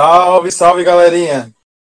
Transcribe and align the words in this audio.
Salve, 0.00 0.52
salve, 0.52 0.84
galerinha! 0.84 1.52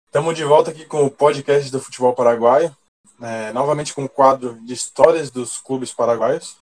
Estamos 0.07 0.35
de 0.35 0.43
volta 0.43 0.73
aqui 0.73 0.85
com 0.85 1.07
o 1.07 1.11
podcast 1.11 1.71
do 1.71 1.79
futebol 1.79 2.13
paraguaio, 2.13 2.77
é, 3.23 3.53
novamente 3.53 3.95
com 3.95 4.03
o 4.03 4.09
quadro 4.09 4.61
de 4.67 4.75
histórias 4.75 5.31
dos 5.31 5.59
clubes 5.59 5.93
paraguaios. 5.93 6.57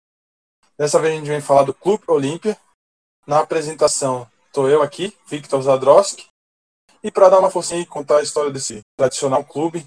Dessa 0.77 0.99
vez 0.99 1.13
a 1.13 1.17
gente 1.17 1.29
vem 1.29 1.39
falar 1.39 1.63
do 1.63 1.73
Clube 1.73 2.03
Olímpia. 2.09 2.57
Na 3.25 3.39
apresentação, 3.39 4.29
estou 4.47 4.69
eu 4.69 4.81
aqui, 4.81 5.17
Victor 5.27 5.61
Zadroski, 5.61 6.27
e 7.01 7.09
para 7.09 7.29
dar 7.29 7.39
uma 7.39 7.49
forcinha 7.49 7.79
e 7.79 7.85
contar 7.85 8.17
a 8.17 8.23
história 8.23 8.51
desse 8.51 8.81
tradicional 8.97 9.45
clube, 9.45 9.85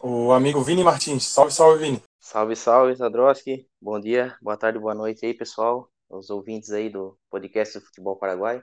o 0.00 0.30
amigo 0.30 0.62
Vini 0.62 0.84
Martins. 0.84 1.26
Salve, 1.26 1.52
salve, 1.52 1.84
Vini! 1.84 2.02
Salve, 2.20 2.54
salve, 2.54 2.94
Zadroski! 2.94 3.66
Bom 3.82 3.98
dia, 3.98 4.38
boa 4.40 4.56
tarde, 4.56 4.78
boa 4.78 4.94
noite 4.94 5.26
aí, 5.26 5.34
pessoal, 5.34 5.90
os 6.08 6.30
ouvintes 6.30 6.70
aí 6.70 6.88
do 6.88 7.18
podcast 7.28 7.76
do 7.76 7.84
futebol 7.86 8.14
paraguaio. 8.14 8.62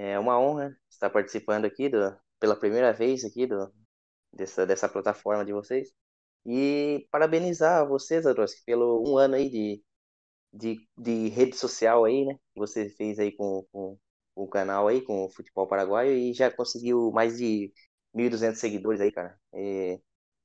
É 0.00 0.18
uma 0.18 0.38
honra 0.38 0.78
estar 0.88 1.10
participando 1.10 1.64
aqui 1.64 1.88
do, 1.88 2.16
pela 2.38 2.54
primeira 2.56 2.92
vez 2.92 3.24
aqui 3.24 3.46
do, 3.48 3.72
dessa, 4.32 4.66
dessa 4.66 4.88
plataforma 4.88 5.44
de 5.44 5.52
vocês. 5.52 5.92
E 6.46 7.06
parabenizar 7.10 7.88
vocês, 7.88 8.26
Adroski, 8.26 8.62
pelo 8.64 9.04
um 9.08 9.18
ano 9.18 9.36
aí 9.36 9.50
de, 9.50 9.84
de, 10.52 10.88
de 10.98 11.28
rede 11.30 11.56
social 11.56 12.04
aí, 12.04 12.24
né? 12.26 12.34
Que 12.54 12.60
você 12.60 12.90
fez 12.90 13.18
aí 13.18 13.32
com, 13.36 13.64
com, 13.72 13.98
com 14.34 14.44
o 14.44 14.48
canal 14.48 14.88
aí, 14.88 15.02
com 15.02 15.24
o 15.26 15.30
Futebol 15.30 15.66
Paraguaio, 15.68 16.12
e 16.16 16.34
já 16.34 16.50
conseguiu 16.50 17.10
mais 17.12 17.38
de 17.38 17.72
1.200 18.14 18.60
seguidores 18.60 19.00
aí, 19.00 19.12
cara. 19.12 19.38
É, 19.54 20.00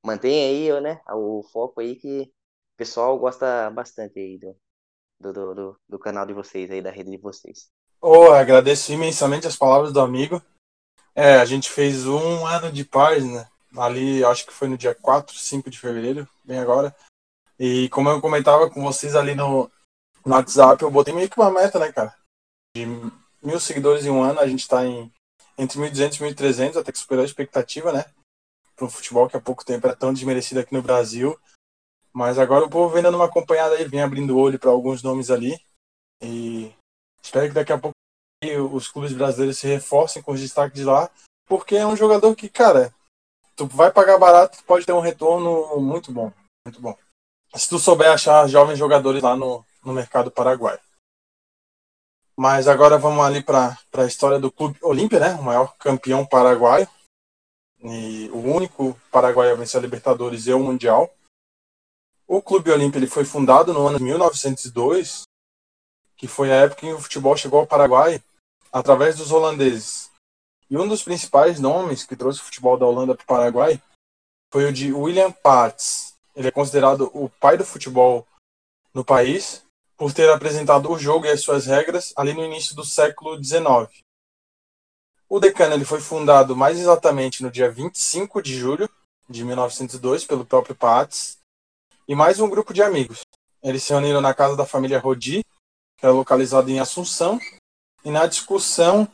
mantenha 0.05 0.49
aí, 0.77 0.81
né, 0.81 1.01
o 1.11 1.43
foco 1.51 1.81
aí 1.81 1.95
que 1.95 2.23
o 2.23 2.77
pessoal 2.77 3.17
gosta 3.19 3.69
bastante 3.71 4.19
aí 4.19 4.39
do, 4.39 4.55
do, 5.33 5.55
do, 5.55 5.81
do 5.89 5.99
canal 5.99 6.25
de 6.25 6.33
vocês 6.33 6.71
aí, 6.71 6.81
da 6.81 6.91
rede 6.91 7.11
de 7.11 7.17
vocês. 7.19 7.71
Oh, 8.05 8.33
agradeço 8.33 8.91
imensamente 8.91 9.47
as 9.47 9.55
palavras 9.55 9.93
do 9.93 10.01
amigo. 10.01 10.41
É, 11.15 11.35
a 11.35 11.45
gente 11.45 11.69
fez 11.69 12.05
um 12.05 12.45
ano 12.45 12.69
de 12.69 12.83
página, 12.83 13.49
ali 13.77 14.21
acho 14.25 14.45
que 14.45 14.51
foi 14.51 14.67
no 14.67 14.77
dia 14.77 14.93
4, 14.93 15.33
5 15.33 15.69
de 15.69 15.79
fevereiro, 15.79 16.27
bem 16.43 16.59
agora. 16.59 16.93
E 17.57 17.87
como 17.87 18.09
eu 18.09 18.19
comentava 18.19 18.69
com 18.69 18.83
vocês 18.83 19.15
ali 19.15 19.33
no, 19.33 19.71
no 20.25 20.35
WhatsApp, 20.35 20.83
eu 20.83 20.91
botei 20.91 21.13
meio 21.13 21.29
que 21.29 21.39
uma 21.39 21.49
meta, 21.49 21.79
né, 21.79 21.93
cara? 21.93 22.13
De 22.75 22.85
mil 23.41 23.57
seguidores 23.57 24.05
em 24.05 24.09
um 24.09 24.21
ano, 24.21 24.41
a 24.41 24.47
gente 24.47 24.67
tá 24.67 24.85
em 24.85 25.09
entre 25.57 25.79
1.200 25.79 26.19
e 26.19 26.33
1.300, 26.35 26.75
até 26.75 26.91
que 26.91 26.99
superou 26.99 27.21
a 27.21 27.25
expectativa, 27.25 27.93
né? 27.93 28.03
Para 28.75 28.85
um 28.85 28.89
futebol 28.89 29.29
que 29.29 29.37
há 29.37 29.39
pouco 29.39 29.63
tempo 29.63 29.87
era 29.87 29.95
tão 29.95 30.11
desmerecido 30.11 30.59
aqui 30.59 30.73
no 30.73 30.81
Brasil. 30.81 31.39
Mas 32.11 32.37
agora 32.37 32.65
o 32.65 32.69
povo 32.69 32.93
vem 32.93 33.01
dando 33.01 33.15
uma 33.15 33.27
acompanhada 33.27 33.75
aí, 33.75 33.87
vem 33.87 34.01
abrindo 34.01 34.35
o 34.35 34.39
olho 34.39 34.59
para 34.59 34.71
alguns 34.71 35.01
nomes 35.01 35.31
ali. 35.31 35.57
E 36.21 36.73
espero 37.23 37.47
que 37.47 37.53
daqui 37.53 37.71
a 37.71 37.77
pouco 37.77 37.93
os 38.73 38.89
clubes 38.89 39.13
brasileiros 39.13 39.57
se 39.57 39.67
reforcem 39.67 40.21
com 40.21 40.33
os 40.33 40.41
destaques 40.41 40.79
de 40.79 40.83
lá, 40.83 41.09
porque 41.47 41.75
é 41.75 41.85
um 41.85 41.95
jogador 41.95 42.35
que, 42.35 42.49
cara, 42.49 42.93
tu 43.55 43.65
vai 43.67 43.91
pagar 43.91 44.17
barato, 44.17 44.57
tu 44.57 44.63
pode 44.65 44.85
ter 44.85 44.93
um 44.93 44.99
retorno 44.99 45.79
muito 45.79 46.11
bom, 46.11 46.31
muito 46.65 46.81
bom. 46.81 46.97
Se 47.55 47.69
tu 47.69 47.79
souber 47.79 48.11
achar 48.11 48.47
jovens 48.47 48.77
jogadores 48.77 49.21
lá 49.21 49.35
no, 49.35 49.63
no 49.83 49.93
mercado 49.93 50.31
paraguaio. 50.31 50.79
Mas 52.35 52.67
agora 52.67 52.97
vamos 52.97 53.23
ali 53.23 53.43
para 53.43 53.77
a 53.93 54.05
história 54.05 54.39
do 54.39 54.51
Clube 54.51 54.79
Olímpia, 54.81 55.19
né? 55.19 55.35
O 55.35 55.43
maior 55.43 55.75
campeão 55.77 56.25
paraguaio. 56.25 56.87
E 57.79 58.29
o 58.29 58.39
único 58.39 58.99
paraguaio 59.11 59.51
a 59.51 59.55
vencer 59.55 59.77
a 59.77 59.81
Libertadores 59.81 60.47
e 60.47 60.53
o 60.53 60.59
Mundial. 60.59 61.13
O 62.27 62.41
Clube 62.41 62.71
Olímpia 62.71 62.97
ele 62.97 63.07
foi 63.07 63.23
fundado 63.23 63.71
no 63.71 63.85
ano 63.87 63.99
de 63.99 64.03
1902, 64.03 65.23
que 66.23 66.27
foi 66.29 66.53
a 66.53 66.55
época 66.55 66.85
em 66.85 66.89
que 66.89 66.95
o 66.95 67.01
futebol 67.01 67.35
chegou 67.35 67.59
ao 67.59 67.67
Paraguai 67.67 68.23
através 68.71 69.17
dos 69.17 69.29
holandeses. 69.29 70.09
E 70.69 70.77
um 70.77 70.87
dos 70.87 71.03
principais 71.03 71.59
nomes 71.59 72.05
que 72.05 72.15
trouxe 72.15 72.39
o 72.39 72.43
futebol 72.45 72.77
da 72.77 72.85
Holanda 72.85 73.13
para 73.13 73.23
o 73.25 73.27
Paraguai 73.27 73.81
foi 74.49 74.63
o 74.63 74.71
de 74.71 74.93
William 74.93 75.33
Patz. 75.33 76.15
Ele 76.33 76.47
é 76.47 76.51
considerado 76.51 77.11
o 77.13 77.27
pai 77.27 77.57
do 77.57 77.65
futebol 77.65 78.25
no 78.93 79.03
país 79.03 79.65
por 79.97 80.13
ter 80.13 80.29
apresentado 80.29 80.89
o 80.89 80.97
jogo 80.97 81.25
e 81.25 81.29
as 81.29 81.41
suas 81.41 81.65
regras 81.65 82.13
ali 82.15 82.33
no 82.33 82.45
início 82.45 82.73
do 82.73 82.85
século 82.85 83.43
XIX. 83.43 83.91
O 85.27 85.41
Decano 85.41 85.73
ele 85.73 85.83
foi 85.83 85.99
fundado 85.99 86.55
mais 86.55 86.79
exatamente 86.79 87.43
no 87.43 87.51
dia 87.51 87.69
25 87.69 88.41
de 88.41 88.57
julho 88.57 88.89
de 89.29 89.43
1902 89.43 90.23
pelo 90.23 90.45
próprio 90.45 90.73
Patz 90.73 91.37
e 92.07 92.15
mais 92.15 92.39
um 92.39 92.49
grupo 92.49 92.73
de 92.73 92.81
amigos. 92.81 93.25
Eles 93.61 93.83
se 93.83 93.91
reuniram 93.91 94.21
na 94.21 94.33
casa 94.33 94.55
da 94.55 94.65
família 94.65 94.99
Rodi, 94.99 95.43
que 96.03 96.07
é 96.07 96.09
localizada 96.09 96.69
em 96.69 96.81
Assunção, 96.81 97.39
e 98.03 98.11
na 98.11 98.27
discussão 98.27 99.07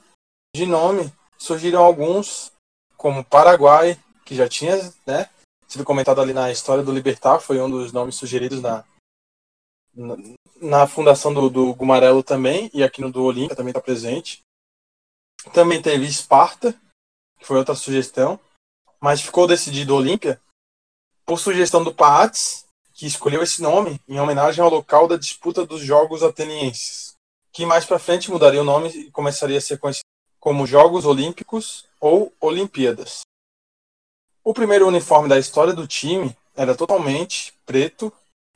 de 0.56 0.66
nome 0.66 1.14
surgiram 1.38 1.84
alguns, 1.84 2.52
como 2.98 3.24
Paraguai, 3.24 3.96
que 4.26 4.34
já 4.34 4.50
tinha 4.50 4.76
né, 5.06 5.30
sido 5.68 5.86
comentado 5.86 6.20
ali 6.20 6.34
na 6.34 6.52
história 6.52 6.84
do 6.84 6.92
Libertar, 6.92 7.42
foi 7.42 7.62
um 7.62 7.70
dos 7.70 7.92
nomes 7.92 8.16
sugeridos 8.16 8.60
na, 8.60 8.84
na, 9.94 10.16
na 10.60 10.88
fundação 10.88 11.32
do, 11.32 11.48
do 11.48 11.76
Gumarelo 11.76 12.24
também, 12.24 12.72
e 12.74 12.82
aqui 12.82 13.02
no 13.02 13.12
do 13.12 13.24
Olímpia 13.24 13.56
também 13.56 13.70
está 13.70 13.80
presente. 13.80 14.42
Também 15.54 15.80
teve 15.84 16.08
Esparta, 16.08 16.74
que 17.38 17.46
foi 17.46 17.58
outra 17.58 17.76
sugestão, 17.76 18.40
mas 19.00 19.22
ficou 19.22 19.46
decidido 19.46 19.96
Olímpia 19.96 20.42
por 21.24 21.40
sugestão 21.40 21.84
do 21.84 21.94
Paates, 21.94 22.66
que 23.00 23.08
escolheu 23.08 23.42
esse 23.42 23.62
nome 23.62 23.98
em 24.10 24.20
homenagem 24.20 24.62
ao 24.62 24.70
local 24.70 25.08
da 25.08 25.16
disputa 25.16 25.66
dos 25.66 25.82
Jogos 25.82 26.22
Atenienses 26.22 27.10
que 27.54 27.66
mais 27.66 27.86
para 27.86 27.98
frente 27.98 28.30
mudaria 28.30 28.62
o 28.62 28.66
nome 28.66 28.90
e 28.90 29.12
começaria 29.12 29.58
a 29.58 29.62
ser 29.62 29.80
conhecido 29.80 30.04
como 30.38 30.68
Jogos 30.68 31.06
Olímpicos 31.06 31.86
ou 32.00 32.34
Olimpíadas. 32.42 33.22
O 34.44 34.54
primeiro 34.54 34.86
uniforme 34.86 35.30
da 35.30 35.40
história 35.40 35.74
do 35.74 35.88
time 35.88 36.36
era 36.56 36.76
totalmente 36.76 37.54
preto, 37.66 38.12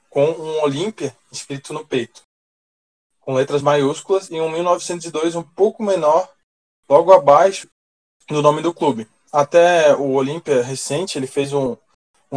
com 0.09 0.25
um 0.25 0.61
Olímpia 0.61 1.15
escrito 1.31 1.73
no 1.73 1.85
peito, 1.85 2.21
com 3.21 3.33
letras 3.33 3.61
maiúsculas, 3.61 4.29
e 4.29 4.39
um 4.41 4.49
1902 4.49 5.35
um 5.35 5.43
pouco 5.43 5.81
menor, 5.81 6.29
logo 6.87 7.13
abaixo 7.13 7.67
do 8.27 8.41
nome 8.41 8.61
do 8.61 8.73
clube. 8.73 9.07
Até 9.31 9.95
o 9.95 10.11
Olímpia 10.11 10.61
recente, 10.61 11.17
ele 11.17 11.27
fez 11.27 11.51
um 11.53 11.75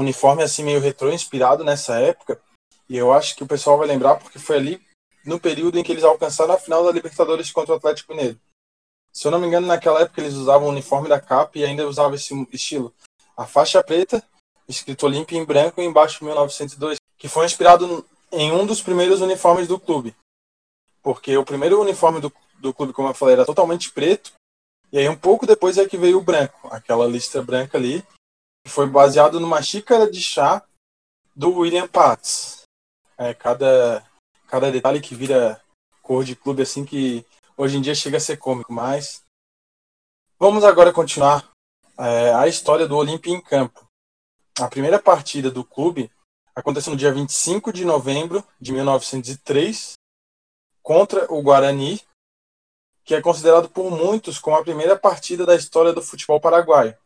uniforme 0.01 0.43
assim 0.43 0.63
meio 0.63 0.81
retrô, 0.81 1.11
inspirado 1.11 1.65
nessa 1.65 1.99
época, 1.99 2.41
e 2.89 2.97
eu 2.97 3.13
acho 3.13 3.35
que 3.35 3.43
o 3.43 3.47
pessoal 3.47 3.79
vai 3.79 3.87
lembrar 3.87 4.17
porque 4.17 4.39
foi 4.39 4.57
ali 4.57 4.87
no 5.25 5.41
período 5.41 5.79
em 5.79 5.83
que 5.83 5.91
eles 5.91 6.05
alcançaram 6.05 6.55
a 6.55 6.59
final 6.59 6.85
da 6.85 6.93
Libertadores 6.93 7.51
contra 7.51 7.75
o 7.75 7.77
Atlético 7.77 8.15
Mineiro. 8.15 8.39
Se 9.13 9.27
eu 9.27 9.31
não 9.31 9.41
me 9.41 9.47
engano, 9.47 9.67
naquela 9.67 10.03
época 10.03 10.21
eles 10.21 10.35
usavam 10.35 10.69
o 10.69 10.71
uniforme 10.71 11.09
da 11.09 11.21
capa 11.21 11.59
e 11.59 11.65
ainda 11.65 11.89
usavam 11.89 12.15
esse 12.15 12.35
estilo. 12.53 12.95
A 13.37 13.47
faixa 13.47 13.83
preta, 13.83 14.23
escrito 14.69 15.07
Olímpia 15.07 15.39
em 15.39 15.45
branco 15.45 15.81
e 15.81 15.85
embaixo 15.85 16.25
1902, 16.25 16.99
que 17.17 17.29
foi 17.29 17.47
inspirado 17.47 18.07
em 18.31 18.53
um 18.53 18.67
dos 18.67 18.83
primeiros 18.83 19.21
uniformes 19.21 19.67
do 19.67 19.81
clube. 19.81 20.15
Porque 21.03 21.37
o 21.37 21.45
primeiro 21.45 21.81
uniforme 21.81 22.21
do, 22.21 22.33
do 22.59 22.75
clube, 22.75 22.93
como 22.93 23.09
eu 23.09 23.15
falei, 23.15 23.35
era 23.35 23.47
totalmente 23.47 23.91
preto, 23.91 24.33
e 24.93 24.99
aí 24.99 25.09
um 25.09 25.17
pouco 25.17 25.47
depois 25.47 25.79
é 25.79 25.89
que 25.89 25.97
veio 25.97 26.19
o 26.19 26.23
branco, 26.23 26.69
aquela 26.71 27.07
lista 27.07 27.43
branca 27.43 27.79
ali, 27.79 28.05
foi 28.69 28.87
baseado 28.87 29.41
numa 29.41 29.63
xícara 29.63 30.11
de 30.11 30.21
chá 30.21 30.63
do 31.35 31.51
William 31.59 31.87
Patz. 31.87 32.63
É, 33.19 33.33
cada 33.33 34.05
cada 34.47 34.71
detalhe 34.71 35.01
que 35.01 35.15
vira 35.15 35.61
cor 36.03 36.25
de 36.25 36.37
clube 36.37 36.63
assim 36.63 36.85
que 36.85 37.27
hoje 37.57 37.77
em 37.77 37.81
dia 37.81 37.95
chega 37.95 38.17
a 38.17 38.21
ser 38.21 38.37
cômico, 38.37 38.73
mas 38.73 39.23
vamos 40.39 40.65
agora 40.65 40.93
continuar 40.93 41.51
é, 41.99 42.33
a 42.35 42.47
história 42.47 42.87
do 42.87 42.97
Olímpia 42.97 43.33
em 43.33 43.41
campo. 43.41 43.85
A 44.59 44.69
primeira 44.69 44.99
partida 44.99 45.51
do 45.51 45.65
clube 45.65 46.11
aconteceu 46.55 46.93
no 46.93 46.99
dia 46.99 47.13
25 47.13 47.73
de 47.73 47.85
novembro 47.85 48.45
de 48.61 48.73
1903 48.73 49.95
contra 50.83 51.31
o 51.33 51.43
Guarani, 51.43 52.01
que 53.05 53.15
é 53.15 53.21
considerado 53.21 53.69
por 53.69 53.91
muitos 53.91 54.39
como 54.39 54.57
a 54.57 54.63
primeira 54.63 54.97
partida 54.99 55.45
da 55.45 55.55
história 55.55 55.93
do 55.93 56.03
futebol 56.03 56.41
paraguaio. 56.41 56.97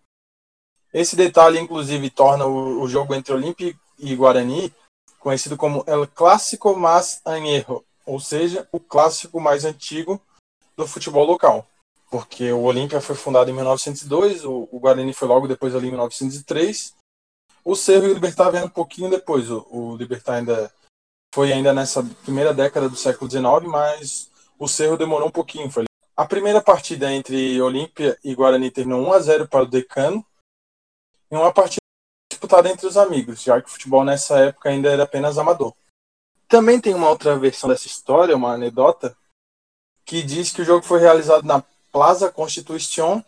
Esse 0.93 1.15
detalhe, 1.15 1.59
inclusive, 1.59 2.11
torna 2.11 2.47
o, 2.47 2.83
o 2.83 2.89
jogo 2.89 3.15
entre 3.15 3.33
Olímpia 3.33 3.75
e 3.99 4.15
Guarani 4.17 4.73
conhecido 5.21 5.57
como 5.57 5.85
El 5.87 6.09
Clássico 6.09 6.75
Más 6.75 7.21
Añejo, 7.25 7.85
ou 8.07 8.19
seja, 8.19 8.67
o 8.73 8.81
clássico 8.81 9.39
mais 9.39 9.65
antigo 9.65 10.21
do 10.77 10.87
futebol 10.87 11.25
local. 11.25 11.67
Porque 12.11 12.51
o 12.51 12.63
Olímpia 12.63 13.01
foi 13.01 13.15
fundado 13.15 13.51
em 13.51 13.55
1902, 13.55 14.45
o, 14.45 14.69
o 14.73 14.81
Guarani 14.81 15.13
foi 15.13 15.29
logo 15.29 15.47
depois 15.47 15.75
ali 15.77 15.87
em 15.87 15.91
1903. 15.91 16.95
O 17.65 17.77
Cerro 17.77 18.07
e 18.07 18.11
o 18.11 18.15
Libertar 18.15 18.51
vieram 18.51 18.67
um 18.67 18.71
pouquinho 18.71 19.11
depois. 19.11 19.49
O, 19.51 19.67
o 19.71 19.97
Libertar 19.97 20.37
ainda 20.37 20.73
foi 21.33 21.53
ainda 21.53 21.73
nessa 21.73 22.03
primeira 22.25 22.53
década 22.53 22.89
do 22.89 22.97
século 22.97 23.31
XIX, 23.31 23.45
mas 23.67 24.31
o 24.59 24.67
Cerro 24.67 24.97
demorou 24.97 25.29
um 25.29 25.33
pouquinho. 25.33 25.71
Foi 25.71 25.85
a 26.17 26.27
primeira 26.27 26.61
partida 26.61 27.13
entre 27.13 27.61
Olímpia 27.63 28.19
e 28.25 28.35
Guarani 28.35 28.71
terminou 28.71 29.07
1 29.07 29.13
a 29.13 29.21
0 29.21 29.49
para 29.49 29.63
o 29.63 29.67
Decano. 29.67 30.25
Em 31.31 31.37
uma 31.37 31.53
partida 31.53 31.81
disputada 32.31 32.69
entre 32.69 32.87
os 32.87 32.97
amigos, 32.97 33.43
já 33.43 33.61
que 33.61 33.69
o 33.69 33.71
futebol 33.71 34.05
nessa 34.05 34.39
época 34.39 34.69
ainda 34.69 34.91
era 34.91 35.05
apenas 35.05 35.39
amador. 35.39 35.75
Também 36.49 36.81
tem 36.81 36.95
uma 36.95 37.09
outra 37.09 37.39
versão 37.39 37.69
dessa 37.69 37.87
história, 37.87 38.37
uma 38.37 38.55
anedota, 38.55 39.17
que 40.05 40.23
diz 40.23 40.53
que 40.53 40.63
o 40.63 40.65
jogo 40.65 40.85
foi 40.85 40.99
realizado 40.99 41.45
na 41.45 41.63
Plaza 41.93 42.33
Constituição, 42.33 43.25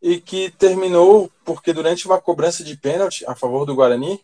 e 0.00 0.20
que 0.20 0.50
terminou 0.52 1.30
porque 1.44 1.72
durante 1.72 2.06
uma 2.06 2.20
cobrança 2.20 2.62
de 2.62 2.76
pênalti 2.76 3.24
a 3.26 3.34
favor 3.34 3.64
do 3.64 3.74
Guarani, 3.74 4.22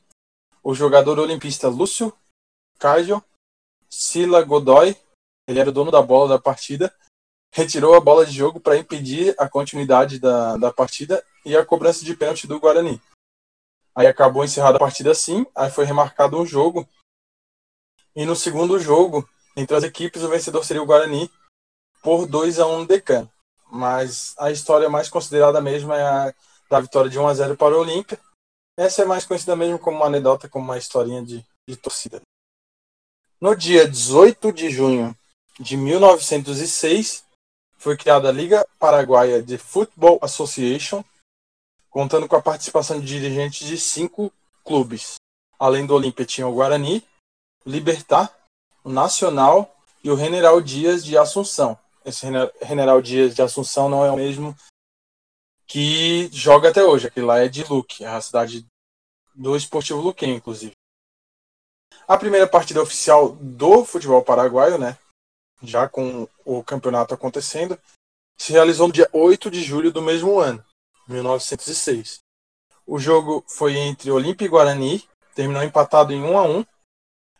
o 0.62 0.74
jogador 0.74 1.18
olimpista 1.18 1.68
Lúcio 1.68 2.12
Caio 2.78 3.22
Sila 3.90 4.42
Godoy, 4.42 4.96
ele 5.46 5.58
era 5.58 5.70
o 5.70 5.72
dono 5.72 5.90
da 5.90 6.00
bola 6.00 6.28
da 6.28 6.38
partida, 6.38 6.94
retirou 7.52 7.94
a 7.94 8.00
bola 8.00 8.24
de 8.24 8.32
jogo 8.32 8.60
para 8.60 8.78
impedir 8.78 9.34
a 9.38 9.48
continuidade 9.48 10.18
da, 10.18 10.56
da 10.56 10.72
partida 10.72 11.22
e 11.44 11.56
a 11.56 11.64
cobrança 11.64 12.04
de 12.04 12.16
pênalti 12.16 12.46
do 12.46 12.60
Guarani. 12.60 13.00
Aí 13.94 14.06
acabou 14.06 14.44
encerrada 14.44 14.76
a 14.76 14.80
partida 14.80 15.10
assim, 15.10 15.46
aí 15.54 15.70
foi 15.70 15.84
remarcado 15.84 16.40
um 16.40 16.46
jogo. 16.46 16.88
E 18.14 18.24
no 18.24 18.34
segundo 18.34 18.78
jogo, 18.78 19.28
entre 19.56 19.76
as 19.76 19.84
equipes, 19.84 20.22
o 20.22 20.28
vencedor 20.28 20.64
seria 20.64 20.82
o 20.82 20.86
Guarani 20.86 21.30
por 22.02 22.26
2 22.26 22.58
a 22.58 22.66
1 22.66 22.78
no 22.80 22.86
Decano. 22.86 23.30
Mas 23.70 24.34
a 24.38 24.50
história 24.50 24.88
mais 24.88 25.08
considerada 25.08 25.60
mesmo 25.60 25.92
é 25.92 26.02
a 26.02 26.34
da 26.72 26.80
vitória 26.80 27.10
de 27.10 27.18
1 27.18 27.28
a 27.28 27.34
0 27.34 27.56
para 27.56 27.76
o 27.76 27.80
Olímpia. 27.80 28.18
Essa 28.78 29.02
é 29.02 29.04
mais 29.04 29.26
conhecida 29.26 29.54
mesmo 29.54 29.78
como 29.78 29.98
uma 29.98 30.06
anedota, 30.06 30.48
como 30.48 30.64
uma 30.64 30.78
historinha 30.78 31.22
de, 31.22 31.44
de 31.68 31.76
torcida. 31.76 32.22
No 33.38 33.54
dia 33.54 33.86
18 33.86 34.50
de 34.52 34.70
junho 34.70 35.14
de 35.60 35.76
1906, 35.76 37.24
foi 37.76 37.96
criada 37.96 38.30
a 38.30 38.32
Liga 38.32 38.66
Paraguaia 38.78 39.42
de 39.42 39.58
Football 39.58 40.18
Association, 40.22 41.04
contando 41.92 42.26
com 42.26 42.34
a 42.34 42.42
participação 42.42 42.98
de 42.98 43.06
dirigentes 43.06 43.68
de 43.68 43.76
cinco 43.76 44.32
clubes. 44.64 45.16
Além 45.58 45.86
do 45.86 45.94
Olímpia 45.94 46.24
tinha 46.24 46.48
o 46.48 46.54
Guarani, 46.54 47.06
o 47.64 47.70
Libertar, 47.70 48.34
o 48.82 48.90
Nacional 48.90 49.76
e 50.02 50.10
o 50.10 50.16
General 50.16 50.60
Dias 50.60 51.04
de 51.04 51.16
Assunção. 51.16 51.78
Esse 52.04 52.26
General 52.66 53.00
Dias 53.00 53.34
de 53.34 53.42
Assunção 53.42 53.88
não 53.88 54.04
é 54.04 54.10
o 54.10 54.16
mesmo 54.16 54.56
que 55.66 56.28
joga 56.32 56.70
até 56.70 56.82
hoje. 56.82 57.06
Aquele 57.06 57.26
lá 57.26 57.38
é 57.38 57.46
de 57.46 57.62
Luque, 57.62 58.02
é 58.02 58.08
a 58.08 58.20
cidade 58.20 58.66
do 59.34 59.54
Esportivo 59.54 60.00
Luquenho, 60.00 60.34
inclusive. 60.34 60.72
A 62.08 62.16
primeira 62.16 62.48
partida 62.48 62.82
oficial 62.82 63.36
do 63.36 63.84
futebol 63.84 64.22
paraguaio, 64.22 64.78
né, 64.78 64.98
já 65.62 65.88
com 65.88 66.26
o 66.44 66.64
campeonato 66.64 67.14
acontecendo, 67.14 67.78
se 68.36 68.50
realizou 68.50 68.88
no 68.88 68.94
dia 68.94 69.08
8 69.12 69.50
de 69.50 69.62
julho 69.62 69.92
do 69.92 70.02
mesmo 70.02 70.40
ano. 70.40 70.64
1906. 71.12 72.20
O 72.86 72.98
jogo 72.98 73.44
foi 73.46 73.76
entre 73.76 74.10
Olímpia 74.10 74.44
e 74.44 74.48
Guarani, 74.48 75.08
terminou 75.34 75.62
empatado 75.62 76.12
em 76.12 76.22
1 76.22 76.38
a 76.38 76.42
1, 76.42 76.64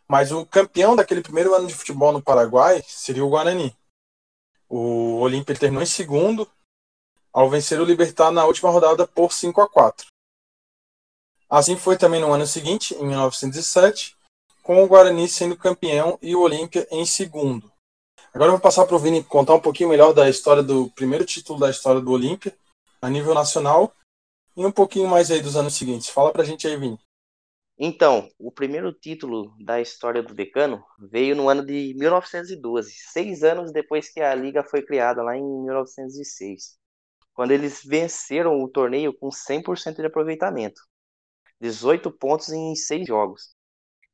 mas 0.06 0.30
o 0.30 0.46
campeão 0.46 0.94
daquele 0.94 1.22
primeiro 1.22 1.54
ano 1.54 1.66
de 1.66 1.74
futebol 1.74 2.12
no 2.12 2.22
Paraguai 2.22 2.82
seria 2.86 3.24
o 3.24 3.28
Guarani. 3.28 3.76
O 4.68 5.18
Olímpia 5.20 5.56
terminou 5.56 5.82
em 5.82 5.86
segundo, 5.86 6.48
ao 7.32 7.50
vencer 7.50 7.80
o 7.80 7.84
Libertar 7.84 8.30
na 8.30 8.44
última 8.44 8.70
rodada 8.70 9.06
por 9.06 9.32
5 9.32 9.60
a 9.60 9.68
4. 9.68 10.06
Assim 11.48 11.76
foi 11.76 11.96
também 11.96 12.20
no 12.20 12.32
ano 12.32 12.46
seguinte, 12.46 12.94
em 12.94 13.06
1907, 13.06 14.16
com 14.62 14.82
o 14.82 14.86
Guarani 14.86 15.28
sendo 15.28 15.56
campeão 15.56 16.18
e 16.22 16.36
o 16.36 16.40
Olímpia 16.40 16.86
em 16.90 17.04
segundo. 17.04 17.70
Agora 18.32 18.48
eu 18.48 18.52
vou 18.52 18.60
passar 18.60 18.86
para 18.86 18.96
o 18.96 18.98
Vini 18.98 19.22
contar 19.22 19.54
um 19.54 19.60
pouquinho 19.60 19.90
melhor 19.90 20.14
da 20.14 20.28
história 20.28 20.62
do 20.62 20.88
primeiro 20.90 21.24
título 21.24 21.58
da 21.58 21.68
história 21.68 22.00
do 22.00 22.10
Olímpia 22.10 22.56
a 23.02 23.10
nível 23.10 23.34
nacional 23.34 23.92
e 24.56 24.64
um 24.64 24.70
pouquinho 24.70 25.08
mais 25.08 25.30
aí 25.30 25.42
dos 25.42 25.56
anos 25.56 25.74
seguintes. 25.74 26.08
Fala 26.08 26.32
pra 26.32 26.44
gente 26.44 26.66
aí, 26.68 26.76
Vini. 26.76 26.98
Então, 27.76 28.28
o 28.38 28.52
primeiro 28.52 28.92
título 28.92 29.52
da 29.58 29.80
história 29.80 30.22
do 30.22 30.34
Decano 30.34 30.84
veio 31.10 31.34
no 31.34 31.48
ano 31.48 31.66
de 31.66 31.94
1912, 31.98 32.92
seis 32.92 33.42
anos 33.42 33.72
depois 33.72 34.08
que 34.08 34.20
a 34.20 34.32
liga 34.34 34.62
foi 34.62 34.82
criada, 34.82 35.22
lá 35.22 35.36
em 35.36 35.42
1906, 35.42 36.78
quando 37.34 37.50
eles 37.50 37.82
venceram 37.84 38.62
o 38.62 38.68
torneio 38.68 39.12
com 39.12 39.30
100% 39.30 39.96
de 39.96 40.06
aproveitamento, 40.06 40.80
18 41.60 42.12
pontos 42.12 42.50
em 42.50 42.76
seis 42.76 43.06
jogos. 43.06 43.54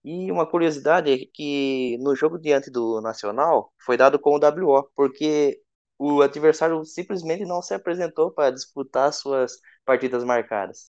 E 0.05 0.31
uma 0.33 0.47
curiosidade 0.49 1.13
é 1.13 1.19
que 1.35 1.99
no 1.99 2.17
jogo 2.17 2.39
diante 2.39 2.71
do 2.71 3.01
Nacional 3.03 3.71
foi 3.85 3.97
dado 3.99 4.19
com 4.19 4.31
o 4.31 4.39
WO, 4.39 4.89
porque 4.95 5.61
o 5.99 6.23
adversário 6.23 6.85
simplesmente 6.85 7.45
não 7.45 7.61
se 7.61 7.75
apresentou 7.75 8.31
para 8.31 8.53
disputar 8.53 9.13
suas 9.13 9.61
partidas 9.85 10.25
marcadas. 10.25 10.91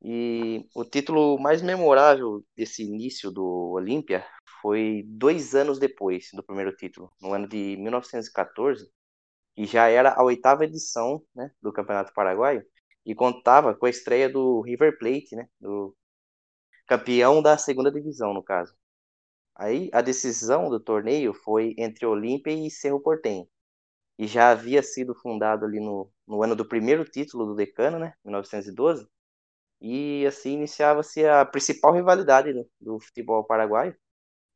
E 0.00 0.64
o 0.74 0.84
título 0.84 1.38
mais 1.38 1.60
memorável 1.60 2.44
desse 2.56 2.84
início 2.84 3.30
do 3.32 3.72
Olímpia 3.72 4.24
foi 4.62 5.02
dois 5.06 5.54
anos 5.54 5.78
depois 5.78 6.28
do 6.32 6.42
primeiro 6.42 6.74
título, 6.76 7.12
no 7.20 7.32
ano 7.34 7.48
de 7.48 7.76
1914, 7.78 8.88
e 9.56 9.66
já 9.66 9.88
era 9.88 10.14
a 10.14 10.22
oitava 10.22 10.64
edição 10.64 11.22
né, 11.34 11.50
do 11.60 11.72
Campeonato 11.72 12.12
Paraguaio, 12.14 12.64
e 13.04 13.14
contava 13.14 13.74
com 13.74 13.86
a 13.86 13.90
estreia 13.90 14.28
do 14.28 14.60
River 14.60 14.98
Plate, 14.98 15.34
né, 15.34 15.48
do 15.60 15.96
campeão 16.86 17.42
da 17.42 17.58
segunda 17.58 17.90
divisão, 17.90 18.32
no 18.34 18.42
caso. 18.42 18.74
Aí 19.56 19.90
a 19.92 20.00
decisão 20.02 20.70
do 20.70 20.80
torneio 20.80 21.34
foi 21.34 21.74
entre 21.78 22.06
Olímpia 22.06 22.52
e 22.52 22.70
Cerro 22.70 23.00
Portenho 23.00 23.48
e 24.18 24.26
já 24.26 24.50
havia 24.50 24.82
sido 24.82 25.14
fundado 25.14 25.64
ali 25.64 25.78
no, 25.80 26.10
no 26.26 26.42
ano 26.42 26.56
do 26.56 26.66
primeiro 26.66 27.04
título 27.04 27.46
do 27.46 27.54
Decano, 27.54 27.98
né, 27.98 28.14
1912, 28.24 29.08
e 29.80 30.26
assim 30.26 30.54
iniciava-se 30.54 31.24
a 31.26 31.44
principal 31.46 31.94
rivalidade 31.94 32.52
do, 32.52 32.68
do, 32.80 33.00
futebol 33.00 33.44
paraguaio, 33.44 33.96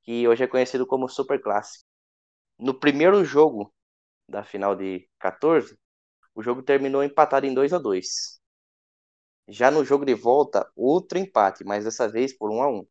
que 0.02 0.26
hoje 0.26 0.44
é 0.44 0.48
conhecido 0.48 0.86
como 0.86 1.08
Super 1.08 1.40
Clássico. 1.40 1.84
No 2.58 2.78
primeiro 2.78 3.24
jogo 3.24 3.72
da 4.28 4.44
final 4.44 4.74
de 4.76 5.08
14, 5.20 5.78
o 6.34 6.42
jogo 6.42 6.62
terminou 6.62 7.04
empatado 7.04 7.46
em 7.46 7.54
2 7.54 7.72
a 7.72 7.78
2. 7.78 8.40
Já 9.48 9.70
no 9.70 9.84
jogo 9.84 10.04
de 10.04 10.14
volta, 10.14 10.70
outro 10.74 11.18
empate, 11.18 11.64
mas 11.64 11.84
dessa 11.84 12.08
vez 12.08 12.36
por 12.36 12.50
1 12.50 12.62
a 12.62 12.70
1. 12.70 12.86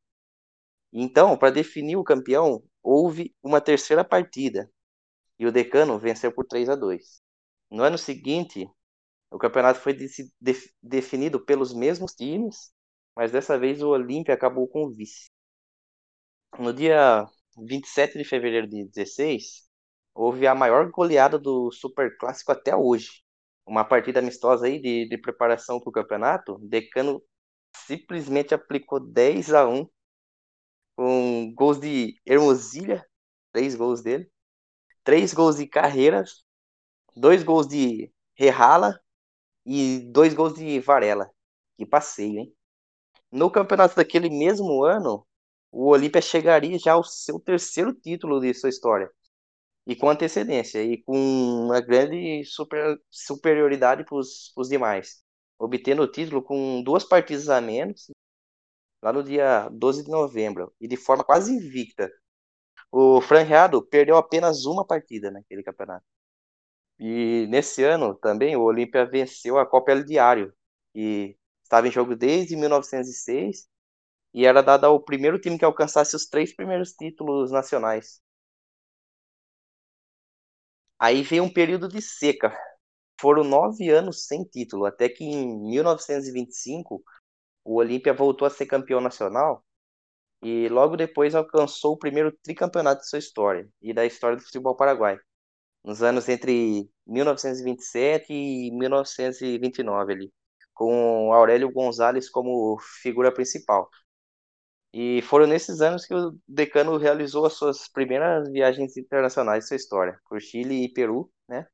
Então, 0.93 1.37
para 1.37 1.51
definir 1.51 1.95
o 1.97 2.03
campeão, 2.03 2.63
houve 2.83 3.35
uma 3.43 3.61
terceira 3.61 4.03
partida, 4.03 4.69
e 5.41 5.45
o 5.47 5.51
Decano 5.51 5.97
venceu 5.97 6.31
por 6.31 6.45
3 6.45 6.69
a 6.69 6.75
2. 6.75 7.19
No 7.71 7.81
ano 7.81 7.97
seguinte, 7.97 8.69
o 9.31 9.39
campeonato 9.39 9.79
foi 9.79 9.91
de 9.91 10.07
definido 10.83 11.43
pelos 11.43 11.73
mesmos 11.73 12.13
times, 12.13 12.71
mas 13.15 13.31
dessa 13.31 13.57
vez 13.57 13.81
o 13.81 13.89
Olímpia 13.89 14.35
acabou 14.35 14.67
com 14.67 14.83
o 14.85 14.91
vice. 14.91 15.31
No 16.59 16.71
dia 16.71 17.27
27 17.57 18.19
de 18.19 18.23
fevereiro 18.23 18.67
de 18.67 18.85
16, 18.85 19.67
houve 20.13 20.45
a 20.45 20.53
maior 20.53 20.91
goleada 20.91 21.39
do 21.39 21.71
Super 21.71 22.15
Clássico 22.19 22.51
até 22.51 22.75
hoje. 22.75 23.23
Uma 23.65 23.83
partida 23.83 24.19
amistosa 24.19 24.67
aí 24.67 24.79
de, 24.79 25.09
de 25.09 25.17
preparação 25.17 25.79
para 25.79 25.89
o 25.89 25.93
campeonato. 25.93 26.59
Decano 26.59 27.19
simplesmente 27.75 28.53
aplicou 28.53 28.99
10 28.99 29.55
a 29.55 29.67
1 29.67 29.89
com 30.95 31.51
gols 31.55 31.79
de 31.79 32.21
Hermosilha, 32.27 33.03
três 33.51 33.73
gols 33.75 34.03
dele, 34.03 34.29
três 35.11 35.33
gols 35.33 35.57
de 35.57 35.67
Carreiras, 35.67 36.45
dois 37.13 37.43
gols 37.43 37.67
de 37.67 38.09
Rerrala 38.33 38.97
e 39.65 39.99
dois 40.09 40.33
gols 40.33 40.53
de 40.53 40.79
Varela. 40.79 41.29
Que 41.77 41.85
passeio, 41.85 42.39
hein? 42.39 42.55
No 43.29 43.51
campeonato 43.51 43.93
daquele 43.93 44.29
mesmo 44.29 44.85
ano, 44.85 45.27
o 45.69 45.89
Olímpia 45.89 46.21
chegaria 46.21 46.79
já 46.79 46.93
ao 46.93 47.03
seu 47.03 47.41
terceiro 47.41 47.93
título 47.93 48.39
de 48.39 48.53
sua 48.53 48.69
história. 48.69 49.11
E 49.85 49.97
com 49.97 50.09
antecedência, 50.09 50.81
e 50.81 51.03
com 51.03 51.13
uma 51.65 51.81
grande 51.81 52.45
super, 52.45 52.97
superioridade 53.09 54.05
para 54.05 54.15
os 54.17 54.69
demais. 54.69 55.21
Obtendo 55.59 56.03
o 56.03 56.07
título 56.09 56.41
com 56.41 56.81
duas 56.81 57.03
partidas 57.03 57.49
a 57.49 57.59
menos, 57.59 58.09
lá 59.03 59.11
no 59.11 59.21
dia 59.21 59.67
12 59.73 60.05
de 60.05 60.09
novembro, 60.09 60.73
e 60.79 60.87
de 60.87 60.95
forma 60.95 61.21
quase 61.21 61.51
invicta, 61.51 62.09
o 62.91 63.21
Franreado 63.21 63.81
perdeu 63.85 64.17
apenas 64.17 64.65
uma 64.65 64.85
partida 64.85 65.31
naquele 65.31 65.63
campeonato. 65.63 66.05
E 66.99 67.47
nesse 67.49 67.83
ano 67.83 68.15
também 68.15 68.55
o 68.55 68.63
Olímpia 68.63 69.05
venceu 69.05 69.57
a 69.57 69.65
Copa 69.65 69.91
El 69.91 70.03
Diário, 70.03 70.53
que 70.93 71.37
estava 71.63 71.87
em 71.87 71.91
jogo 71.91 72.15
desde 72.15 72.55
1906 72.55 73.67
e 74.33 74.45
era 74.45 74.61
dada 74.61 74.87
ao 74.87 75.03
primeiro 75.03 75.39
time 75.39 75.57
que 75.57 75.65
alcançasse 75.65 76.15
os 76.15 76.27
três 76.27 76.55
primeiros 76.55 76.93
títulos 76.93 77.51
nacionais. 77.51 78.21
Aí 80.99 81.23
veio 81.23 81.43
um 81.43 81.51
período 81.51 81.87
de 81.87 82.01
seca. 82.01 82.55
Foram 83.19 83.43
nove 83.43 83.89
anos 83.89 84.25
sem 84.25 84.43
título, 84.43 84.85
até 84.85 85.09
que 85.09 85.23
em 85.23 85.59
1925 85.69 87.03
o 87.63 87.75
Olímpia 87.77 88.13
voltou 88.13 88.45
a 88.45 88.49
ser 88.51 88.65
campeão 88.65 89.01
nacional 89.01 89.63
e 90.41 90.67
logo 90.69 90.97
depois 90.97 91.35
alcançou 91.35 91.93
o 91.93 91.97
primeiro 91.97 92.31
tricampeonato 92.43 93.01
de 93.01 93.09
sua 93.09 93.19
história 93.19 93.69
e 93.81 93.93
da 93.93 94.05
história 94.05 94.37
do 94.37 94.43
futebol 94.43 94.75
paraguai, 94.75 95.17
nos 95.83 96.03
anos 96.03 96.29
entre 96.29 96.89
1927 97.07 98.33
e 98.33 98.71
1929 98.71 100.13
ali, 100.13 100.33
com 100.73 101.33
Aurélio 101.33 101.71
Gonzalez 101.71 102.29
como 102.29 102.77
figura 103.01 103.31
principal. 103.33 103.89
E 104.93 105.21
foram 105.23 105.47
nesses 105.47 105.81
anos 105.81 106.05
que 106.05 106.13
o 106.13 106.37
decano 106.47 106.97
realizou 106.97 107.45
as 107.45 107.53
suas 107.53 107.87
primeiras 107.87 108.49
viagens 108.51 108.97
internacionais 108.97 109.63
de 109.63 109.67
sua 109.69 109.77
história, 109.77 110.19
por 110.27 110.41
Chile 110.41 110.83
e 110.83 110.91
Peru, 110.91 111.31
né? 111.47 111.65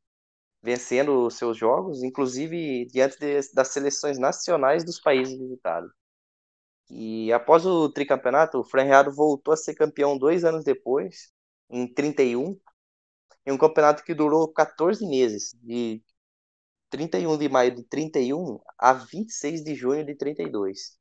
vencendo 0.62 1.30
seus 1.32 1.58
jogos, 1.58 2.04
inclusive 2.04 2.86
diante 2.88 3.18
de, 3.20 3.40
das 3.54 3.70
seleções 3.70 4.20
nacionais 4.20 4.84
dos 4.84 5.00
países 5.00 5.38
visitados. 5.38 5.92
E 6.90 7.32
após 7.34 7.66
o 7.66 7.90
tricampeonato, 7.90 8.60
o 8.60 8.64
Franreado 8.64 9.12
voltou 9.14 9.54
a 9.54 9.58
ser 9.58 9.76
campeão 9.76 10.18
dois 10.18 10.46
anos 10.46 10.64
depois, 10.64 11.32
em 11.70 11.92
31, 11.94 12.60
em 13.46 13.52
um 13.52 13.58
campeonato 13.58 14.04
que 14.04 14.14
durou 14.14 14.52
14 14.54 15.06
meses, 15.08 15.54
de 15.62 16.02
31 16.90 17.38
de 17.38 17.50
maio 17.50 17.76
de 17.76 17.84
31 17.84 18.60
a 18.78 18.94
26 18.94 19.64
de 19.64 19.76
junho 19.76 20.06
de 20.06 20.16
32. 20.16 20.98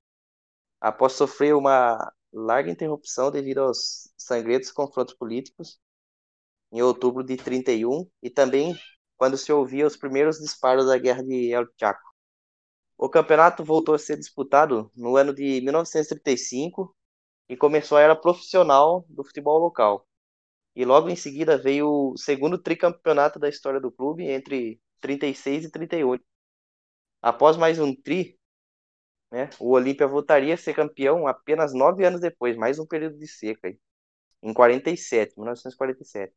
Após 0.80 1.14
sofrer 1.14 1.54
uma 1.54 2.12
larga 2.32 2.70
interrupção 2.70 3.30
devido 3.30 3.58
aos 3.60 4.10
sangrentos 4.16 4.72
confrontos 4.72 5.14
políticos, 5.14 5.78
em 6.72 6.82
outubro 6.82 7.24
de 7.24 7.36
31, 7.36 8.08
e 8.22 8.30
também 8.30 8.78
quando 9.16 9.36
se 9.36 9.52
ouvia 9.52 9.86
os 9.86 9.96
primeiros 9.96 10.38
disparos 10.38 10.86
da 10.86 10.98
Guerra 10.98 11.22
de 11.22 11.52
El 11.52 11.66
Chaco. 11.78 12.05
O 12.98 13.10
campeonato 13.10 13.62
voltou 13.64 13.94
a 13.94 13.98
ser 13.98 14.16
disputado 14.16 14.90
no 14.96 15.16
ano 15.16 15.34
de 15.34 15.60
1935 15.60 16.96
e 17.48 17.56
começou 17.56 17.98
a 17.98 18.00
era 18.00 18.16
profissional 18.16 19.04
do 19.08 19.22
futebol 19.22 19.58
local. 19.58 20.06
E 20.74 20.84
logo 20.84 21.08
em 21.08 21.16
seguida 21.16 21.58
veio 21.58 22.12
o 22.12 22.16
segundo 22.16 22.58
tricampeonato 22.58 23.38
da 23.38 23.48
história 23.48 23.80
do 23.80 23.92
clube 23.92 24.24
entre 24.24 24.80
36 25.00 25.66
e 25.66 25.70
38. 25.70 26.24
Após 27.22 27.56
mais 27.56 27.78
um 27.78 27.94
tri, 27.94 28.38
né, 29.30 29.50
o 29.58 29.72
Olímpia 29.72 30.06
voltaria 30.06 30.54
a 30.54 30.56
ser 30.56 30.74
campeão 30.74 31.26
apenas 31.26 31.74
nove 31.74 32.04
anos 32.04 32.20
depois, 32.20 32.56
mais 32.56 32.78
um 32.78 32.86
período 32.86 33.18
de 33.18 33.26
seca, 33.26 33.76
em 34.42 34.54
47, 34.54 35.34
1947. 35.36 36.32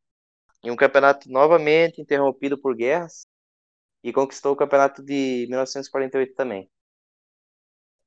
Em 0.62 0.70
um 0.70 0.76
campeonato 0.76 1.30
novamente 1.30 2.00
interrompido 2.00 2.60
por 2.60 2.74
guerras, 2.74 3.22
e 4.02 4.12
conquistou 4.12 4.52
o 4.52 4.56
campeonato 4.56 5.02
de 5.02 5.46
1948 5.48 6.34
também. 6.34 6.70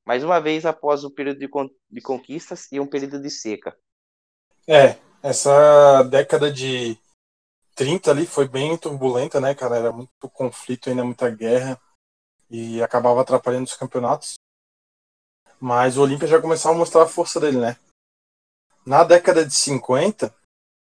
Mais 0.06 0.24
uma 0.24 0.40
vez 0.40 0.66
após 0.66 1.04
o 1.04 1.12
período 1.12 1.40
de, 1.40 1.48
con 1.48 1.70
de 1.90 2.02
conquistas 2.02 2.72
e 2.72 2.80
um 2.80 2.88
período 2.88 3.22
de 3.22 3.30
seca. 3.30 3.78
É, 4.68 4.98
essa 5.22 6.04
década 6.04 6.52
de 6.52 6.98
30 7.76 8.12
ali 8.12 8.26
foi 8.26 8.48
bem 8.48 8.78
turbulenta, 8.78 9.40
né, 9.40 9.56
cara? 9.56 9.78
Era 9.78 9.92
muito 9.92 10.30
conflito, 10.30 10.90
ainda 10.90 11.04
muita 11.04 11.30
guerra 11.30 11.80
e 12.50 12.82
acabava 12.82 13.22
atrapalhando 13.22 13.66
os 13.66 13.76
campeonatos. 13.76 14.34
Mas 15.60 15.98
o 15.98 16.02
Olímpia 16.02 16.28
já 16.28 16.42
começava 16.42 16.76
a 16.76 16.78
mostrar 16.78 17.04
a 17.04 17.08
força 17.08 17.40
dele, 17.40 17.58
né? 17.58 17.78
Na 18.86 19.04
década 19.06 19.46
de 19.46 19.54
50, 19.54 20.36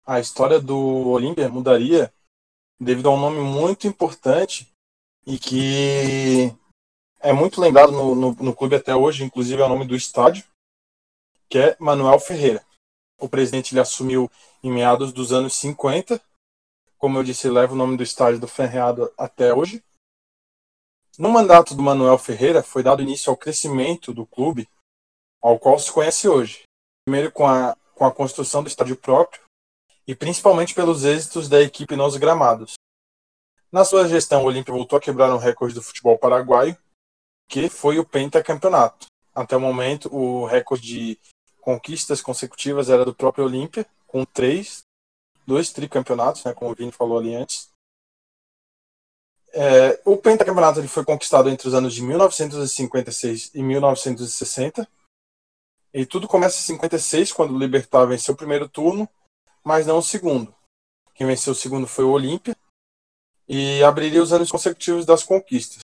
a 0.04 0.18
história 0.18 0.58
do 0.58 1.08
Olímpia 1.08 1.48
mudaria 1.48 2.12
devido 2.80 3.08
a 3.08 3.12
um 3.12 3.20
nome 3.20 3.38
muito 3.38 3.86
importante 3.86 4.71
e 5.26 5.38
que 5.38 6.54
é 7.20 7.32
muito 7.32 7.60
lembrado 7.60 7.92
no, 7.92 8.14
no, 8.14 8.32
no, 8.32 8.54
clube 8.54 8.76
até 8.76 8.94
hoje, 8.94 9.24
inclusive 9.24 9.60
é 9.60 9.64
o 9.64 9.68
nome 9.68 9.86
do 9.86 9.94
estádio, 9.94 10.44
que 11.48 11.58
é 11.58 11.76
Manuel 11.78 12.18
Ferreira. 12.18 12.64
O 13.20 13.28
presidente 13.28 13.72
ele 13.72 13.80
assumiu 13.80 14.30
em 14.62 14.70
meados 14.70 15.12
dos 15.12 15.32
anos 15.32 15.54
50. 15.54 16.20
Como 16.98 17.18
eu 17.18 17.22
disse, 17.22 17.48
leva 17.48 17.72
o 17.72 17.76
nome 17.76 17.96
do 17.96 18.02
estádio 18.02 18.40
do 18.40 18.48
Ferreado 18.48 19.12
até 19.16 19.54
hoje. 19.54 19.82
No 21.18 21.28
mandato 21.28 21.74
do 21.74 21.82
Manuel 21.82 22.18
Ferreira 22.18 22.62
foi 22.62 22.82
dado 22.82 23.02
início 23.02 23.30
ao 23.30 23.36
crescimento 23.36 24.12
do 24.12 24.26
clube, 24.26 24.68
ao 25.40 25.58
qual 25.58 25.78
se 25.78 25.92
conhece 25.92 26.26
hoje. 26.26 26.62
Primeiro 27.04 27.30
com 27.30 27.46
a, 27.46 27.76
com 27.94 28.04
a 28.04 28.12
construção 28.12 28.62
do 28.62 28.68
estádio 28.68 28.96
próprio 28.96 29.42
e 30.06 30.14
principalmente 30.14 30.74
pelos 30.74 31.04
êxitos 31.04 31.48
da 31.48 31.60
equipe 31.60 31.94
nos 31.94 32.16
gramados. 32.16 32.74
Na 33.72 33.86
sua 33.86 34.06
gestão, 34.06 34.42
o 34.42 34.46
Olímpia 34.46 34.74
voltou 34.74 34.98
a 34.98 35.00
quebrar 35.00 35.34
um 35.34 35.38
recorde 35.38 35.74
do 35.74 35.82
futebol 35.82 36.18
paraguaio, 36.18 36.76
que 37.48 37.70
foi 37.70 37.98
o 37.98 38.04
pentacampeonato. 38.04 39.06
Até 39.34 39.56
o 39.56 39.60
momento, 39.60 40.14
o 40.14 40.44
recorde 40.44 40.86
de 40.86 41.20
conquistas 41.58 42.20
consecutivas 42.20 42.90
era 42.90 43.02
do 43.02 43.14
próprio 43.14 43.46
Olímpia, 43.46 43.86
com 44.06 44.26
três, 44.26 44.82
dois 45.46 45.72
tricampeonatos, 45.72 46.44
né, 46.44 46.52
como 46.52 46.70
o 46.70 46.74
Vini 46.74 46.92
falou 46.92 47.18
ali 47.18 47.34
antes. 47.34 47.70
É, 49.54 50.00
o 50.04 50.18
pentacampeonato 50.18 50.78
ele 50.78 50.88
foi 50.88 51.04
conquistado 51.04 51.48
entre 51.48 51.66
os 51.66 51.72
anos 51.72 51.94
de 51.94 52.02
1956 52.02 53.54
e 53.54 53.62
1960. 53.62 54.86
E 55.94 56.04
tudo 56.04 56.28
começa 56.28 56.58
em 56.58 56.62
56, 56.62 57.32
quando 57.32 57.54
o 57.54 57.58
Libertar 57.58 58.06
venceu 58.06 58.34
o 58.34 58.36
primeiro 58.36 58.68
turno, 58.68 59.08
mas 59.64 59.86
não 59.86 59.98
o 59.98 60.02
segundo. 60.02 60.54
Quem 61.14 61.26
venceu 61.26 61.52
o 61.54 61.56
segundo 61.56 61.86
foi 61.86 62.04
o 62.04 62.10
Olímpia, 62.10 62.56
e 63.48 63.82
abriria 63.82 64.22
os 64.22 64.32
anos 64.32 64.50
consecutivos 64.50 65.04
das 65.04 65.22
conquistas. 65.22 65.80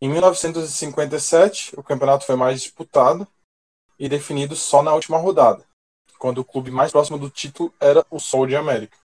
Em 0.00 0.08
1957, 0.08 1.78
o 1.78 1.82
campeonato 1.82 2.26
foi 2.26 2.34
mais 2.34 2.60
disputado 2.60 3.26
e 3.98 4.08
definido 4.08 4.56
só 4.56 4.82
na 4.82 4.92
última 4.92 5.16
rodada, 5.16 5.64
quando 6.18 6.38
o 6.38 6.44
clube 6.44 6.70
mais 6.70 6.90
próximo 6.90 7.18
do 7.18 7.30
título 7.30 7.72
era 7.78 8.04
o 8.10 8.18
Sol 8.18 8.46
de 8.46 8.56
América, 8.56 8.96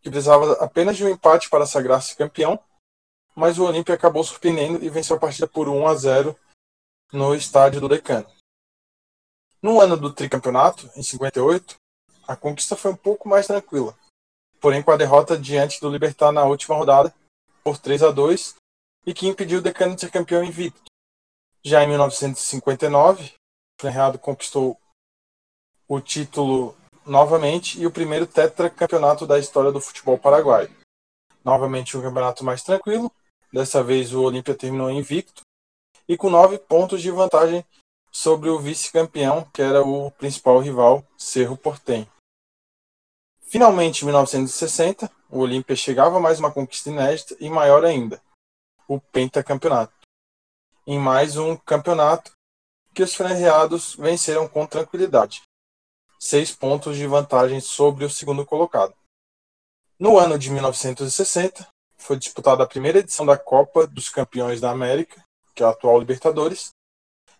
que 0.00 0.10
precisava 0.10 0.52
apenas 0.64 0.96
de 0.96 1.04
um 1.04 1.08
empate 1.08 1.50
para 1.50 1.66
sagrar-se 1.66 2.16
campeão, 2.16 2.60
mas 3.34 3.58
o 3.58 3.64
Olímpia 3.64 3.94
acabou 3.94 4.22
surpreendendo 4.22 4.84
e 4.84 4.88
venceu 4.88 5.16
a 5.16 5.18
partida 5.18 5.48
por 5.48 5.68
1 5.68 5.88
a 5.88 5.94
0 5.96 6.38
no 7.12 7.34
estádio 7.34 7.80
do 7.80 7.88
Decano. 7.88 8.30
No 9.60 9.80
ano 9.80 9.96
do 9.96 10.12
tricampeonato, 10.12 10.88
em 10.94 11.02
58, 11.02 11.74
a 12.28 12.36
conquista 12.36 12.76
foi 12.76 12.92
um 12.92 12.96
pouco 12.96 13.28
mais 13.28 13.46
tranquila, 13.46 13.96
porém 14.64 14.82
com 14.82 14.92
a 14.92 14.96
derrota 14.96 15.36
diante 15.36 15.78
do 15.78 15.90
Libertar 15.90 16.32
na 16.32 16.42
última 16.42 16.74
rodada 16.74 17.14
por 17.62 17.76
3 17.76 18.02
a 18.02 18.10
2 18.10 18.54
e 19.04 19.12
que 19.12 19.28
impediu 19.28 19.58
o 19.58 19.62
Decano 19.62 19.94
de 19.94 20.00
ser 20.00 20.10
campeão 20.10 20.42
invicto. 20.42 20.90
Já 21.62 21.84
em 21.84 21.88
1959, 21.88 23.24
o 23.24 23.82
Ferreado 23.82 24.18
conquistou 24.18 24.80
o 25.86 26.00
título 26.00 26.74
novamente 27.04 27.78
e 27.78 27.86
o 27.86 27.90
primeiro 27.90 28.26
tetracampeonato 28.26 29.26
da 29.26 29.38
história 29.38 29.70
do 29.70 29.82
futebol 29.82 30.16
paraguaio. 30.16 30.74
Novamente 31.44 31.94
um 31.98 32.00
campeonato 32.00 32.42
mais 32.42 32.62
tranquilo, 32.62 33.12
dessa 33.52 33.82
vez 33.82 34.14
o 34.14 34.22
Olímpia 34.22 34.54
terminou 34.54 34.90
invicto 34.90 35.42
e 36.08 36.16
com 36.16 36.30
nove 36.30 36.56
pontos 36.56 37.02
de 37.02 37.10
vantagem 37.10 37.62
sobre 38.10 38.48
o 38.48 38.58
vice-campeão, 38.58 39.46
que 39.52 39.60
era 39.60 39.82
o 39.82 40.10
principal 40.12 40.58
rival, 40.58 41.04
Cerro 41.18 41.54
Portem. 41.54 42.08
Finalmente, 43.54 44.02
em 44.02 44.06
1960, 44.06 45.08
o 45.30 45.38
Olímpia 45.38 45.76
chegava 45.76 46.16
a 46.16 46.20
mais 46.20 46.40
uma 46.40 46.50
conquista 46.50 46.90
inédita 46.90 47.36
e 47.38 47.48
maior 47.48 47.84
ainda, 47.84 48.20
o 48.88 48.98
pentacampeonato. 48.98 49.94
Em 50.84 50.98
mais 50.98 51.36
um 51.36 51.54
campeonato 51.58 52.32
que 52.92 53.00
os 53.00 53.14
franreados 53.14 53.94
venceram 53.94 54.48
com 54.48 54.66
tranquilidade, 54.66 55.42
seis 56.18 56.50
pontos 56.50 56.96
de 56.96 57.06
vantagem 57.06 57.60
sobre 57.60 58.04
o 58.04 58.10
segundo 58.10 58.44
colocado. 58.44 58.92
No 60.00 60.18
ano 60.18 60.36
de 60.36 60.50
1960, 60.50 61.64
foi 61.96 62.18
disputada 62.18 62.64
a 62.64 62.68
primeira 62.68 62.98
edição 62.98 63.24
da 63.24 63.38
Copa 63.38 63.86
dos 63.86 64.08
Campeões 64.08 64.60
da 64.60 64.72
América, 64.72 65.24
que 65.54 65.62
é 65.62 65.66
a 65.66 65.70
atual 65.70 66.00
Libertadores. 66.00 66.72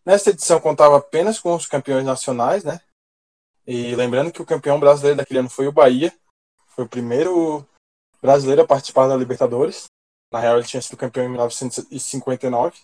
Nesta 0.07 0.31
edição 0.31 0.61
contava 0.61 0.97
apenas 0.97 1.41
com 1.41 1.53
os 1.57 1.67
campeões 1.67 2.05
nacionais, 2.05 2.63
né, 2.63 2.81
e 3.67 3.95
lembrando 3.95 4.31
que 4.31 4.43
o 4.43 4.47
campeão 4.47 4.79
brasileiro 4.79 5.17
daquele 5.17 5.41
ano 5.41 5.51
foi 5.51 5.67
o 5.67 5.73
Bahia. 5.73 6.13
Foi 6.69 6.85
o 6.85 6.89
primeiro 6.89 7.67
brasileiro 8.21 8.63
a 8.63 8.67
participar 8.67 9.09
da 9.09 9.17
Libertadores. 9.17 9.87
Na 10.31 10.39
real, 10.39 10.59
ele 10.59 10.67
tinha 10.67 10.83
sido 10.83 10.97
campeão 10.97 11.25
em 11.25 11.29
1959. 11.29 12.79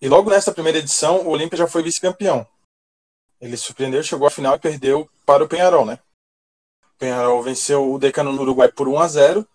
E 0.00 0.08
logo 0.08 0.30
nessa 0.30 0.52
primeira 0.52 0.78
edição, 0.78 1.26
o 1.26 1.30
Olímpia 1.30 1.58
já 1.58 1.66
foi 1.66 1.82
vice-campeão. 1.82 2.46
Ele 3.40 3.56
surpreendeu, 3.56 4.02
chegou 4.02 4.26
à 4.26 4.30
final 4.30 4.54
e 4.54 4.58
perdeu 4.58 5.08
para 5.24 5.42
o 5.42 5.48
Penharol, 5.48 5.86
né? 5.86 5.98
O 6.84 6.98
Penharol 6.98 7.42
venceu 7.42 7.90
o 7.90 7.98
Decano 7.98 8.32
no 8.32 8.42
Uruguai 8.42 8.70
por 8.70 8.86
1 8.86 8.98
a 8.98 9.08
0 9.08 9.48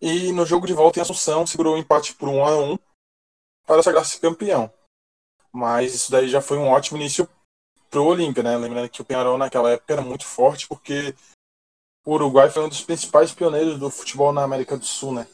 e 0.00 0.30
no 0.32 0.44
jogo 0.44 0.66
de 0.66 0.74
volta 0.74 0.98
em 0.98 1.02
Assunção 1.02 1.46
segurou 1.46 1.74
o 1.74 1.78
empate 1.78 2.14
por 2.14 2.28
1 2.28 2.44
a 2.44 2.56
1 2.58 2.78
para 3.66 3.82
sagrar-se 3.82 4.20
campeão. 4.20 4.70
Mas 5.50 5.94
isso 5.94 6.10
daí 6.10 6.28
já 6.28 6.42
foi 6.42 6.58
um 6.58 6.68
ótimo 6.68 6.98
início 6.98 7.28
pro 7.94 8.04
Olímpia, 8.04 8.42
né? 8.42 8.56
Lembrando 8.56 8.88
que 8.88 9.00
o 9.00 9.04
Penharol 9.04 9.38
naquela 9.38 9.70
época 9.70 9.92
era 9.92 10.02
muito 10.02 10.26
forte 10.26 10.66
porque 10.66 11.14
o 12.04 12.14
Uruguai 12.14 12.50
foi 12.50 12.64
um 12.64 12.68
dos 12.68 12.82
principais 12.82 13.32
pioneiros 13.32 13.78
do 13.78 13.88
futebol 13.88 14.32
na 14.32 14.42
América 14.42 14.76
do 14.76 14.84
Sul, 14.84 15.14
né? 15.14 15.28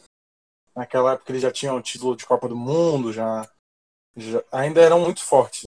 Naquela 0.75 1.13
época 1.13 1.31
eles 1.31 1.41
já 1.41 1.51
tinham 1.51 1.75
o 1.75 1.81
título 1.81 2.15
de 2.15 2.23
Copa 2.23 2.47
do 2.47 2.55
Mundo, 2.55 3.11
já, 3.11 3.49
já 4.15 4.43
ainda 4.51 4.79
eram 4.79 4.99
muito 4.99 5.23
fortes, 5.23 5.63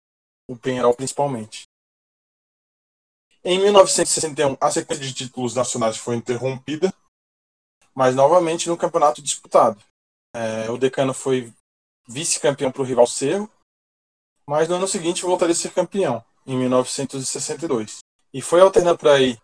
o 0.48 0.56
Penharol 0.56 0.92
principalmente. 0.92 1.62
Em 3.44 3.60
1961, 3.60 4.56
a 4.60 4.70
sequência 4.72 5.06
de 5.06 5.14
títulos 5.14 5.54
nacionais 5.54 5.96
foi 5.96 6.16
interrompida, 6.16 6.92
mas 7.94 8.16
novamente 8.16 8.68
no 8.68 8.76
campeonato 8.76 9.22
disputado. 9.22 9.80
É, 10.34 10.68
o 10.68 10.76
Decano 10.76 11.14
foi 11.14 11.52
vice-campeão 12.08 12.72
para 12.72 12.82
o 12.82 12.84
rival 12.84 13.06
Cerro, 13.06 13.48
mas 14.44 14.68
no 14.68 14.74
ano 14.74 14.88
seguinte 14.88 15.22
voltaria 15.22 15.52
a 15.52 15.56
ser 15.56 15.72
campeão 15.72 16.24
em 16.46 16.56
1962. 16.56 17.98
E 18.32 18.40
foi 18.40 18.60
alternando 18.60 18.98
por 18.98 19.08
aí 19.08 19.38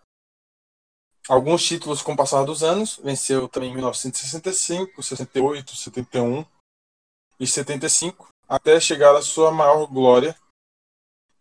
alguns 1.28 1.64
títulos 1.64 2.02
com 2.02 2.12
o 2.12 2.16
passar 2.16 2.44
dos 2.44 2.62
anos, 2.62 3.00
venceu 3.02 3.48
também 3.48 3.70
em 3.70 3.74
1965, 3.74 5.02
68, 5.02 5.76
71 5.76 6.44
e 7.38 7.46
75, 7.46 8.28
até 8.48 8.78
chegar 8.80 9.14
à 9.14 9.22
sua 9.22 9.50
maior 9.50 9.86
glória, 9.86 10.36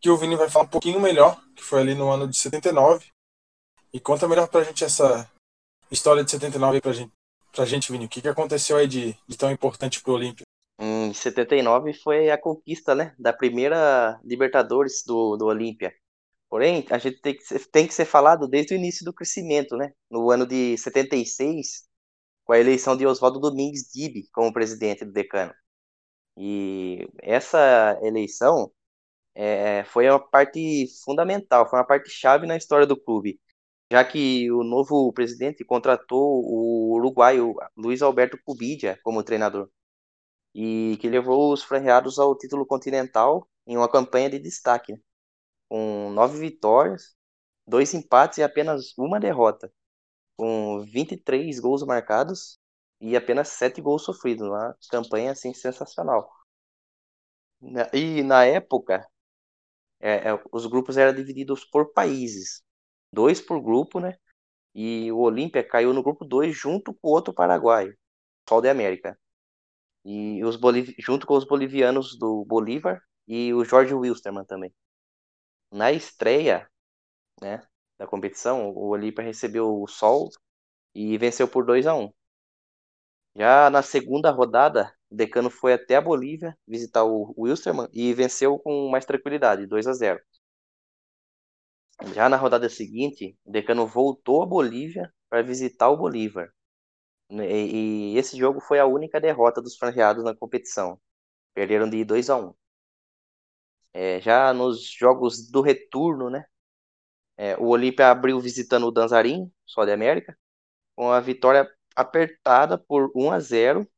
que 0.01 0.09
o 0.09 0.17
Vini 0.17 0.35
vai 0.35 0.49
falar 0.49 0.65
um 0.65 0.69
pouquinho 0.69 0.99
melhor, 0.99 1.39
que 1.55 1.63
foi 1.63 1.81
ali 1.81 1.95
no 1.95 2.11
ano 2.11 2.27
de 2.27 2.35
79. 2.37 3.07
E 3.93 3.99
conta 3.99 4.27
melhor 4.27 4.47
pra 4.47 4.63
gente 4.63 4.83
essa 4.83 5.29
história 5.89 6.23
de 6.23 6.31
79 6.31 6.75
aí 6.75 6.81
pra 6.81 6.91
gente, 6.91 7.11
pra 7.51 7.65
gente 7.65 7.91
Vini. 7.91 8.05
O 8.05 8.09
que, 8.09 8.21
que 8.21 8.27
aconteceu 8.27 8.77
aí 8.77 8.87
de, 8.87 9.17
de 9.27 9.37
tão 9.37 9.51
importante 9.51 10.01
pro 10.01 10.13
Olímpia? 10.13 10.44
Em 11.05 11.13
79 11.13 11.93
foi 11.93 12.29
a 12.31 12.37
conquista, 12.37 12.95
né, 12.95 13.15
da 13.19 13.31
primeira 13.33 14.19
Libertadores 14.23 15.03
do, 15.05 15.37
do 15.37 15.45
Olímpia. 15.45 15.93
Porém, 16.49 16.85
a 16.89 16.97
gente 16.97 17.21
tem 17.21 17.35
que, 17.35 17.43
ser, 17.43 17.59
tem 17.67 17.87
que 17.87 17.93
ser 17.93 18.05
falado 18.05 18.47
desde 18.47 18.73
o 18.73 18.77
início 18.77 19.05
do 19.05 19.13
crescimento, 19.13 19.75
né? 19.77 19.93
No 20.09 20.31
ano 20.31 20.45
de 20.47 20.77
76, 20.77 21.87
com 22.45 22.53
a 22.53 22.59
eleição 22.59 22.97
de 22.97 23.05
Oswaldo 23.05 23.39
Domingues 23.39 23.91
Dibe 23.91 24.29
como 24.33 24.53
presidente 24.53 25.05
do 25.05 25.11
Decano. 25.11 25.53
E 26.37 27.07
essa 27.21 27.99
eleição 28.03 28.71
é, 29.35 29.83
foi 29.85 30.09
uma 30.09 30.19
parte 30.19 30.87
fundamental, 31.03 31.69
foi 31.69 31.79
uma 31.79 31.85
parte 31.87 32.09
chave 32.09 32.47
na 32.47 32.57
história 32.57 32.87
do 32.87 32.99
clube, 32.99 33.39
já 33.91 34.03
que 34.05 34.51
o 34.51 34.63
novo 34.63 35.11
presidente 35.13 35.65
contratou 35.65 36.41
o 36.45 36.95
uruguaio 36.95 37.55
Luiz 37.77 38.01
Alberto 38.01 38.39
Cubidia 38.45 38.99
como 39.03 39.23
treinador 39.23 39.69
e 40.55 40.97
que 41.01 41.09
levou 41.09 41.51
os 41.53 41.63
franreados 41.63 42.17
ao 42.17 42.37
título 42.37 42.65
continental 42.65 43.45
em 43.67 43.75
uma 43.75 43.89
campanha 43.91 44.29
de 44.29 44.39
destaque, 44.39 44.97
com 45.69 46.11
nove 46.11 46.39
vitórias, 46.39 47.15
dois 47.67 47.93
empates 47.93 48.37
e 48.39 48.43
apenas 48.43 48.97
uma 48.97 49.19
derrota, 49.19 49.71
com 50.37 50.81
23 50.81 51.59
gols 51.59 51.83
marcados 51.83 52.57
e 53.01 53.17
apenas 53.17 53.49
sete 53.49 53.81
gols 53.81 54.03
sofridos, 54.03 54.47
uma 54.47 54.77
campanha 54.89 55.31
assim 55.31 55.53
sensacional. 55.53 56.31
E 57.93 58.23
na 58.23 58.45
época, 58.45 59.05
é, 59.99 60.29
é, 60.29 60.43
os 60.51 60.65
grupos 60.67 60.97
eram 60.97 61.13
divididos 61.15 61.65
por 61.65 61.91
países, 61.93 62.63
dois 63.11 63.41
por 63.41 63.61
grupo, 63.61 63.99
né? 63.99 64.17
E 64.73 65.11
o 65.11 65.19
Olímpia 65.19 65.63
caiu 65.67 65.93
no 65.93 66.03
grupo 66.03 66.25
2 66.25 66.55
junto 66.55 66.93
com 66.93 67.09
o 67.09 67.11
outro 67.11 67.33
paraguaio, 67.33 67.97
Sol 68.47 68.61
de 68.61 68.69
América. 68.69 69.17
E 70.05 70.43
os 70.43 70.55
Boliv... 70.55 70.93
junto 70.99 71.25
com 71.27 71.35
os 71.35 71.45
bolivianos 71.45 72.17
do 72.17 72.45
Bolívar 72.45 73.01
e 73.27 73.53
o 73.53 73.65
Jorge 73.65 73.93
Wilstermann 73.93 74.45
também. 74.45 74.73
Na 75.71 75.91
estreia 75.91 76.69
né, 77.41 77.61
da 77.97 78.07
competição, 78.07 78.69
o 78.69 78.89
Olímpia 78.89 79.23
recebeu 79.23 79.81
o 79.81 79.87
Sol 79.87 80.29
e 80.93 81.17
venceu 81.17 81.47
por 81.47 81.65
2 81.65 81.87
a 81.87 81.95
1 81.95 82.09
Já 83.35 83.69
na 83.69 83.81
segunda 83.81 84.31
rodada, 84.31 84.93
o 85.09 85.15
Decano 85.15 85.49
foi 85.49 85.73
até 85.73 85.95
a 85.95 86.01
Bolívia 86.01 86.57
visitar 86.67 87.03
o 87.03 87.33
Wilstermann 87.37 87.89
e 87.93 88.13
venceu 88.13 88.59
com 88.59 88.89
mais 88.89 89.05
tranquilidade, 89.05 89.67
2 89.67 89.87
a 89.87 89.93
0 89.93 90.19
Já 92.13 92.29
na 92.29 92.37
rodada 92.37 92.69
seguinte, 92.69 93.37
o 93.43 93.51
Decano 93.51 93.85
voltou 93.85 94.43
à 94.43 94.45
Bolívia 94.45 95.13
para 95.29 95.41
visitar 95.41 95.89
o 95.89 95.97
Bolívar 95.97 96.53
e, 97.43 98.13
e, 98.13 98.17
esse 98.17 98.37
jogo 98.37 98.59
foi 98.59 98.79
a 98.79 98.85
única 98.85 99.19
derrota 99.19 99.61
dos 99.61 99.77
franjeados 99.77 100.23
na 100.23 100.35
competição. 100.35 100.99
Perderam 101.53 101.89
de 101.89 102.03
2 102.05 102.29
a 102.29 102.37
1 102.37 102.53
é, 103.93 104.21
Já 104.21 104.53
nos 104.53 104.89
jogos 104.91 105.49
do 105.49 105.61
retorno, 105.61 106.29
né? 106.29 106.45
É, 107.37 107.57
o 107.57 107.67
Olímpia 107.67 108.09
abriu 108.11 108.39
visitando 108.39 108.87
o 108.87 108.91
Danzarim, 108.91 109.51
só 109.65 109.85
de 109.85 109.91
América, 109.91 110.37
com 110.95 111.11
a 111.11 111.19
vitória 111.19 111.69
apertada 111.95 112.77
por 112.77 113.11
1 113.15 113.31
a 113.31 113.39
0 113.39 113.89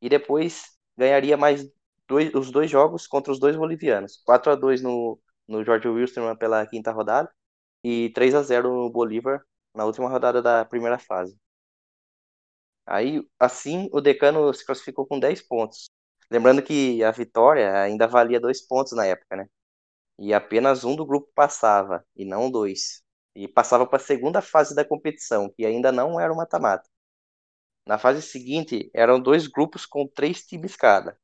e 0.00 0.08
depois 0.08 0.78
ganharia 0.96 1.36
mais 1.36 1.68
dois, 2.06 2.32
os 2.34 2.50
dois 2.50 2.70
jogos 2.70 3.06
contra 3.06 3.32
os 3.32 3.38
dois 3.40 3.56
bolivianos. 3.56 4.20
4 4.24 4.52
a 4.52 4.56
2 4.56 4.82
no, 4.82 5.20
no 5.46 5.64
George 5.64 5.88
Wilson 5.88 6.34
pela 6.36 6.66
quinta 6.66 6.92
rodada 6.92 7.30
e 7.84 8.10
3 8.10 8.34
a 8.34 8.42
0 8.42 8.68
no 8.72 8.90
Bolívar 8.90 9.42
na 9.74 9.84
última 9.84 10.08
rodada 10.08 10.42
da 10.42 10.64
primeira 10.64 10.98
fase. 10.98 11.38
Aí, 12.88 13.22
assim, 13.38 13.88
o 13.92 14.00
Decano 14.00 14.52
se 14.54 14.64
classificou 14.64 15.06
com 15.06 15.20
10 15.20 15.42
pontos. 15.42 15.90
Lembrando 16.30 16.62
que 16.62 17.02
a 17.04 17.10
vitória 17.10 17.82
ainda 17.82 18.06
valia 18.06 18.40
dois 18.40 18.66
pontos 18.66 18.92
na 18.92 19.04
época, 19.06 19.36
né? 19.36 19.46
E 20.18 20.34
apenas 20.34 20.84
um 20.84 20.96
do 20.96 21.06
grupo 21.06 21.30
passava, 21.34 22.04
e 22.16 22.24
não 22.24 22.50
dois. 22.50 23.02
E 23.34 23.46
passava 23.48 23.86
para 23.86 23.98
a 23.98 24.00
segunda 24.00 24.42
fase 24.42 24.74
da 24.74 24.84
competição, 24.84 25.52
que 25.54 25.66
ainda 25.66 25.92
não 25.92 26.18
era 26.20 26.32
o 26.32 26.36
mata-mata. 26.36 26.88
Na 27.86 27.98
fase 27.98 28.22
seguinte, 28.22 28.90
eram 28.94 29.20
dois 29.20 29.46
grupos 29.46 29.86
com 29.86 30.06
três 30.06 30.44
times 30.46 30.76
cada. 30.76 31.18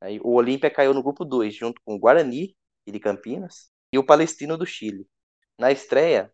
Aí, 0.00 0.20
o 0.20 0.32
Olímpia 0.34 0.70
caiu 0.70 0.94
no 0.94 1.02
grupo 1.02 1.24
2, 1.24 1.54
junto 1.54 1.80
com 1.84 1.94
o 1.94 1.98
Guarani, 1.98 2.56
de 2.86 3.00
Campinas, 3.00 3.70
e 3.92 3.98
o 3.98 4.04
Palestino 4.04 4.56
do 4.56 4.66
Chile. 4.66 5.06
Na 5.58 5.72
estreia, 5.72 6.32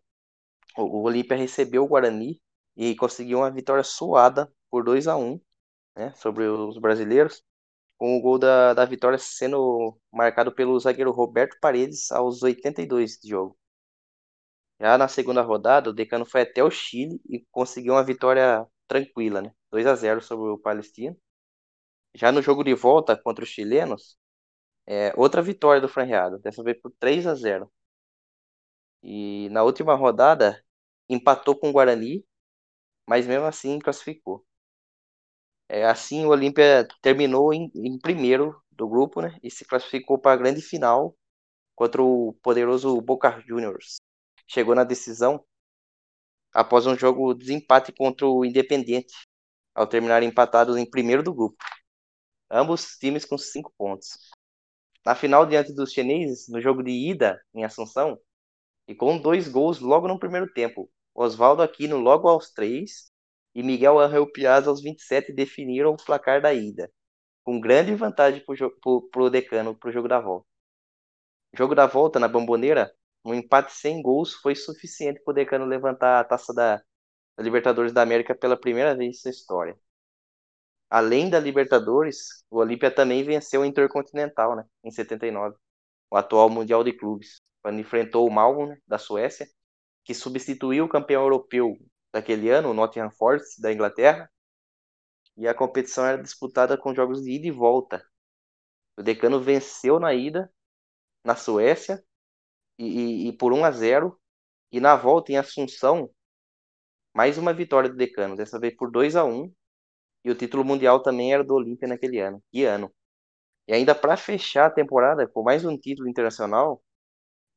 o 0.77 1.03
Olímpia 1.03 1.37
recebeu 1.37 1.83
o 1.83 1.87
Guarani 1.87 2.41
e 2.75 2.95
conseguiu 2.95 3.39
uma 3.39 3.51
vitória 3.51 3.83
suada 3.83 4.51
por 4.69 4.83
2 4.83 5.07
a 5.07 5.15
1 5.17 5.39
né, 5.95 6.13
sobre 6.15 6.45
os 6.47 6.77
brasileiros, 6.77 7.43
com 7.97 8.17
o 8.17 8.21
gol 8.21 8.37
da, 8.39 8.73
da 8.73 8.85
vitória 8.85 9.17
sendo 9.17 9.97
marcado 10.11 10.53
pelo 10.53 10.79
zagueiro 10.79 11.11
Roberto 11.11 11.57
Paredes 11.61 12.11
aos 12.11 12.43
82 12.43 13.17
de 13.19 13.29
jogo. 13.29 13.57
Já 14.79 14.97
na 14.97 15.07
segunda 15.07 15.41
rodada, 15.41 15.89
o 15.89 15.93
Decano 15.93 16.25
foi 16.25 16.41
até 16.41 16.63
o 16.63 16.69
Chile 16.69 17.21
e 17.29 17.45
conseguiu 17.51 17.93
uma 17.93 18.03
vitória 18.03 18.65
tranquila, 18.87 19.41
né? 19.41 19.51
2 19.71 19.85
a 19.87 19.95
0 19.95 20.21
sobre 20.21 20.49
o 20.51 20.57
Palestino. 20.57 21.17
Já 22.13 22.31
no 22.31 22.41
jogo 22.41 22.63
de 22.63 22.73
volta 22.73 23.15
contra 23.17 23.43
os 23.43 23.49
chilenos, 23.49 24.17
é, 24.87 25.13
outra 25.17 25.41
vitória 25.41 25.81
do 25.81 25.89
Franreado, 25.89 26.39
dessa 26.39 26.63
vez 26.63 26.79
por 26.81 26.91
3 26.99 27.27
a 27.27 27.35
0. 27.35 27.71
E 29.03 29.49
na 29.51 29.63
última 29.63 29.95
rodada, 29.95 30.61
empatou 31.09 31.55
com 31.57 31.69
o 31.69 31.71
Guarani 31.71 32.25
mas 33.07 33.27
mesmo 33.27 33.45
assim 33.45 33.79
classificou. 33.79 34.45
É, 35.67 35.85
assim, 35.85 36.25
o 36.25 36.29
Olímpia 36.29 36.87
terminou 37.01 37.53
em, 37.53 37.71
em, 37.75 37.97
primeiro 37.99 38.61
do 38.71 38.87
grupo 38.87 39.21
né, 39.21 39.37
e 39.41 39.49
se 39.49 39.65
classificou 39.65 40.17
para 40.19 40.33
a 40.33 40.37
grande 40.37 40.61
final 40.61 41.17
contra 41.75 42.03
o 42.03 42.33
poderoso 42.43 43.01
Boca 43.01 43.41
Juniors. 43.47 43.97
Chegou 44.47 44.75
na 44.75 44.83
decisão 44.83 45.43
após 46.53 46.85
um 46.85 46.97
jogo 46.97 47.33
de 47.33 47.45
desempate 47.45 47.91
contra 47.91 48.27
o 48.27 48.45
Independiente, 48.45 49.13
ao 49.73 49.87
terminar 49.87 50.23
empatados 50.23 50.77
em 50.77 50.89
primeiro 50.89 51.21
do 51.21 51.33
grupo. 51.33 51.57
Ambos 52.49 52.97
times 52.97 53.25
com 53.25 53.37
cinco 53.37 53.73
pontos. 53.77 54.17
Na 55.05 55.15
final, 55.15 55.45
diante 55.45 55.73
dos 55.73 55.91
chineses, 55.91 56.47
no 56.47 56.61
jogo 56.61 56.81
de 56.81 56.91
ida 56.91 57.41
em 57.53 57.65
Assunção, 57.65 58.17
e 58.87 58.95
com 58.95 59.17
dois 59.17 59.47
gols 59.47 59.79
logo 59.79 60.07
no 60.07 60.19
primeiro 60.19 60.51
tempo, 60.53 60.89
Oswaldo 61.15 61.63
Aquino 61.63 61.97
logo 61.97 62.27
aos 62.27 62.51
3 62.51 63.11
e 63.55 63.63
Miguel 63.63 63.97
Angel 63.99 64.29
Piazza 64.31 64.69
aos 64.69 64.81
27 64.81 65.31
definiram 65.33 65.93
o 65.93 65.97
placar 65.97 66.41
da 66.41 66.53
ida, 66.53 66.91
com 67.43 67.59
grande 67.59 67.95
vantagem 67.95 68.43
para 68.45 69.23
o 69.23 69.29
Decano 69.29 69.75
para 69.75 69.89
o 69.89 69.93
jogo 69.93 70.09
da 70.09 70.19
volta. 70.19 70.45
Jogo 71.53 71.73
da 71.73 71.87
volta 71.87 72.19
na 72.19 72.27
Bomboneira, 72.27 72.93
um 73.23 73.33
empate 73.33 73.71
sem 73.73 74.01
gols 74.01 74.33
foi 74.35 74.55
suficiente 74.55 75.21
para 75.23 75.31
o 75.31 75.33
Decano 75.33 75.65
levantar 75.65 76.19
a 76.19 76.23
taça 76.23 76.53
da, 76.53 76.77
da 77.37 77.43
Libertadores 77.43 77.93
da 77.93 78.01
América 78.01 78.35
pela 78.35 78.57
primeira 78.59 78.93
vez 78.95 79.09
em 79.09 79.19
sua 79.19 79.31
história. 79.31 79.79
Além 80.89 81.29
da 81.29 81.39
Libertadores, 81.39 82.43
o 82.49 82.57
Olímpia 82.57 82.91
também 82.91 83.23
venceu 83.23 83.61
o 83.61 83.65
Intercontinental, 83.65 84.55
né, 84.55 84.65
em 84.83 84.91
79, 84.91 85.55
o 86.11 86.17
atual 86.17 86.49
Mundial 86.49 86.83
de 86.83 86.93
Clubes, 86.93 87.41
quando 87.61 87.79
enfrentou 87.79 88.27
o 88.27 88.31
Malmo, 88.31 88.67
né, 88.67 88.77
da 88.87 88.97
Suécia, 88.97 89.47
que 90.05 90.13
substituiu 90.13 90.85
o 90.85 90.89
campeão 90.89 91.23
europeu 91.23 91.77
daquele 92.13 92.49
ano, 92.49 92.69
o 92.69 92.73
Nottingham 92.73 93.11
Forest, 93.11 93.59
da 93.59 93.73
Inglaterra, 93.73 94.31
e 95.35 95.47
a 95.47 95.53
competição 95.53 96.05
era 96.05 96.21
disputada 96.21 96.77
com 96.77 96.93
jogos 96.93 97.21
de 97.23 97.31
ida 97.31 97.47
e 97.47 97.51
volta. 97.51 98.05
O 98.97 99.03
Decano 99.03 99.41
venceu 99.41 99.99
na 99.99 100.13
ida, 100.13 100.49
na 101.25 101.35
Suécia, 101.35 102.01
e, 102.77 102.85
e, 102.85 103.27
e 103.29 103.33
por 103.37 103.51
1 103.51 103.65
a 103.65 103.71
0 103.71 104.19
e 104.71 104.79
na 104.79 104.95
volta 104.95 105.31
em 105.31 105.37
Assunção, 105.37 106.09
mais 107.13 107.37
uma 107.37 107.53
vitória 107.53 107.89
do 107.89 107.95
Decano, 107.95 108.35
dessa 108.35 108.59
vez 108.59 108.75
por 108.75 108.91
2 108.91 109.15
a 109.15 109.25
1 109.25 109.51
e 110.23 110.31
o 110.31 110.35
título 110.35 110.63
mundial 110.63 111.01
também 111.01 111.33
era 111.33 111.43
do 111.43 111.53
Olímpia 111.53 111.87
naquele 111.87 112.19
ano. 112.19 112.43
Que 112.51 112.63
ano! 112.63 112.93
E 113.67 113.73
ainda 113.73 113.95
para 113.95 114.17
fechar 114.17 114.67
a 114.67 114.71
temporada 114.71 115.27
com 115.27 115.43
mais 115.43 115.65
um 115.65 115.77
título 115.77 116.07
internacional, 116.07 116.83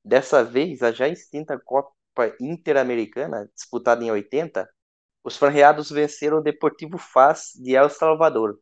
dessa 0.05 0.43
vez 0.45 0.83
a 0.83 0.93
já 0.93 1.09
extinta 1.09 1.59
Copa 1.59 1.98
Copa 2.19 2.35
Interamericana, 2.41 3.49
disputada 3.55 4.05
em 4.05 4.11
80, 4.11 4.69
os 5.23 5.37
franreados 5.37 5.89
venceram 5.89 6.39
o 6.39 6.43
Deportivo 6.43 6.99
Faz 6.99 7.53
de 7.55 7.77
El 7.77 7.89
Salvador, 7.89 8.59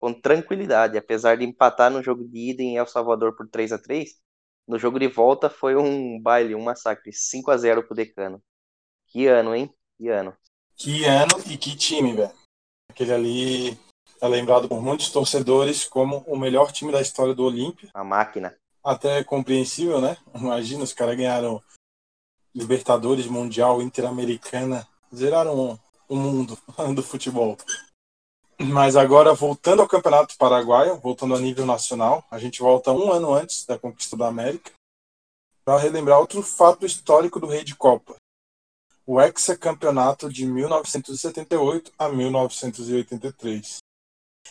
com 0.00 0.12
tranquilidade, 0.12 0.98
apesar 0.98 1.36
de 1.36 1.44
empatar 1.44 1.88
no 1.88 2.02
jogo 2.02 2.24
de 2.24 2.50
ida 2.50 2.62
em 2.64 2.76
El 2.76 2.86
Salvador 2.88 3.36
por 3.36 3.48
3 3.48 3.72
a 3.72 3.78
3 3.78 4.10
no 4.66 4.76
jogo 4.76 4.98
de 4.98 5.06
volta 5.06 5.48
foi 5.48 5.76
um 5.76 6.20
baile, 6.20 6.56
um 6.56 6.64
massacre, 6.64 7.12
5 7.12 7.52
a 7.52 7.56
0 7.56 7.84
para 7.84 7.92
o 7.92 7.96
Decano. 7.96 8.42
Que 9.06 9.28
ano, 9.28 9.54
hein? 9.54 9.72
Que 9.96 10.08
ano. 10.08 10.36
Que 10.74 11.04
ano 11.04 11.40
e 11.48 11.56
que 11.56 11.76
time, 11.76 12.12
velho. 12.12 12.32
Aquele 12.90 13.12
ali 13.12 13.78
é 14.20 14.26
lembrado 14.26 14.68
por 14.68 14.82
muitos 14.82 15.12
torcedores 15.12 15.84
como 15.84 16.24
o 16.26 16.36
melhor 16.36 16.72
time 16.72 16.90
da 16.90 17.00
história 17.00 17.32
do 17.32 17.44
Olímpia. 17.44 17.88
A 17.94 18.02
máquina. 18.02 18.58
Até 18.82 19.20
é 19.20 19.24
compreensível, 19.24 20.00
né? 20.00 20.16
Imagina, 20.34 20.82
os 20.82 20.92
caras 20.92 21.16
ganharam 21.16 21.62
Libertadores, 22.56 23.26
Mundial, 23.26 23.82
Interamericana. 23.82 24.88
Zeraram 25.14 25.78
o 26.08 26.16
mundo 26.16 26.58
do 26.94 27.02
futebol. 27.02 27.58
Mas 28.58 28.96
agora, 28.96 29.34
voltando 29.34 29.82
ao 29.82 29.88
Campeonato 29.88 30.34
Paraguaio, 30.38 30.96
voltando 30.96 31.34
a 31.34 31.38
nível 31.38 31.66
nacional, 31.66 32.24
a 32.30 32.38
gente 32.38 32.60
volta 32.60 32.90
um 32.90 33.12
ano 33.12 33.34
antes 33.34 33.66
da 33.66 33.78
conquista 33.78 34.16
da 34.16 34.28
América, 34.28 34.72
para 35.62 35.78
relembrar 35.78 36.18
outro 36.18 36.42
fato 36.42 36.86
histórico 36.86 37.38
do 37.38 37.46
Rei 37.46 37.62
de 37.62 37.76
Copa. 37.76 38.16
O 39.06 39.20
hexacampeonato 39.20 40.32
de 40.32 40.46
1978 40.46 41.92
a 41.98 42.08
1983. 42.08 43.78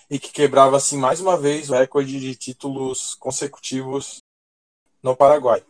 E 0.09 0.19
que 0.19 0.31
quebrava, 0.31 0.77
assim, 0.77 0.97
mais 0.97 1.19
uma 1.19 1.35
vez 1.35 1.71
o 1.71 1.73
recorde 1.73 2.19
de 2.19 2.35
títulos 2.35 3.15
consecutivos 3.15 4.19
no 5.01 5.15
Paraguai. 5.15 5.65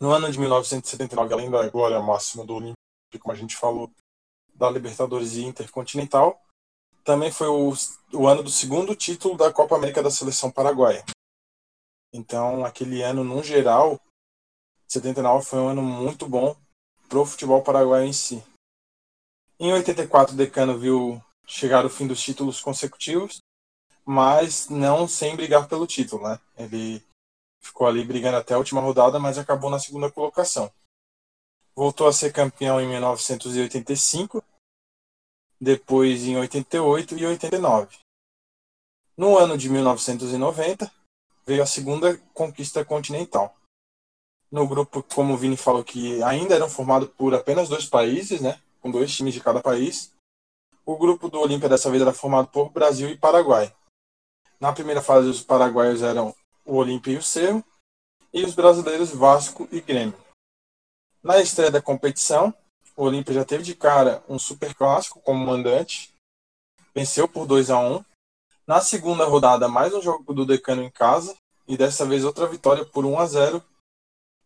No 0.00 0.12
ano 0.12 0.30
de 0.30 0.38
1979, 0.38 1.34
além 1.34 1.50
da 1.50 1.68
glória 1.68 2.00
máxima 2.00 2.44
do 2.44 2.54
Olímpico, 2.54 2.78
como 3.20 3.32
a 3.32 3.36
gente 3.36 3.56
falou, 3.56 3.90
da 4.54 4.70
Libertadores 4.70 5.34
e 5.34 5.44
Intercontinental, 5.44 6.40
também 7.04 7.32
foi 7.32 7.48
o, 7.48 7.72
o 8.12 8.28
ano 8.28 8.42
do 8.42 8.50
segundo 8.50 8.94
título 8.94 9.36
da 9.36 9.52
Copa 9.52 9.74
América 9.76 10.02
da 10.02 10.10
seleção 10.10 10.50
paraguaia. 10.50 11.04
Então, 12.12 12.64
aquele 12.64 13.02
ano, 13.02 13.24
no 13.24 13.42
geral, 13.42 14.00
79 14.86 15.44
foi 15.44 15.58
um 15.58 15.68
ano 15.68 15.82
muito 15.82 16.28
bom 16.28 16.56
para 17.08 17.18
o 17.18 17.26
futebol 17.26 17.62
paraguaio 17.62 18.06
em 18.06 18.12
si. 18.12 18.42
Em 19.58 19.72
84, 19.72 20.34
o 20.34 20.36
Decano 20.36 20.78
viu 20.78 21.22
chegar 21.46 21.84
o 21.84 21.90
fim 21.90 22.06
dos 22.06 22.20
títulos 22.20 22.60
consecutivos, 22.60 23.40
mas 24.04 24.68
não 24.68 25.08
sem 25.08 25.34
brigar 25.34 25.66
pelo 25.66 25.86
título, 25.86 26.28
né? 26.28 26.38
Ele 26.56 27.02
ficou 27.60 27.86
ali 27.86 28.04
brigando 28.04 28.36
até 28.36 28.54
a 28.54 28.58
última 28.58 28.80
rodada, 28.80 29.18
mas 29.18 29.38
acabou 29.38 29.70
na 29.70 29.78
segunda 29.78 30.10
colocação. 30.10 30.70
Voltou 31.74 32.08
a 32.08 32.12
ser 32.12 32.32
campeão 32.32 32.80
em 32.80 32.88
1985 32.88 34.42
depois 35.60 36.24
em 36.24 36.36
88 36.36 37.16
e 37.18 37.26
89. 37.26 37.98
No 39.16 39.36
ano 39.36 39.58
de 39.58 39.68
1990, 39.68 40.90
veio 41.44 41.62
a 41.62 41.66
segunda 41.66 42.16
conquista 42.32 42.84
continental. 42.84 43.56
No 44.50 44.66
grupo, 44.66 45.02
como 45.02 45.34
o 45.34 45.36
Vini 45.36 45.56
falou, 45.56 45.84
que 45.84 46.22
ainda 46.22 46.54
eram 46.54 46.70
formados 46.70 47.08
por 47.10 47.34
apenas 47.34 47.68
dois 47.68 47.86
países, 47.86 48.40
né, 48.40 48.60
com 48.80 48.90
dois 48.90 49.14
times 49.14 49.34
de 49.34 49.40
cada 49.40 49.60
país, 49.60 50.12
o 50.86 50.96
grupo 50.96 51.28
do 51.28 51.40
Olímpia 51.40 51.68
dessa 51.68 51.90
vez 51.90 52.00
era 52.00 52.14
formado 52.14 52.48
por 52.48 52.70
Brasil 52.70 53.10
e 53.10 53.18
Paraguai. 53.18 53.74
Na 54.60 54.72
primeira 54.72 55.02
fase, 55.02 55.28
os 55.28 55.42
paraguaios 55.42 56.02
eram 56.02 56.34
o 56.68 56.76
Olímpia 56.76 57.14
e 57.14 57.16
o 57.16 57.22
Cerro, 57.22 57.64
e 58.32 58.44
os 58.44 58.54
brasileiros 58.54 59.10
Vasco 59.10 59.66
e 59.72 59.80
Grêmio. 59.80 60.18
Na 61.22 61.40
estreia 61.40 61.70
da 61.70 61.80
competição, 61.80 62.54
o 62.94 63.04
Olímpia 63.04 63.32
já 63.32 63.44
teve 63.44 63.62
de 63.62 63.74
cara 63.74 64.22
um 64.28 64.38
super 64.38 64.74
clássico 64.74 65.18
como 65.20 65.46
mandante, 65.46 66.14
venceu 66.94 67.26
por 67.26 67.46
2 67.46 67.70
a 67.70 67.78
1 67.78 68.04
Na 68.66 68.82
segunda 68.82 69.24
rodada, 69.24 69.66
mais 69.66 69.94
um 69.94 70.02
jogo 70.02 70.34
do 70.34 70.44
Decano 70.44 70.82
em 70.82 70.90
casa, 70.90 71.34
e 71.66 71.74
dessa 71.74 72.04
vez 72.04 72.22
outra 72.22 72.46
vitória 72.46 72.84
por 72.84 73.06
1 73.06 73.18
a 73.18 73.26
0 73.26 73.64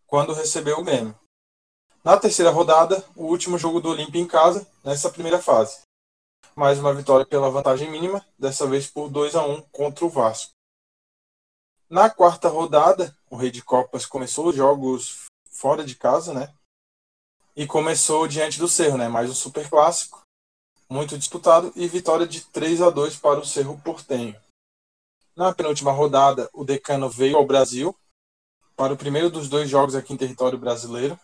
quando 0.06 0.32
recebeu 0.32 0.78
o 0.78 0.84
Grêmio. 0.84 1.18
Na 2.04 2.16
terceira 2.16 2.52
rodada, 2.52 3.04
o 3.16 3.24
último 3.24 3.58
jogo 3.58 3.80
do 3.80 3.88
Olímpia 3.88 4.20
em 4.20 4.28
casa, 4.28 4.64
nessa 4.84 5.10
primeira 5.10 5.42
fase. 5.42 5.80
Mais 6.54 6.78
uma 6.78 6.94
vitória 6.94 7.26
pela 7.26 7.50
vantagem 7.50 7.90
mínima, 7.90 8.24
dessa 8.38 8.64
vez 8.66 8.86
por 8.86 9.08
2 9.08 9.34
a 9.34 9.44
1 9.44 9.62
contra 9.72 10.04
o 10.04 10.08
Vasco. 10.08 10.52
Na 11.92 12.08
quarta 12.08 12.48
rodada, 12.48 13.14
o 13.28 13.36
Rei 13.36 13.50
de 13.50 13.62
Copas 13.62 14.06
começou 14.06 14.48
os 14.48 14.56
jogos 14.56 15.26
fora 15.50 15.84
de 15.84 15.94
casa, 15.94 16.32
né? 16.32 16.50
e 17.54 17.66
começou 17.66 18.26
diante 18.26 18.58
do 18.58 18.66
Cerro, 18.66 18.96
né? 18.96 19.08
Mais 19.08 19.28
um 19.28 19.34
super 19.34 19.68
clássico, 19.68 20.22
muito 20.88 21.18
disputado 21.18 21.70
e 21.76 21.86
vitória 21.86 22.26
de 22.26 22.46
3 22.46 22.80
a 22.80 22.88
2 22.90 23.16
para 23.16 23.40
o 23.40 23.44
Cerro 23.44 23.78
Portenho. 23.82 24.34
Na 25.36 25.54
penúltima 25.54 25.92
rodada, 25.92 26.48
o 26.52 26.64
Decano 26.64 27.10
veio 27.10 27.36
ao 27.36 27.46
Brasil 27.46 27.94
para 28.74 28.94
o 28.94 28.96
primeiro 28.96 29.28
dos 29.30 29.48
dois 29.48 29.68
jogos 29.68 29.94
aqui 29.94 30.14
em 30.14 30.16
território 30.16 30.58
brasileiro. 30.58 31.20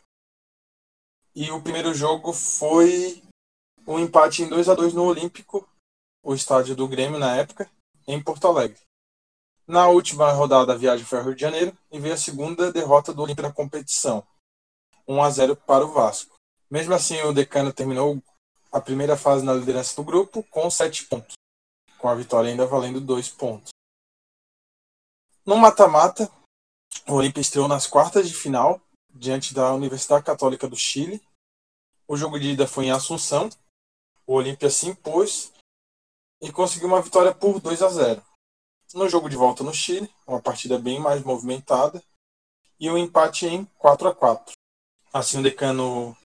E 1.35 1.51
o 1.51 1.63
primeiro 1.63 1.95
jogo 1.95 2.33
foi 2.33 3.23
um 3.87 3.99
empate 3.99 4.43
em 4.43 4.49
2 4.49 4.69
a 4.69 4.75
2 4.75 4.93
no 4.93 5.05
Olímpico, 5.05 5.67
o 6.23 6.35
estádio 6.35 6.77
do 6.77 6.87
Grêmio 6.87 7.19
na 7.19 7.37
época, 7.37 7.71
em 8.07 8.23
Porto 8.23 8.47
Alegre. 8.47 8.88
Na 9.69 9.87
última 9.87 10.33
rodada, 10.33 10.73
a 10.73 10.77
viagem 10.77 11.05
foi 11.05 11.19
ao 11.19 11.27
Rio 11.27 11.35
de 11.35 11.43
Janeiro 11.43 11.77
e 11.93 12.01
veio 12.01 12.15
a 12.15 12.17
segunda 12.17 12.73
derrota 12.73 13.13
do 13.13 13.21
Olímpio 13.21 13.43
na 13.43 13.53
competição, 13.53 14.27
1 15.07 15.23
a 15.23 15.29
0 15.29 15.57
para 15.57 15.85
o 15.85 15.93
Vasco. 15.93 16.37
Mesmo 16.71 16.95
assim, 16.95 17.21
o 17.21 17.35
Decano 17.35 17.71
terminou 17.71 18.19
a 18.73 18.81
primeira 18.81 19.15
fase 19.15 19.45
na 19.45 19.53
liderança 19.53 19.95
do 19.95 20.03
grupo 20.03 20.43
com 20.45 20.71
7 20.71 21.05
pontos, 21.05 21.35
com 21.99 22.09
a 22.09 22.15
vitória 22.15 22.49
ainda 22.49 22.65
valendo 22.65 22.99
2 22.99 23.29
pontos. 23.29 23.69
No 25.45 25.55
mata-mata, 25.57 26.33
o 27.07 27.13
Olímpia 27.13 27.43
estreou 27.43 27.69
nas 27.69 27.87
quartas 27.87 28.27
de 28.27 28.35
final 28.35 28.81
diante 29.11 29.53
da 29.53 29.75
Universidade 29.75 30.25
Católica 30.25 30.67
do 30.67 30.77
Chile. 30.77 31.23
O 32.07 32.17
jogo 32.17 32.41
de 32.41 32.53
ida 32.53 32.67
foi 32.67 32.87
em 32.87 32.91
Assunção. 32.91 33.51
O 34.27 34.33
Olímpia 34.33 34.71
se 34.71 34.89
impôs 34.89 35.53
e 36.41 36.51
conseguiu 36.51 36.89
uma 36.89 37.03
vitória 37.03 37.35
por 37.35 37.61
2 37.61 37.83
a 37.83 37.89
0. 37.91 38.28
No 38.95 39.09
jogo 39.09 39.29
de 39.29 39.37
volta 39.37 39.63
no 39.63 39.73
Chile, 39.73 40.11
uma 40.27 40.41
partida 40.41 40.79
bem 40.79 40.99
mais 40.99 41.23
movimentada 41.23 42.03
e 42.81 42.91
um 42.91 42.97
empate 42.97 43.47
em 43.47 43.65
4 43.79 44.09
a 44.09 44.15
4. 44.15 44.53
Assim, 45.13 45.41
o 45.41 45.43
Decano 45.43 46.17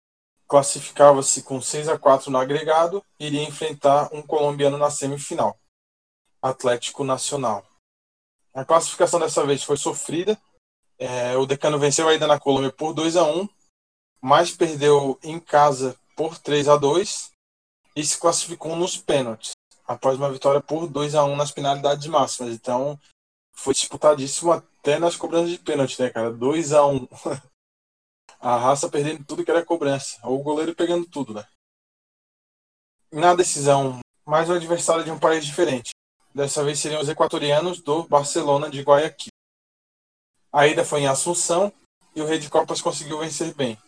classificava-se 0.47 1.43
com 1.43 1.61
6 1.61 1.89
a 1.89 1.99
4 1.99 2.31
no 2.31 2.39
agregado 2.39 3.05
e 3.19 3.27
iria 3.27 3.43
enfrentar 3.43 4.09
um 4.13 4.23
colombiano 4.23 4.79
na 4.79 4.91
semifinal, 4.91 5.59
Atlético 6.41 7.05
Nacional. 7.05 7.67
A 8.55 8.65
classificação 8.65 9.19
dessa 9.19 9.45
vez 9.47 9.65
foi 9.65 9.77
sofrida. 9.77 10.39
É, 10.99 11.37
o 11.37 11.47
Decano 11.47 11.79
venceu 11.79 12.09
ainda 12.09 12.27
na 12.27 12.39
Colômbia 12.39 12.71
por 12.71 12.93
2 12.93 13.17
a 13.17 13.25
1 13.25 13.49
mas 14.23 14.53
perdeu 14.53 15.19
em 15.21 15.41
casa 15.41 15.99
por 16.17 16.39
3 16.39 16.69
a 16.69 16.77
2 16.77 17.33
e 17.97 18.05
se 18.05 18.17
classificou 18.19 18.77
nos 18.77 18.97
pênaltis, 18.97 19.51
após 19.93 20.17
uma 20.17 20.33
vitória 20.33 20.61
por 20.61 20.89
2 20.89 21.15
a 21.15 21.25
1 21.25 21.37
nas 21.37 21.51
penalidades 21.51 22.07
máximas. 22.07 22.55
Então, 22.55 22.99
foi 23.53 23.75
disputadíssimo 23.75 24.53
até 24.53 24.99
nas 24.99 25.17
cobranças 25.17 25.51
de 25.51 25.59
pênalti, 25.59 26.01
né, 26.01 26.11
cara? 26.11 26.33
2 26.33 26.73
a 26.73 26.87
1 26.87 27.09
a 28.41 28.57
raça 28.57 28.89
perdendo 28.89 29.25
tudo 29.25 29.45
que 29.45 29.51
era 29.51 29.65
cobrança, 29.65 30.19
o 30.27 30.39
goleiro 30.43 30.75
pegando 30.75 31.07
tudo, 31.07 31.35
né? 31.35 31.47
Na 33.13 33.35
decisão, 33.35 34.01
mais 34.25 34.49
um 34.49 34.55
adversário 34.55 35.05
de 35.05 35.11
um 35.11 35.19
país 35.19 35.45
diferente. 35.45 35.91
Dessa 36.35 36.65
vez 36.65 36.79
seriam 36.79 37.01
os 37.01 37.09
equatorianos 37.09 37.81
do 37.81 38.05
Barcelona 38.05 38.71
de 38.71 38.81
Guayaquil. 38.81 39.31
A 40.51 40.67
ida 40.67 40.85
foi 40.85 41.03
em 41.03 41.07
Assunção 41.07 41.73
e 42.17 42.23
o 42.23 42.27
Rei 42.27 42.39
de 42.39 42.49
Copas 42.49 42.81
conseguiu 42.81 43.19
vencer 43.19 43.55
bem. 43.55 43.79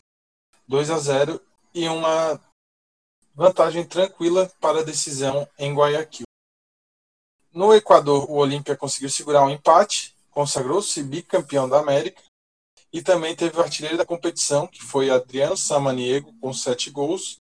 2 0.69 0.91
a 0.91 0.99
0 0.99 1.41
e 1.75 1.89
uma 1.89 2.41
vantagem 3.35 3.85
tranquila 3.85 4.51
para 4.61 4.81
a 4.81 4.85
decisão 4.85 5.49
em 5.59 5.75
Guayaquil. 5.75 6.27
No 7.53 7.75
Equador, 7.75 8.31
o 8.31 8.35
Olímpia 8.35 8.77
conseguiu 8.77 9.11
segurar 9.11 9.45
um 9.45 9.51
empate, 9.51 10.15
consagrou-se 10.31 11.03
bicampeão 11.03 11.69
da 11.69 11.81
América 11.81 12.23
e 12.93 13.03
também 13.03 13.35
teve 13.35 13.59
o 13.59 13.63
artilheiro 13.63 13.97
da 13.97 14.07
competição, 14.07 14.67
que 14.67 14.83
foi 14.83 15.11
Adriano 15.11 15.57
Samaniego, 15.57 16.33
com 16.41 16.53
sete 16.53 16.91
gols, 16.91 17.39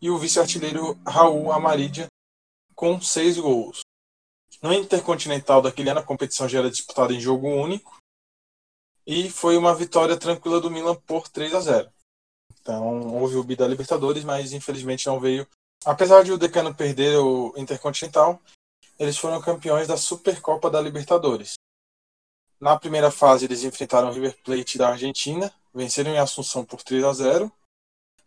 e 0.00 0.10
o 0.10 0.18
vice-artilheiro 0.18 1.00
Raul 1.06 1.50
Amarídia, 1.50 2.08
com 2.74 3.00
seis 3.00 3.38
gols. 3.38 3.80
No 4.60 4.72
Intercontinental 4.72 5.62
daquele 5.62 5.88
ano, 5.88 6.00
a 6.00 6.04
competição 6.04 6.46
já 6.46 6.58
era 6.58 6.70
disputada 6.70 7.14
em 7.14 7.20
jogo 7.20 7.48
único, 7.48 7.96
e 9.06 9.30
foi 9.30 9.56
uma 9.56 9.74
vitória 9.74 10.16
tranquila 10.16 10.60
do 10.60 10.70
Milan 10.70 10.94
por 10.94 11.28
3 11.28 11.54
a 11.54 11.60
0. 11.60 11.92
Então, 12.62 13.12
houve 13.20 13.34
o 13.36 13.42
bi 13.42 13.56
da 13.56 13.66
Libertadores, 13.66 14.22
mas 14.22 14.52
infelizmente 14.52 15.06
não 15.08 15.18
veio. 15.18 15.46
Apesar 15.84 16.22
de 16.22 16.30
o 16.30 16.38
Decano 16.38 16.72
perder 16.72 17.18
o 17.18 17.52
Intercontinental, 17.56 18.40
eles 18.96 19.18
foram 19.18 19.42
campeões 19.42 19.88
da 19.88 19.96
Supercopa 19.96 20.70
da 20.70 20.80
Libertadores. 20.80 21.54
Na 22.60 22.78
primeira 22.78 23.10
fase, 23.10 23.46
eles 23.46 23.64
enfrentaram 23.64 24.08
o 24.08 24.12
River 24.12 24.40
Plate 24.44 24.78
da 24.78 24.90
Argentina, 24.90 25.52
venceram 25.74 26.12
em 26.12 26.18
Assunção 26.18 26.64
por 26.64 26.80
3 26.84 27.02
a 27.02 27.12
0. 27.12 27.52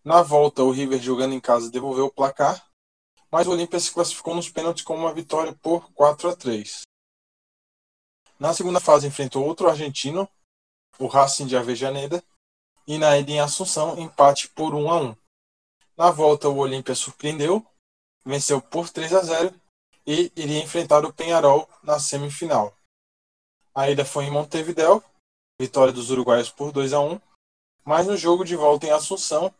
Na 0.03 0.21
volta, 0.21 0.61
o 0.63 0.71
River 0.71 1.01
jogando 1.01 1.33
em 1.33 1.39
casa 1.39 1.71
devolveu 1.71 2.07
o 2.07 2.13
placar, 2.13 2.69
mas 3.31 3.47
o 3.47 3.51
Olímpia 3.51 3.79
se 3.79 3.93
classificou 3.93 4.35
nos 4.35 4.49
pênaltis 4.49 4.83
com 4.83 4.95
uma 4.95 5.13
vitória 5.13 5.57
por 5.61 5.89
4 5.93 6.29
a 6.29 6.35
3. 6.35 6.81
Na 8.37 8.53
segunda 8.53 8.81
fase, 8.81 9.07
enfrentou 9.07 9.45
outro 9.45 9.69
argentino, 9.69 10.27
o 10.99 11.07
Racing 11.07 11.47
de 11.47 11.55
Avejaneda, 11.55 12.21
e 12.87 12.97
na 12.97 13.17
ida 13.17 13.31
em 13.31 13.39
Assunção, 13.39 13.99
empate 13.99 14.47
por 14.49 14.73
1 14.73 14.89
a 14.89 15.01
1. 15.01 15.15
Na 15.97 16.11
volta, 16.11 16.49
o 16.49 16.57
Olímpia 16.57 16.95
surpreendeu, 16.95 17.65
venceu 18.25 18.61
por 18.61 18.89
3 18.89 19.13
a 19.13 19.21
0 19.21 19.53
e 20.05 20.31
iria 20.35 20.63
enfrentar 20.63 21.05
o 21.05 21.13
Penharol 21.13 21.69
na 21.83 21.99
semifinal. 21.99 22.77
A 23.73 23.89
ida 23.89 24.05
foi 24.05 24.25
em 24.25 24.31
Montevideo, 24.31 25.03
vitória 25.59 25.93
dos 25.93 26.09
uruguaios 26.09 26.49
por 26.49 26.71
2 26.71 26.93
a 26.93 26.99
1 26.99 27.19
mas 27.85 28.07
no 28.07 28.17
jogo 28.17 28.43
de 28.43 28.55
volta 28.55 28.87
em 28.87 28.91
Assunção, 28.91 29.53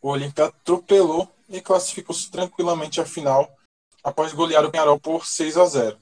o 0.00 0.08
Olímpia 0.08 0.46
atropelou 0.46 1.28
e 1.50 1.60
classificou-se 1.60 2.30
tranquilamente 2.30 2.98
à 2.98 3.04
final 3.04 3.54
após 4.02 4.32
golear 4.32 4.64
o 4.64 4.70
Penharol 4.70 4.98
por 4.98 5.26
6 5.26 5.58
a 5.58 5.66
0. 5.66 5.98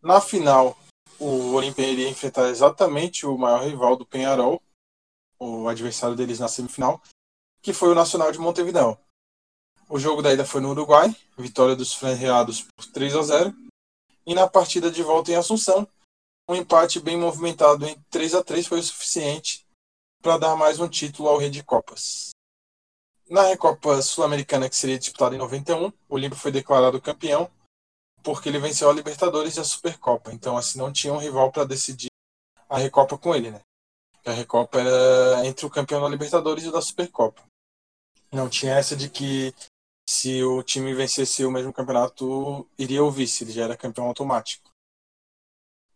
Na 0.00 0.20
final, 0.20 0.78
o 1.18 1.54
Olímpia 1.54 1.84
iria 1.84 2.08
enfrentar 2.08 2.48
exatamente 2.48 3.26
o 3.26 3.36
maior 3.36 3.64
rival 3.64 3.96
do 3.96 4.06
Penharol, 4.06 4.62
o 5.38 5.68
adversário 5.68 6.16
deles 6.16 6.38
na 6.38 6.48
semifinal, 6.48 7.00
que 7.62 7.72
foi 7.72 7.90
o 7.90 7.94
Nacional 7.94 8.30
de 8.32 8.38
Montevideo. 8.38 8.98
O 9.88 9.98
jogo 9.98 10.22
da 10.22 10.32
ida 10.32 10.44
foi 10.44 10.60
no 10.60 10.70
Uruguai, 10.70 11.14
vitória 11.38 11.76
dos 11.76 11.94
franreados 11.94 12.62
por 12.62 12.86
3 12.86 13.14
a 13.16 13.22
0. 13.22 13.54
E 14.26 14.34
na 14.34 14.48
partida 14.48 14.90
de 14.90 15.02
volta 15.02 15.30
em 15.30 15.36
Assunção, 15.36 15.86
um 16.48 16.54
empate 16.54 16.98
bem 17.00 17.16
movimentado 17.16 17.86
em 17.86 17.96
3 18.10 18.34
a 18.34 18.42
3 18.42 18.66
foi 18.66 18.80
o 18.80 18.82
suficiente 18.82 19.64
para 20.22 20.38
dar 20.38 20.56
mais 20.56 20.80
um 20.80 20.88
título 20.88 21.28
ao 21.28 21.38
Rei 21.38 21.50
de 21.50 21.62
Copas. 21.62 22.30
Na 23.28 23.42
Recopa 23.42 24.00
Sul-Americana, 24.02 24.68
que 24.68 24.76
seria 24.76 24.98
disputada 24.98 25.34
em 25.34 25.38
91, 25.38 25.86
o 25.86 25.92
Olímpio 26.08 26.38
foi 26.38 26.52
declarado 26.52 27.00
campeão 27.00 27.50
porque 28.22 28.48
ele 28.48 28.58
venceu 28.58 28.90
a 28.90 28.92
Libertadores 28.92 29.56
e 29.56 29.60
a 29.60 29.64
Supercopa. 29.64 30.32
Então, 30.32 30.56
assim, 30.56 30.78
não 30.78 30.92
tinha 30.92 31.12
um 31.12 31.18
rival 31.18 31.52
para 31.52 31.64
decidir 31.64 32.10
a 32.68 32.76
Recopa 32.76 33.16
com 33.16 33.32
ele, 33.34 33.52
né? 33.52 33.60
A 34.26 34.32
Recopa 34.32 34.80
era 34.80 35.46
entre 35.46 35.64
o 35.64 35.70
campeão 35.70 36.00
da 36.00 36.08
Libertadores 36.08 36.64
e 36.64 36.68
o 36.68 36.72
da 36.72 36.82
Supercopa. 36.82 37.42
Não 38.32 38.48
tinha 38.48 38.74
essa 38.74 38.96
de 38.96 39.08
que 39.08 39.54
se 40.08 40.42
o 40.42 40.64
time 40.64 40.92
vencesse 40.92 41.44
o 41.44 41.50
mesmo 41.50 41.72
campeonato, 41.72 42.66
iria 42.76 43.04
o 43.04 43.10
vice, 43.10 43.44
ele 43.44 43.52
já 43.52 43.64
era 43.64 43.76
campeão 43.76 44.06
automático. 44.06 44.70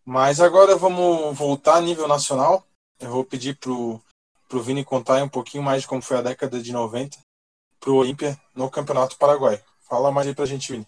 Mas 0.04 0.40
agora 0.40 0.76
vamos 0.76 1.36
voltar 1.36 1.76
a 1.76 1.80
nível 1.80 2.06
nacional. 2.06 2.64
Eu 3.00 3.10
vou 3.10 3.24
pedir 3.24 3.56
pro 3.58 4.00
para 4.48 4.58
o 4.58 4.62
Vini 4.62 4.84
contar 4.84 5.22
um 5.22 5.28
pouquinho 5.28 5.62
mais 5.62 5.82
de 5.82 5.88
como 5.88 6.02
foi 6.02 6.16
a 6.16 6.22
década 6.22 6.60
de 6.60 6.72
90 6.72 7.18
para 7.78 7.90
o 7.90 7.94
Olímpia 7.94 8.36
no 8.52 8.68
Campeonato 8.68 9.16
Paraguai. 9.16 9.62
Fala 9.82 10.10
mais 10.10 10.26
aí 10.26 10.34
para 10.34 10.42
a 10.42 10.46
gente, 10.46 10.72
Vini. 10.72 10.86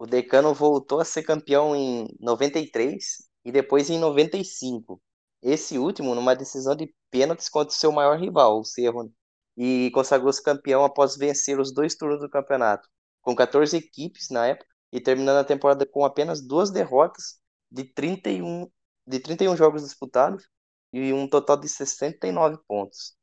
O 0.00 0.04
Decano 0.04 0.52
voltou 0.52 1.00
a 1.00 1.04
ser 1.04 1.22
campeão 1.22 1.76
em 1.76 2.08
93 2.18 3.28
e 3.44 3.52
depois 3.52 3.88
em 3.88 3.98
95. 3.98 5.00
Esse 5.44 5.78
último 5.78 6.14
numa 6.14 6.34
decisão 6.34 6.74
de 6.74 6.90
pênaltis 7.10 7.50
contra 7.50 7.68
o 7.68 7.78
seu 7.78 7.92
maior 7.92 8.18
rival, 8.18 8.60
o 8.60 8.64
Cerro, 8.64 9.12
e 9.54 9.90
consagrou-se 9.92 10.42
campeão 10.42 10.82
após 10.84 11.18
vencer 11.18 11.60
os 11.60 11.70
dois 11.70 11.94
turnos 11.94 12.18
do 12.18 12.30
campeonato, 12.30 12.88
com 13.20 13.36
14 13.36 13.76
equipes 13.76 14.30
na 14.30 14.46
época 14.46 14.66
e 14.90 15.02
terminando 15.02 15.36
a 15.36 15.44
temporada 15.44 15.84
com 15.84 16.02
apenas 16.02 16.40
duas 16.40 16.70
derrotas 16.70 17.38
de 17.70 17.84
31, 17.84 18.70
de 19.06 19.20
31 19.20 19.54
jogos 19.54 19.82
disputados 19.82 20.48
e 20.90 21.12
um 21.12 21.28
total 21.28 21.58
de 21.58 21.68
69 21.68 22.56
pontos. 22.66 23.14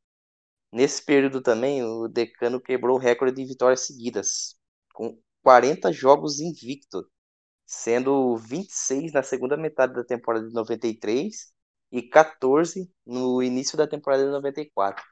Nesse 0.72 1.04
período 1.04 1.42
também, 1.42 1.84
o 1.84 2.08
Decano 2.08 2.62
quebrou 2.62 2.98
o 2.98 3.00
recorde 3.00 3.36
de 3.36 3.46
vitórias 3.48 3.88
seguidas, 3.88 4.56
com 4.94 5.20
40 5.42 5.92
jogos 5.92 6.40
invicto, 6.40 7.04
sendo 7.66 8.38
26 8.38 9.12
na 9.12 9.24
segunda 9.24 9.58
metade 9.58 9.96
da 9.96 10.04
temporada 10.04 10.48
de 10.48 10.54
93 10.54 11.52
e 11.92 12.02
14 12.02 12.92
no 13.06 13.42
início 13.44 13.78
da 13.78 13.88
temporada 13.88 14.24
de 14.24 14.32
94. 14.32 15.04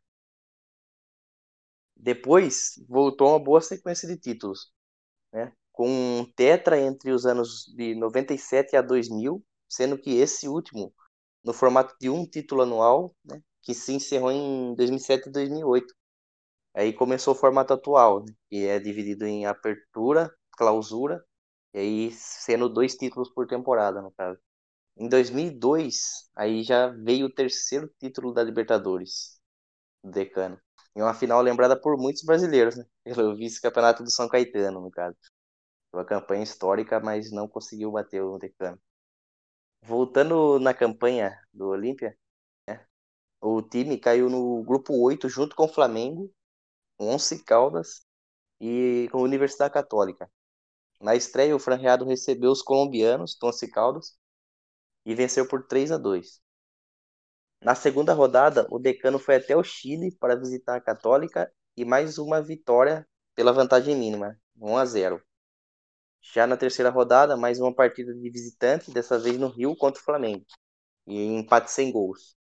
Depois, 1.96 2.74
voltou 2.88 3.30
uma 3.30 3.40
boa 3.40 3.62
sequência 3.62 4.08
de 4.08 4.18
títulos, 4.18 4.72
né? 5.34 5.54
com 5.72 5.90
um 5.90 6.26
tetra 6.36 6.80
entre 6.80 7.12
os 7.12 7.26
anos 7.26 7.66
de 7.76 7.96
97 7.96 8.76
a 8.76 8.82
2000, 8.82 9.44
sendo 9.70 9.98
que 9.98 10.18
esse 10.18 10.48
último 10.48 10.94
no 11.44 11.54
formato 11.54 11.96
de 12.00 12.10
um 12.10 12.26
título 12.26 12.64
anual, 12.64 13.16
né, 13.24 13.42
que 13.62 13.74
se 13.74 13.94
encerrou 13.94 14.32
em 14.32 14.76
2007 14.76 15.30
e 15.30 15.32
2008. 15.32 15.94
Aí 16.76 16.94
começou 16.94 17.34
o 17.34 17.38
formato 17.38 17.74
atual, 17.74 18.22
né, 18.26 18.34
que 18.50 18.68
é 18.68 18.80
dividido 18.80 19.26
em 19.26 19.46
apertura, 19.46 20.34
clausura, 20.58 21.24
e 21.74 21.80
aí 21.80 22.12
sendo 22.12 22.70
dois 22.70 22.96
títulos 22.96 23.30
por 23.30 23.48
temporada, 23.48 24.02
no 24.02 24.12
caso. 24.12 24.40
Em 25.00 25.08
2002, 25.08 26.30
aí 26.36 26.62
já 26.64 26.90
veio 26.90 27.28
o 27.28 27.34
terceiro 27.34 27.88
título 28.00 28.34
da 28.34 28.44
Libertadores, 28.44 29.40
do 30.04 30.12
Decano. 30.12 30.60
Em 30.96 31.02
uma 31.02 31.14
final 31.14 31.42
lembrada 31.42 31.80
por 31.80 31.98
muitos 31.98 32.24
brasileiros, 32.24 32.76
né? 32.78 32.86
Pelo 33.06 33.36
vice-campeonato 33.36 34.04
do 34.04 34.12
São 34.12 34.28
Caetano, 34.30 34.82
no 34.82 34.92
caso. 34.92 35.18
Uma 35.94 36.06
campanha 36.06 36.44
histórica, 36.44 37.00
mas 37.00 37.32
não 37.32 37.48
conseguiu 37.48 37.92
bater 37.92 38.22
o 38.24 38.38
Decano. 38.40 38.80
Voltando 39.84 40.60
na 40.60 40.74
campanha 40.74 41.38
do 41.54 41.68
Olímpia, 41.70 42.18
né, 42.68 42.86
o 43.42 43.62
time 43.62 43.98
caiu 44.00 44.30
no 44.30 44.64
grupo 44.64 44.94
8 45.02 45.30
junto 45.30 45.56
com 45.56 45.66
o 45.66 45.74
Flamengo, 45.74 46.32
Once 47.00 47.44
Caldas 47.46 48.06
e 48.62 49.10
com 49.12 49.20
a 49.20 49.24
Universidade 49.24 49.74
Católica. 49.74 50.32
Na 51.02 51.16
estreia, 51.16 51.56
o 51.56 51.60
franreado 51.60 52.06
recebeu 52.06 52.52
os 52.52 52.62
colombianos, 52.62 53.38
Once 53.44 53.70
Caldas, 53.72 54.19
e 55.10 55.16
venceu 55.16 55.48
por 55.48 55.66
3 55.66 55.92
a 55.92 55.98
2. 55.98 56.40
Na 57.60 57.74
segunda 57.74 58.14
rodada, 58.14 58.68
o 58.70 58.78
decano 58.78 59.18
foi 59.18 59.38
até 59.38 59.58
o 59.58 59.64
Chile 59.64 60.16
para 60.20 60.36
visitar 60.36 60.76
a 60.76 60.82
Católica 60.82 61.52
e 61.76 61.84
mais 61.84 62.20
uma 62.20 62.40
vitória 62.44 63.08
pela 63.34 63.52
vantagem 63.52 63.96
mínima, 63.96 64.40
1 64.56 64.78
a 64.78 64.86
0. 64.86 65.20
Já 66.22 66.46
na 66.46 66.56
terceira 66.56 66.92
rodada, 66.92 67.36
mais 67.36 67.60
uma 67.60 67.74
partida 67.74 68.14
de 68.14 68.30
visitante, 68.30 68.92
dessa 68.92 69.18
vez 69.18 69.36
no 69.40 69.48
Rio 69.48 69.76
contra 69.76 70.00
o 70.00 70.06
Flamengo. 70.06 70.46
E 71.08 71.20
empate 71.26 71.72
sem 71.72 71.92
gols. 71.92 72.38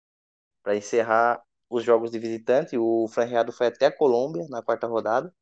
Para 0.62 0.75
encerrar 0.75 1.41
os 1.69 1.86
jogos 1.86 2.12
de 2.12 2.19
visitante, 2.19 2.77
o 2.77 3.08
Franreado 3.08 3.53
foi 3.53 3.67
até 3.67 3.86
a 3.86 3.95
Colômbia 3.95 4.45
na 4.49 4.62
quarta 4.62 4.88
rodada 4.88 5.34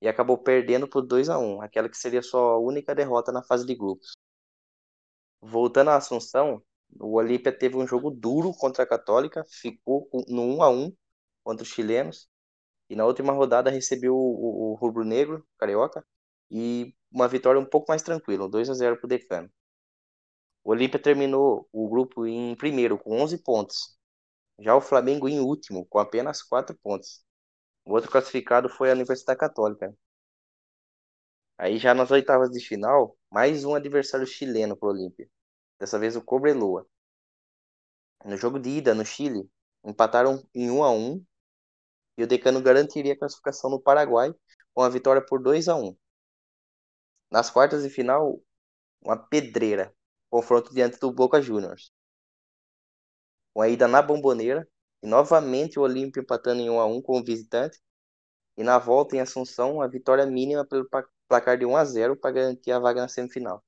e 0.00 0.06
acabou 0.06 0.38
perdendo 0.38 0.86
por 0.86 1.02
2 1.02 1.28
a 1.28 1.36
1 1.36 1.62
aquela 1.62 1.88
que 1.88 1.98
seria 1.98 2.22
sua 2.22 2.58
única 2.58 2.94
derrota 2.94 3.32
na 3.32 3.42
fase 3.42 3.66
de 3.66 3.74
grupos. 3.74 4.16
Voltando 5.46 5.90
à 5.90 5.96
Assunção, 5.96 6.62
o 6.98 7.16
Olímpia 7.18 7.52
teve 7.52 7.76
um 7.76 7.86
jogo 7.86 8.10
duro 8.10 8.52
contra 8.54 8.82
a 8.82 8.86
Católica, 8.86 9.44
ficou 9.46 10.08
no 10.26 10.42
1 10.56 10.62
a 10.62 10.70
1 10.70 10.96
contra 11.44 11.62
os 11.62 11.68
chilenos 11.68 12.28
e 12.88 12.96
na 12.96 13.04
última 13.06 13.32
rodada 13.32 13.70
recebeu 13.70 14.14
o, 14.16 14.72
o 14.72 14.74
Rubro 14.74 15.04
Negro, 15.04 15.46
Carioca, 15.58 16.06
e 16.50 16.94
uma 17.12 17.28
vitória 17.28 17.60
um 17.60 17.66
pouco 17.66 17.90
mais 17.90 18.02
tranquila, 18.02 18.48
2 18.48 18.70
a 18.70 18.74
0 18.74 18.96
para 18.96 19.06
o 19.06 19.08
Decano. 19.08 19.50
O 20.64 20.70
Olímpia 20.70 21.00
terminou 21.00 21.68
o 21.72 21.88
grupo 21.90 22.26
em 22.26 22.56
primeiro 22.56 22.98
com 22.98 23.20
11 23.20 23.38
pontos. 23.42 23.98
Já 24.58 24.74
o 24.74 24.80
Flamengo 24.80 25.28
em 25.28 25.40
último 25.40 25.84
com 25.86 25.98
apenas 25.98 26.42
4 26.42 26.74
pontos. 26.82 27.22
O 27.84 27.92
outro 27.92 28.10
classificado 28.10 28.68
foi 28.70 28.90
a 28.90 28.94
Universidade 28.94 29.38
Católica. 29.38 29.94
Aí 31.56 31.78
já 31.78 31.94
nas 31.94 32.10
oitavas 32.10 32.50
de 32.50 32.60
final, 32.60 33.16
mais 33.30 33.64
um 33.64 33.74
adversário 33.74 34.26
chileno 34.26 34.76
para 34.76 34.88
o 34.88 34.90
Olímpia. 34.90 35.30
Dessa 35.78 35.98
vez 35.98 36.16
o 36.16 36.22
Cobreloa. 36.22 36.86
No 38.24 38.36
jogo 38.36 38.58
de 38.58 38.70
ida 38.70 38.92
no 38.92 39.04
Chile, 39.04 39.48
empataram 39.84 40.42
em 40.52 40.68
1 40.70 40.82
a 40.82 40.90
1 40.90 41.24
e 42.18 42.24
o 42.24 42.26
Decano 42.26 42.60
garantiria 42.60 43.12
a 43.12 43.18
classificação 43.18 43.70
no 43.70 43.80
Paraguai 43.80 44.34
com 44.72 44.82
a 44.82 44.88
vitória 44.88 45.24
por 45.24 45.40
2 45.40 45.68
a 45.68 45.76
1. 45.76 45.96
Nas 47.30 47.50
quartas 47.50 47.84
de 47.84 47.90
final, 47.90 48.42
uma 49.00 49.16
pedreira. 49.16 49.94
Confronto 50.28 50.74
diante 50.74 50.98
do 50.98 51.12
Boca 51.12 51.40
Juniors. 51.40 51.92
Uma 53.54 53.68
ida 53.68 53.86
na 53.86 54.02
Bomboneira. 54.02 54.68
E 55.02 55.06
novamente 55.06 55.78
o 55.78 55.82
Olímpio 55.82 56.22
empatando 56.22 56.62
em 56.62 56.70
1 56.70 56.80
a 56.80 56.86
1 56.86 57.02
com 57.02 57.20
o 57.20 57.24
visitante. 57.24 57.80
E 58.56 58.64
na 58.64 58.78
volta 58.78 59.14
em 59.14 59.20
Assunção, 59.20 59.80
a 59.80 59.86
vitória 59.86 60.26
mínima 60.26 60.66
pelo 60.66 60.88
placar 61.34 61.58
de 61.58 61.66
1 61.66 61.76
a 61.76 61.84
0 61.84 62.16
para 62.16 62.32
garantir 62.32 62.72
a 62.72 62.78
vaga 62.78 63.02
na 63.02 63.08
semifinal. 63.08 63.64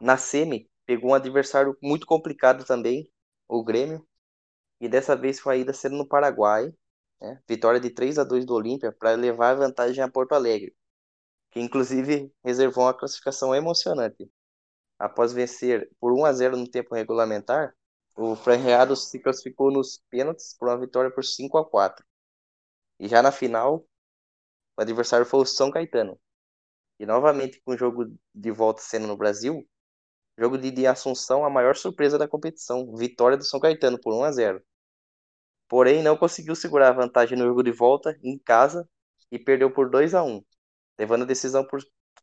Na 0.00 0.16
semi, 0.16 0.70
pegou 0.84 1.10
um 1.10 1.14
adversário 1.14 1.76
muito 1.82 2.06
complicado 2.06 2.64
também, 2.64 3.10
o 3.48 3.64
Grêmio. 3.64 4.06
E 4.80 4.88
dessa 4.88 5.16
vez 5.16 5.40
foi 5.40 5.54
a 5.54 5.58
ida 5.58 5.72
sendo 5.72 5.96
no 5.96 6.06
Paraguai. 6.06 6.72
Né? 7.20 7.40
Vitória 7.48 7.80
de 7.80 7.90
3 7.90 8.18
a 8.18 8.24
2 8.24 8.44
do 8.44 8.54
Olímpia 8.54 8.92
para 8.92 9.12
levar 9.12 9.50
a 9.50 9.54
vantagem 9.54 10.02
a 10.02 10.10
Porto 10.10 10.32
Alegre 10.32 10.76
que 11.56 11.60
inclusive 11.60 12.30
reservou 12.44 12.84
uma 12.84 12.92
classificação 12.92 13.54
emocionante. 13.54 14.30
Após 14.98 15.32
vencer 15.32 15.90
por 15.98 16.12
1 16.12 16.26
a 16.26 16.32
0 16.34 16.54
no 16.54 16.68
tempo 16.68 16.94
regulamentar, 16.94 17.74
o 18.14 18.36
Franreado 18.36 18.94
se 18.94 19.18
classificou 19.18 19.70
nos 19.70 20.02
pênaltis 20.10 20.54
por 20.58 20.68
uma 20.68 20.78
vitória 20.78 21.10
por 21.10 21.24
5 21.24 21.56
a 21.56 21.64
4. 21.64 22.04
E 23.00 23.08
já 23.08 23.22
na 23.22 23.32
final, 23.32 23.86
o 24.76 24.82
adversário 24.82 25.24
foi 25.24 25.40
o 25.40 25.46
São 25.46 25.70
Caetano. 25.70 26.20
E 26.98 27.06
novamente 27.06 27.60
com 27.62 27.72
o 27.72 27.78
jogo 27.78 28.06
de 28.34 28.50
volta 28.50 28.80
sendo 28.82 29.06
no 29.06 29.16
Brasil, 29.16 29.66
jogo 30.38 30.58
de, 30.58 30.70
de 30.70 30.86
Assunção, 30.86 31.44
a 31.44 31.50
maior 31.50 31.76
surpresa 31.76 32.18
da 32.18 32.28
competição, 32.28 32.94
vitória 32.96 33.36
do 33.36 33.44
São 33.44 33.60
Caetano 33.60 34.00
por 34.00 34.14
1 34.14 34.24
a 34.24 34.32
0. 34.32 34.62
Porém, 35.68 36.02
não 36.02 36.16
conseguiu 36.16 36.54
segurar 36.54 36.88
a 36.90 36.92
vantagem 36.92 37.36
no 37.36 37.44
jogo 37.46 37.62
de 37.62 37.72
volta 37.72 38.18
em 38.22 38.38
casa 38.38 38.88
e 39.30 39.38
perdeu 39.38 39.72
por 39.72 39.90
2 39.90 40.14
a 40.14 40.22
1 40.22 40.42
levando 40.98 41.22
a 41.22 41.26
decisão 41.26 41.66
para 41.66 41.78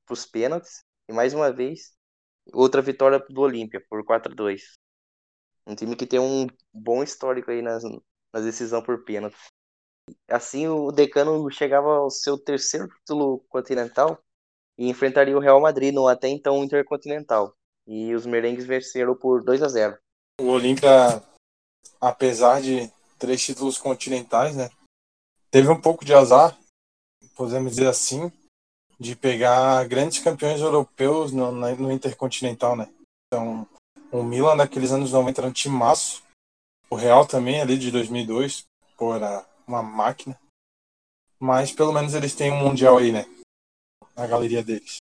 os 0.09 0.25
pênaltis. 0.25 0.83
E 1.07 1.13
mais 1.13 1.33
uma 1.33 1.51
vez, 1.51 1.93
outra 2.53 2.81
vitória 2.81 3.19
do 3.29 3.41
Olímpia 3.41 3.83
por 3.89 4.03
4 4.05 4.31
a 4.31 4.35
2 4.35 4.77
Um 5.67 5.75
time 5.75 5.95
que 5.95 6.07
tem 6.07 6.19
um 6.19 6.47
bom 6.73 7.03
histórico 7.03 7.51
aí 7.51 7.61
nas, 7.61 7.83
na 8.33 8.39
decisão 8.41 8.81
por 8.81 9.03
pênalti. 9.03 9.37
Assim, 10.27 10.67
o 10.67 10.91
Decano 10.91 11.49
chegava 11.51 11.87
ao 11.87 12.09
seu 12.09 12.37
terceiro 12.37 12.87
título 12.87 13.39
continental 13.49 14.21
e 14.77 14.89
enfrentaria 14.89 15.35
o 15.37 15.39
Real 15.39 15.59
Madrid 15.61 15.93
no 15.93 16.07
até 16.07 16.27
então 16.27 16.63
Intercontinental. 16.63 17.55
E 17.87 18.13
os 18.13 18.25
merengues 18.25 18.65
venceram 18.65 19.15
por 19.15 19.43
2 19.43 19.61
a 19.61 19.67
0 19.67 19.97
O 20.39 20.47
Olímpia, 20.47 21.21
apesar 21.99 22.61
de 22.61 22.91
três 23.19 23.43
títulos 23.43 23.77
continentais, 23.77 24.55
né, 24.55 24.69
teve 25.51 25.69
um 25.69 25.79
pouco 25.79 26.03
de 26.03 26.13
azar, 26.13 26.57
podemos 27.35 27.75
dizer 27.75 27.87
assim, 27.87 28.31
de 28.99 29.15
pegar 29.15 29.85
grandes 29.87 30.19
campeões 30.19 30.61
europeus 30.61 31.31
no, 31.31 31.51
no 31.51 31.91
Intercontinental, 31.91 32.75
né? 32.75 32.89
Então, 33.27 33.67
o 34.11 34.23
Milan 34.23 34.55
daqueles 34.55 34.91
anos 34.91 35.11
90 35.11 35.41
era 35.41 35.47
um 35.47 35.53
time 35.53 35.75
maço, 35.75 36.23
o 36.89 36.95
Real 36.95 37.25
também 37.25 37.61
ali 37.61 37.77
de 37.77 37.91
2002, 37.91 38.65
pô, 38.97 39.11
uma 39.67 39.81
máquina. 39.81 40.39
Mas 41.39 41.71
pelo 41.71 41.91
menos 41.91 42.13
eles 42.13 42.35
têm 42.35 42.51
um 42.51 42.63
mundial 42.63 42.97
aí, 42.97 43.11
né? 43.11 43.25
Na 44.15 44.27
galeria 44.27 44.63
deles. 44.63 44.97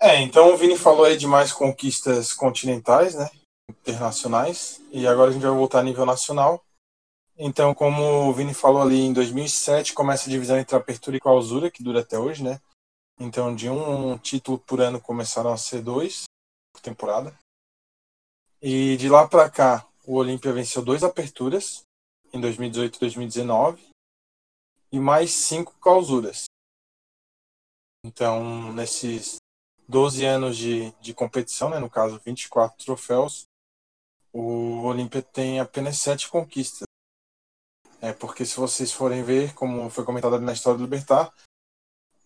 É, 0.00 0.20
então 0.20 0.52
o 0.52 0.56
Vini 0.56 0.76
falou 0.76 1.04
aí 1.04 1.16
de 1.16 1.26
mais 1.26 1.52
conquistas 1.52 2.32
continentais, 2.32 3.14
né? 3.14 3.30
Internacionais. 3.70 4.80
E 4.90 5.06
agora 5.06 5.30
a 5.30 5.32
gente 5.32 5.42
vai 5.42 5.52
voltar 5.52 5.78
a 5.78 5.84
nível 5.84 6.04
nacional. 6.04 6.64
Então, 7.38 7.74
como 7.74 8.28
o 8.28 8.32
Vini 8.32 8.52
falou 8.52 8.82
ali, 8.82 9.00
em 9.00 9.12
2007 9.12 9.94
começa 9.94 10.28
a 10.28 10.30
divisão 10.30 10.58
entre 10.58 10.76
apertura 10.76 11.16
e 11.16 11.20
clausura, 11.20 11.70
que 11.70 11.82
dura 11.82 12.00
até 12.00 12.18
hoje, 12.18 12.42
né? 12.42 12.60
Então, 13.18 13.54
de 13.54 13.70
um 13.70 14.18
título 14.18 14.58
por 14.58 14.80
ano 14.80 15.00
começaram 15.00 15.52
a 15.52 15.56
ser 15.56 15.82
dois 15.82 16.24
por 16.72 16.80
temporada. 16.80 17.36
E 18.60 18.96
de 18.96 19.08
lá 19.08 19.26
para 19.26 19.48
cá, 19.48 19.86
o 20.04 20.16
Olímpia 20.16 20.52
venceu 20.52 20.82
dois 20.82 21.02
aperturas, 21.02 21.82
em 22.32 22.40
2018 22.40 22.96
e 22.96 23.00
2019, 23.00 23.88
e 24.90 24.98
mais 24.98 25.32
cinco 25.32 25.74
clausuras. 25.80 26.44
Então, 28.04 28.72
nesses 28.72 29.36
12 29.88 30.24
anos 30.24 30.56
de, 30.56 30.90
de 31.00 31.14
competição, 31.14 31.70
né, 31.70 31.78
no 31.78 31.90
caso 31.90 32.20
24 32.24 32.76
troféus, 32.84 33.46
o 34.32 34.82
Olímpia 34.82 35.22
tem 35.22 35.60
apenas 35.60 35.98
sete 35.98 36.28
conquistas. 36.28 36.84
É 38.00 38.12
porque 38.12 38.44
se 38.44 38.56
vocês 38.56 38.92
forem 38.92 39.22
ver, 39.22 39.54
como 39.54 39.88
foi 39.88 40.04
comentado 40.04 40.40
na 40.40 40.52
história 40.52 40.78
do 40.78 40.84
Libertar, 40.84 41.32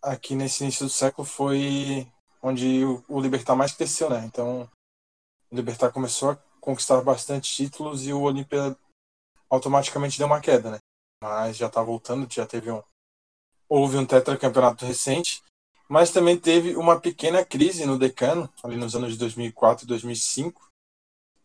aqui 0.00 0.34
nesse 0.34 0.62
início 0.62 0.86
do 0.86 0.90
século 0.90 1.26
foi 1.26 2.10
onde 2.40 2.84
o, 3.08 3.20
Libertar 3.20 3.56
mais 3.56 3.72
cresceu, 3.72 4.08
né? 4.08 4.24
Então, 4.24 4.70
o 5.50 5.56
Libertar 5.56 5.92
começou 5.92 6.30
a 6.30 6.36
conquistar 6.60 7.02
bastante 7.02 7.54
títulos 7.54 8.06
e 8.06 8.12
o 8.12 8.22
Olímpia 8.22 8.76
automaticamente 9.50 10.16
deu 10.16 10.26
uma 10.26 10.40
queda, 10.40 10.70
né? 10.70 10.78
Mas 11.22 11.56
já 11.56 11.68
tá 11.68 11.82
voltando, 11.82 12.32
já 12.32 12.46
teve 12.46 12.70
um 12.70 12.82
houve 13.68 13.96
um 13.96 14.06
tetracampeonato 14.06 14.86
recente, 14.86 15.42
mas 15.88 16.11
também 16.11 16.38
teve 16.38 16.77
uma 16.77 17.01
pequena 17.01 17.44
crise 17.44 17.87
no 17.87 17.99
decano, 17.99 18.53
ali 18.62 18.77
nos 18.77 18.94
anos 18.94 19.12
de 19.12 19.18
2004 19.18 19.85
e 19.85 19.88
2005. 19.88 20.66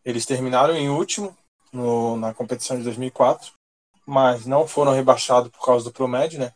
Eles 0.03 0.25
terminaram 0.25 0.75
em 0.75 0.89
último 0.89 1.37
no, 1.71 2.17
na 2.17 2.33
competição 2.33 2.77
de 2.77 2.83
2004 2.83 3.53
mas 4.05 4.45
não 4.45 4.67
foram 4.67 4.91
rebaixados 4.91 5.49
por 5.51 5.65
causa 5.65 5.85
do 5.85 5.93
Promed, 5.93 6.37
né? 6.37 6.53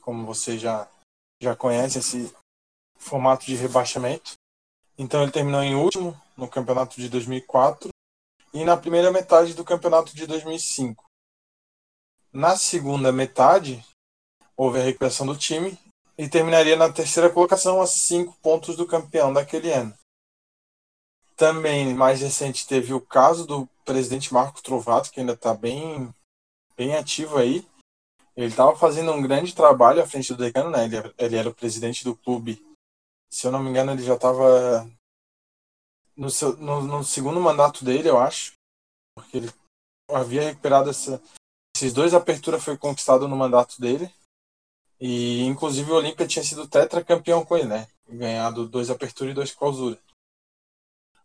Como 0.00 0.26
você 0.26 0.58
já, 0.58 0.88
já 1.40 1.56
conhece 1.56 1.98
esse 1.98 2.34
formato 2.96 3.44
de 3.44 3.54
rebaixamento. 3.54 4.34
Então 4.96 5.22
ele 5.22 5.32
terminou 5.32 5.62
em 5.62 5.74
último 5.74 6.20
no 6.36 6.48
campeonato 6.48 6.96
de 7.00 7.08
2004 7.08 7.88
e 8.52 8.64
na 8.64 8.76
primeira 8.76 9.10
metade 9.10 9.54
do 9.54 9.64
campeonato 9.64 10.14
de 10.14 10.26
2005. 10.26 11.04
Na 12.32 12.56
segunda 12.56 13.12
metade, 13.12 13.84
houve 14.56 14.78
a 14.78 14.84
recuperação 14.84 15.26
do 15.26 15.36
time 15.36 15.78
e 16.16 16.28
terminaria 16.28 16.76
na 16.76 16.92
terceira 16.92 17.30
colocação 17.30 17.80
a 17.80 17.86
cinco 17.86 18.36
pontos 18.42 18.76
do 18.76 18.86
campeão 18.86 19.32
daquele 19.32 19.72
ano. 19.72 19.96
Também, 21.36 21.94
mais 21.94 22.20
recente, 22.20 22.66
teve 22.66 22.92
o 22.92 23.00
caso 23.00 23.46
do 23.46 23.66
presidente 23.84 24.32
Marco 24.32 24.62
Trovato, 24.62 25.10
que 25.10 25.20
ainda 25.20 25.32
está 25.32 25.54
bem 25.54 26.12
bem 26.76 26.94
ativo 26.94 27.38
aí. 27.38 27.66
Ele 28.36 28.48
estava 28.48 28.76
fazendo 28.76 29.12
um 29.12 29.22
grande 29.22 29.54
trabalho 29.54 30.02
à 30.02 30.06
frente 30.06 30.32
do 30.32 30.42
decano, 30.42 30.70
né? 30.70 30.84
Ele, 30.84 30.96
ele 31.18 31.36
era 31.36 31.48
o 31.48 31.54
presidente 31.54 32.04
do 32.04 32.16
clube. 32.16 32.64
Se 33.30 33.46
eu 33.46 33.52
não 33.52 33.62
me 33.62 33.70
engano, 33.70 33.92
ele 33.92 34.02
já 34.02 34.14
estava 34.14 34.88
no, 36.16 36.28
no, 36.58 36.82
no, 36.82 37.04
segundo 37.04 37.40
mandato 37.40 37.84
dele, 37.84 38.08
eu 38.08 38.18
acho. 38.18 38.52
Porque 39.14 39.38
ele 39.38 39.52
havia 40.10 40.42
recuperado 40.42 40.90
essa, 40.90 41.22
esses 41.76 41.92
dois 41.92 42.14
aperturas 42.14 42.64
foi 42.64 42.76
conquistado 42.76 43.28
no 43.28 43.36
mandato 43.36 43.80
dele. 43.80 44.12
E 45.04 45.42
inclusive 45.42 45.90
o 45.90 45.96
Olímpia 45.96 46.28
tinha 46.28 46.44
sido 46.44 46.68
tetracampeão 46.68 47.44
com 47.44 47.56
ele, 47.56 47.66
né? 47.66 47.88
Ganhado 48.08 48.68
dois 48.68 48.88
aperturas 48.88 49.32
e 49.32 49.34
dois 49.34 49.52
clausura. 49.52 49.98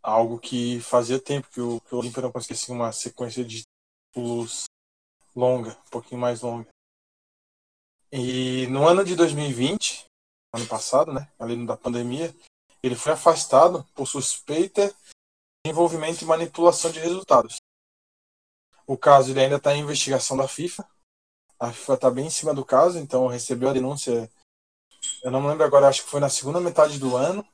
Algo 0.02 0.36
que 0.40 0.80
fazia 0.80 1.20
tempo 1.20 1.48
que 1.48 1.60
o, 1.60 1.80
que 1.82 1.94
o 1.94 1.98
Olímpia 1.98 2.22
não 2.22 2.32
conseguia 2.32 2.56
assim, 2.56 2.72
uma 2.72 2.90
sequência 2.90 3.44
de 3.44 3.62
títulos 4.12 4.64
longa, 5.32 5.78
um 5.86 5.90
pouquinho 5.90 6.20
mais 6.20 6.40
longa. 6.40 6.66
E 8.10 8.66
no 8.66 8.84
ano 8.84 9.04
de 9.04 9.14
2020, 9.14 10.06
ano 10.52 10.66
passado, 10.66 11.12
né, 11.12 11.30
ali 11.38 11.64
da 11.64 11.76
pandemia, 11.76 12.34
ele 12.82 12.96
foi 12.96 13.12
afastado 13.12 13.86
por 13.94 14.08
suspeita 14.08 14.88
de 14.88 15.70
envolvimento 15.70 16.24
e 16.24 16.26
manipulação 16.26 16.90
de 16.90 16.98
resultados. 16.98 17.58
O 18.88 18.98
caso 18.98 19.38
ainda 19.38 19.54
está 19.54 19.72
em 19.72 19.82
investigação 19.82 20.36
da 20.36 20.48
FIFA. 20.48 20.84
A 21.60 21.72
FIFA 21.72 21.94
está 21.94 22.10
bem 22.10 22.26
em 22.26 22.30
cima 22.30 22.54
do 22.54 22.64
caso, 22.64 22.98
então 22.98 23.26
recebeu 23.26 23.68
a 23.68 23.72
denúncia. 23.72 24.30
Eu 25.22 25.30
não 25.30 25.40
me 25.40 25.48
lembro 25.48 25.64
agora, 25.64 25.88
acho 25.88 26.04
que 26.04 26.10
foi 26.10 26.20
na 26.20 26.28
segunda 26.28 26.60
metade 26.60 26.98
do 26.98 27.16
ano 27.16 27.46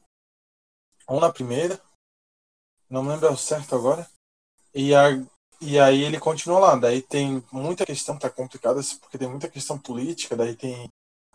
ou 1.07 1.21
na 1.21 1.33
primeira. 1.33 1.81
Não 2.89 3.07
lembro 3.07 3.37
certo 3.37 3.75
agora. 3.75 4.09
E 4.75 4.95
a, 4.95 5.11
e 5.61 5.79
aí 5.79 6.03
ele 6.03 6.19
continua 6.19 6.59
lá. 6.59 6.77
Daí 6.77 7.01
tem 7.01 7.43
muita 7.51 7.87
questão 7.87 8.17
que 8.17 8.23
tá 8.23 8.31
complicada, 8.31 8.81
porque 9.01 9.19
tem 9.19 9.29
muita 9.29 9.49
questão 9.49 9.79
política. 9.79 10.37
Daí 10.37 10.55
tem 10.55 10.89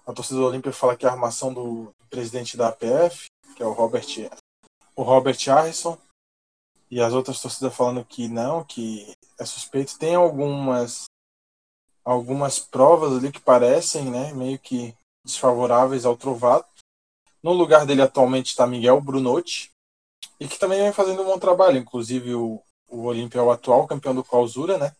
a 0.06 0.14
torcida 0.14 0.40
do 0.40 0.46
Olímpia 0.46 0.72
fala 0.72 0.96
que 0.96 1.06
é 1.06 1.10
a 1.10 1.12
armação 1.12 1.54
do 1.54 1.92
presidente 2.10 2.58
da 2.58 2.70
APF, 2.70 3.26
que 3.56 3.64
é 3.64 3.66
o 3.66 3.74
Robert, 3.74 4.06
o 4.96 5.04
Robert 5.04 5.38
Harrison. 5.46 5.98
E 6.92 7.00
as 7.00 7.14
outras 7.14 7.40
torcidas 7.40 7.76
falando 7.76 8.04
que 8.04 8.28
não, 8.28 8.64
que 8.64 9.14
é 9.40 9.46
suspeito. 9.46 9.98
Tem 9.98 10.16
algumas 10.16 11.06
algumas 12.12 12.60
provas 12.60 13.18
ali 13.18 13.32
que 13.32 13.40
parecem, 13.40 14.10
né, 14.10 14.34
meio 14.34 14.58
que 14.58 14.96
desfavoráveis 15.26 16.06
ao 16.06 16.18
Trovato. 16.18 16.68
No 17.42 17.54
lugar 17.54 17.86
dele 17.86 18.02
atualmente 18.02 18.48
está 18.48 18.68
Miguel 18.68 19.00
Brunotti, 19.00 19.72
e 20.40 20.48
que 20.48 20.60
também 20.60 20.82
vem 20.82 20.92
fazendo 20.92 21.22
um 21.22 21.26
bom 21.26 21.40
trabalho. 21.40 21.78
Inclusive 21.78 22.34
o 22.36 22.62
o 22.90 23.04
Olímpia 23.04 23.40
é 23.40 23.42
o 23.42 23.52
atual 23.52 23.88
campeão 23.88 24.16
do 24.16 24.24
Clausura, 24.24 24.78
né? 24.78 24.96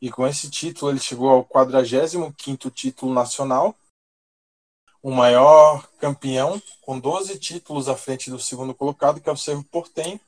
E 0.00 0.10
com 0.10 0.26
esse 0.26 0.50
título 0.50 0.90
ele 0.90 0.98
chegou 0.98 1.28
ao 1.28 1.44
45º 1.44 2.70
título 2.70 3.12
nacional, 3.12 3.76
o 5.02 5.10
maior 5.10 5.86
campeão, 5.98 6.60
com 6.80 6.98
12 6.98 7.38
títulos 7.38 7.88
à 7.88 7.96
frente 7.96 8.30
do 8.30 8.38
segundo 8.38 8.74
colocado, 8.74 9.20
que 9.20 9.28
é 9.28 9.32
o 9.32 9.36
Cerro 9.36 9.62
Portenho. 9.64 10.20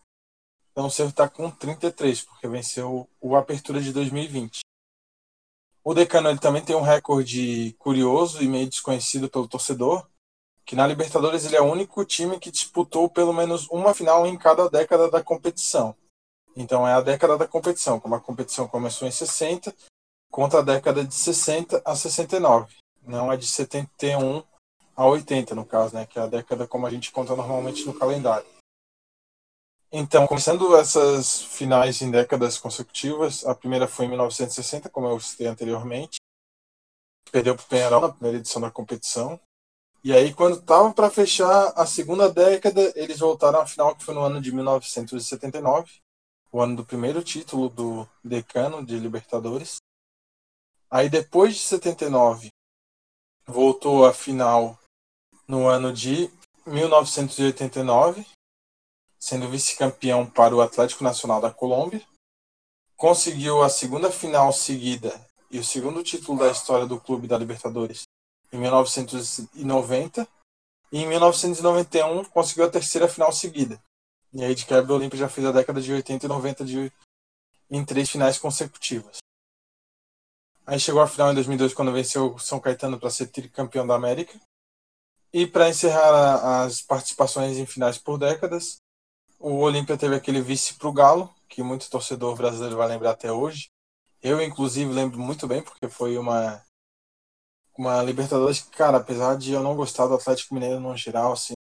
Então 0.71 0.87
o 0.87 0.91
Cerro 0.91 1.11
está 1.11 1.29
com 1.29 1.51
33, 1.51 2.23
porque 2.23 2.49
venceu 2.49 3.09
o 3.21 3.37
Apertura 3.37 3.81
de 3.81 3.93
2020. 3.93 4.61
O 5.85 5.93
Decano 5.93 6.31
ele 6.31 6.39
também 6.39 6.65
tem 6.65 6.75
um 6.75 6.81
recorde 6.81 7.77
curioso 7.79 8.43
e 8.43 8.49
meio 8.49 8.67
desconhecido 8.67 9.29
pelo 9.29 9.47
torcedor, 9.47 10.07
que 10.65 10.75
na 10.75 10.87
Libertadores 10.87 11.45
ele 11.45 11.57
é 11.57 11.61
o 11.61 11.71
único 11.71 12.03
time 12.07 12.39
que 12.39 12.51
disputou 12.51 13.07
pelo 13.11 13.35
menos 13.35 13.69
uma 13.69 13.93
final 13.93 14.27
em 14.27 14.35
cada 14.35 14.71
década 14.71 15.11
da 15.11 15.23
competição. 15.23 15.95
Então 16.57 16.89
é 16.89 16.95
a 16.95 17.03
década 17.03 17.37
da 17.37 17.47
competição, 17.47 18.01
como 18.01 18.15
a 18.15 18.21
competição 18.21 18.67
começou 18.67 19.07
em 19.07 19.11
60, 19.11 19.75
contra 20.31 20.61
a 20.61 20.63
década 20.63 21.05
de 21.05 21.15
60 21.15 21.83
a 21.85 21.95
69. 21.95 22.75
Não 23.03 23.31
é 23.31 23.37
de 23.37 23.47
71 23.47 24.43
a 24.97 25.07
80, 25.07 25.55
no 25.55 25.67
caso, 25.67 25.95
né, 25.95 26.07
que 26.07 26.19
é 26.19 26.23
a 26.23 26.27
década 26.27 26.67
como 26.67 26.87
a 26.87 26.91
gente 26.91 27.13
conta 27.13 27.37
normalmente 27.37 27.85
no 27.85 27.93
calendário. 27.93 28.47
Então, 29.97 30.27
começando 30.27 30.75
essas 30.75 31.41
finais 31.41 32.03
em 32.03 32.11
décadas 32.11 32.59
consecutivas, 32.59 33.47
a 33.47 33.55
primeira 33.55 33.87
foi 33.87 34.07
em 34.07 34.09
1960, 34.09 34.91
como 34.91 35.07
eu 35.07 35.21
citei 35.21 35.47
anteriormente. 35.47 36.17
Perdeu 37.31 37.55
para 37.55 37.65
o 37.65 37.69
Penharol 37.69 38.01
na 38.01 38.09
primeira 38.09 38.39
edição 38.39 38.61
da 38.61 38.73
competição. 38.73 39.39
E 40.03 40.13
aí, 40.13 40.35
quando 40.35 40.59
estava 40.59 40.93
para 40.93 41.09
fechar 41.09 41.73
a 41.77 41.87
segunda 41.87 42.29
década, 42.29 42.93
eles 42.97 43.21
voltaram 43.21 43.61
à 43.61 43.67
final, 43.67 43.95
que 43.95 44.03
foi 44.03 44.15
no 44.15 44.23
ano 44.23 44.41
de 44.41 44.51
1979, 44.51 45.89
o 46.51 46.61
ano 46.61 46.75
do 46.75 46.85
primeiro 46.85 47.23
título 47.23 47.69
do 47.69 48.05
Decano 48.25 48.85
de 48.85 48.99
Libertadores. 48.99 49.77
Aí 50.91 51.09
depois 51.09 51.55
de 51.55 51.61
79, 51.61 52.49
voltou 53.47 54.05
à 54.05 54.13
final 54.13 54.77
no 55.47 55.69
ano 55.69 55.93
de 55.93 56.29
1989, 56.67 58.27
sendo 59.25 59.49
vice-campeão 59.49 60.27
para 60.27 60.55
o 60.55 60.61
Atlético 60.61 61.03
Nacional 61.03 61.41
da 61.41 61.51
Colômbia. 61.51 62.07
Conseguiu 62.95 63.63
a 63.63 63.71
segunda 63.71 64.11
final 64.11 64.53
seguida 64.53 65.19
e 65.51 65.59
o 65.59 65.65
segundo 65.65 66.05
título 66.05 66.39
da 66.39 66.51
história 66.51 66.85
do 66.85 67.01
clube 67.01 67.27
da 67.27 67.39
Libertadores 67.39 68.03
em 68.53 68.59
1990. 68.59 70.29
E 70.93 70.99
em 70.99 71.09
1991 71.09 72.27
conseguiu 72.27 72.67
a 72.67 72.71
terceira 72.71 73.09
final 73.09 73.33
seguida. 73.33 73.83
E 74.31 74.45
aí 74.45 74.55
de 74.55 74.67
quebra 74.67 74.93
o 74.93 74.97
Olímpia 74.97 75.19
já 75.19 75.29
fez 75.29 75.47
a 75.47 75.53
década 75.53 75.81
de 75.81 75.91
80 75.91 76.27
e 76.27 76.29
90 76.29 76.65
de, 76.67 76.93
em 77.71 77.83
três 77.83 78.11
finais 78.11 78.39
consecutivas. 78.39 79.17
Aí 80.67 80.79
chegou 80.79 81.01
a 81.01 81.09
final 81.09 81.33
em 81.33 81.35
2002 81.35 81.73
quando 81.73 81.93
venceu 81.93 82.35
o 82.35 82.39
São 82.39 82.61
Caetano 82.61 83.01
para 83.01 83.09
ser 83.09 83.29
tricampeão 83.29 83.87
da 83.87 83.95
América. 83.95 84.39
E 85.33 85.47
para 85.47 85.71
encerrar 85.71 86.65
as 86.65 86.83
participações 86.83 87.57
em 87.57 87.65
finais 87.65 87.97
por 87.97 88.19
décadas, 88.19 88.84
o 89.45 89.59
Olímpia 89.59 89.99
teve 89.99 90.15
aquele 90.15 90.41
vice 90.41 90.73
para 90.73 90.89
o 90.89 90.93
Galo, 90.93 91.35
que 91.51 91.63
muito 91.63 91.91
torcedor 91.91 92.35
brasileiro 92.35 92.79
vai 92.79 92.89
lembrar 92.89 93.11
até 93.11 93.31
hoje. 93.31 93.69
Eu, 94.23 94.41
inclusive, 94.41 94.91
lembro 94.91 95.21
muito 95.21 95.47
bem, 95.47 95.63
porque 95.63 95.87
foi 95.87 96.17
uma, 96.17 96.65
uma 97.77 98.03
Libertadores 98.03 98.63
que, 98.63 98.71
cara, 98.71 98.97
apesar 98.97 99.37
de 99.37 99.53
eu 99.53 99.63
não 99.63 99.77
gostar 99.77 100.07
do 100.07 100.15
Atlético 100.15 100.55
Mineiro 100.55 100.81
no 100.81 100.97
geral, 100.97 101.35
assim, 101.35 101.53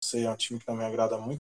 sei, 0.00 0.26
é 0.26 0.30
um 0.30 0.36
time 0.36 0.60
que 0.60 0.68
não 0.68 0.76
me 0.76 0.84
agrada 0.84 1.18
muito, 1.18 1.40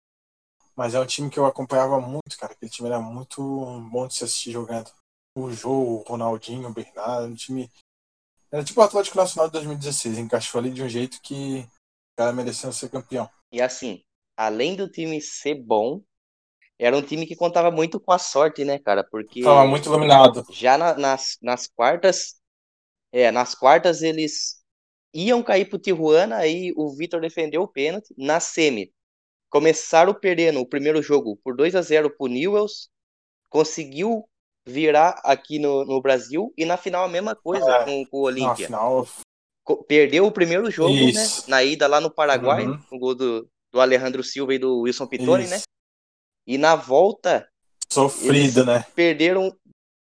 mas 0.74 0.94
é 0.94 1.00
um 1.00 1.04
time 1.04 1.28
que 1.28 1.38
eu 1.38 1.44
acompanhava 1.44 2.00
muito, 2.00 2.38
cara. 2.38 2.54
Aquele 2.54 2.70
time 2.70 2.88
era 2.88 2.98
muito 2.98 3.42
bom 3.90 4.06
de 4.06 4.14
se 4.14 4.24
assistir 4.24 4.52
jogando. 4.52 4.90
O 5.36 5.50
Jô, 5.50 5.70
o 5.70 5.96
Ronaldinho, 5.98 6.70
o 6.70 6.72
Bernardo, 6.72 7.26
um 7.26 7.34
time. 7.34 7.70
Era 8.50 8.64
tipo 8.64 8.80
o 8.80 8.84
Atlético 8.84 9.18
Nacional 9.18 9.48
de 9.48 9.52
2016, 9.52 10.16
encaixou 10.16 10.60
ali 10.60 10.70
de 10.70 10.82
um 10.82 10.88
jeito 10.88 11.20
que 11.20 11.60
o 11.60 12.16
cara 12.16 12.32
mereceu 12.32 12.72
ser 12.72 12.88
campeão. 12.88 13.28
E 13.52 13.60
assim, 13.60 14.02
além 14.38 14.76
do 14.76 14.88
time 14.90 15.20
ser 15.22 15.56
bom, 15.56 16.02
era 16.78 16.96
um 16.96 17.02
time 17.02 17.26
que 17.26 17.36
contava 17.36 17.70
muito 17.70 18.00
com 18.00 18.12
a 18.12 18.18
sorte, 18.18 18.64
né, 18.64 18.78
cara? 18.78 19.04
Porque. 19.04 19.42
Tava 19.42 19.66
muito 19.66 19.88
iluminado. 19.88 20.44
Já 20.52 20.78
na, 20.78 20.94
nas, 20.96 21.38
nas 21.42 21.66
quartas. 21.68 22.36
É, 23.12 23.30
nas 23.30 23.54
quartas 23.54 24.02
eles 24.02 24.62
iam 25.14 25.42
cair 25.42 25.68
pro 25.68 25.78
Tijuana, 25.78 26.36
aí 26.38 26.72
o 26.76 26.94
Vitor 26.96 27.20
defendeu 27.20 27.62
o 27.62 27.68
pênalti. 27.68 28.14
Na 28.18 28.40
semi, 28.40 28.92
começaram 29.50 30.14
perdendo 30.14 30.60
o 30.60 30.66
primeiro 30.66 31.02
jogo 31.02 31.38
por 31.44 31.56
2 31.56 31.74
a 31.76 31.82
0 31.82 32.10
pro 32.16 32.28
Newells, 32.28 32.88
conseguiu 33.50 34.28
virar 34.66 35.20
aqui 35.24 35.58
no, 35.58 35.84
no 35.84 36.02
Brasil, 36.02 36.52
e 36.58 36.64
na 36.66 36.76
final 36.76 37.04
a 37.04 37.08
mesma 37.08 37.36
coisa 37.36 37.70
É, 37.72 37.84
com, 37.84 38.06
com 38.06 38.18
o 38.18 38.22
Olímpia. 38.22 38.66
Final, 38.66 39.06
Co- 39.64 39.84
Perdeu 39.84 40.26
o 40.26 40.32
primeiro 40.32 40.70
jogo, 40.70 40.94
né? 41.12 41.24
Isso. 41.24 41.50
Na 41.50 41.62
ida 41.62 41.86
lá 41.86 42.00
no 42.00 42.10
Paraguai, 42.12 42.66
Uhum. 42.66 42.78
no 42.90 42.98
gol 42.98 43.14
do, 43.14 43.48
do 43.72 43.80
Alejandro 43.80 44.22
Silva 44.24 44.54
e 44.54 44.58
do 44.58 44.80
Wilson 44.80 45.06
Pitoni, 45.06 45.46
né? 45.46 45.60
E 46.46 46.56
na 46.56 46.74
volta, 46.74 47.48
Sofrido, 47.90 48.64
né? 48.64 48.84
perderam. 48.94 49.54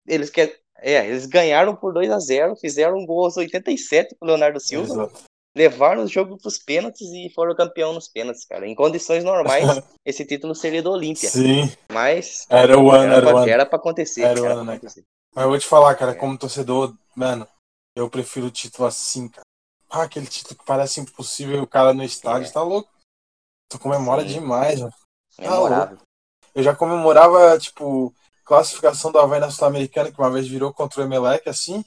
Eles 0.06 0.30
quer, 0.30 0.58
é, 0.78 1.06
eles 1.06 1.26
ganharam 1.26 1.76
por 1.76 1.92
2 1.92 2.10
a 2.10 2.18
0 2.18 2.56
fizeram 2.56 2.96
um 2.98 3.06
gol 3.06 3.24
aos 3.24 3.36
87 3.36 4.16
pro 4.18 4.26
Leonardo 4.28 4.58
Silva, 4.58 4.92
Exato. 4.94 5.22
levaram 5.54 6.04
o 6.04 6.08
jogo 6.08 6.38
pros 6.38 6.58
pênaltis 6.58 7.06
e 7.12 7.30
foram 7.34 7.54
campeão 7.54 7.92
nos 7.92 8.08
pênaltis, 8.08 8.44
cara. 8.46 8.66
Em 8.66 8.74
condições 8.74 9.22
normais, 9.22 9.64
esse 10.04 10.24
título 10.24 10.54
seria 10.54 10.82
do 10.82 10.90
Olímpia. 10.90 11.28
Sim, 11.28 11.70
Mas 11.92 12.46
era 12.48 12.78
o 12.78 12.90
ano, 12.90 13.12
era, 13.12 13.30
pra, 13.30 13.48
era 13.48 13.66
pra 13.66 13.78
acontecer. 13.78 14.22
Era 14.22 14.40
o 14.42 14.46
ano, 14.46 14.64
né, 14.64 14.72
acontecer. 14.74 15.04
Mas 15.34 15.44
eu 15.44 15.50
vou 15.50 15.58
te 15.58 15.66
falar, 15.66 15.94
cara, 15.94 16.12
É. 16.12 16.14
como 16.14 16.36
torcedor, 16.38 16.94
mano, 17.14 17.46
eu 17.94 18.08
prefiro 18.08 18.46
o 18.46 18.50
título 18.50 18.88
assim, 18.88 19.28
cara. 19.28 19.42
Ah, 19.88 20.02
aquele 20.04 20.26
título 20.26 20.58
que 20.58 20.64
parece 20.64 21.00
impossível 21.00 21.56
e 21.56 21.60
o 21.60 21.66
cara 21.66 21.92
no 21.92 22.02
estádio 22.02 22.48
É. 22.48 22.52
tá 22.52 22.62
louco. 22.62 22.88
Tu 23.70 23.78
comemora 23.78 24.22
Sim. 24.22 24.28
demais, 24.28 24.80
mano. 24.80 24.92
Memorável. 25.38 25.98
Eu 26.54 26.62
já 26.62 26.74
comemorava, 26.74 27.56
tipo, 27.58 28.12
classificação 28.44 29.12
do 29.12 29.18
Havaí 29.18 29.38
na 29.38 29.50
Sul-Americana, 29.50 30.10
que 30.10 30.18
uma 30.18 30.30
vez 30.30 30.48
virou 30.48 30.74
contra 30.74 31.00
o 31.00 31.04
Emelec, 31.04 31.48
assim. 31.48 31.84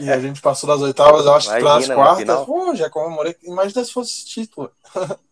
E 0.00 0.10
a 0.10 0.20
gente 0.20 0.42
passou 0.42 0.68
das 0.68 0.82
oitavas, 0.82 1.24
eu 1.24 1.34
acho 1.34 1.48
que 1.48 1.60
para 1.60 1.76
as 1.76 1.86
Imagina, 1.86 1.94
na 1.94 2.02
quartas. 2.02 2.46
Pô, 2.46 2.74
já 2.74 2.90
comemorei. 2.90 3.36
Imagina 3.44 3.84
se 3.84 3.92
fosse 3.92 4.10
esse 4.10 4.26
título. 4.26 4.70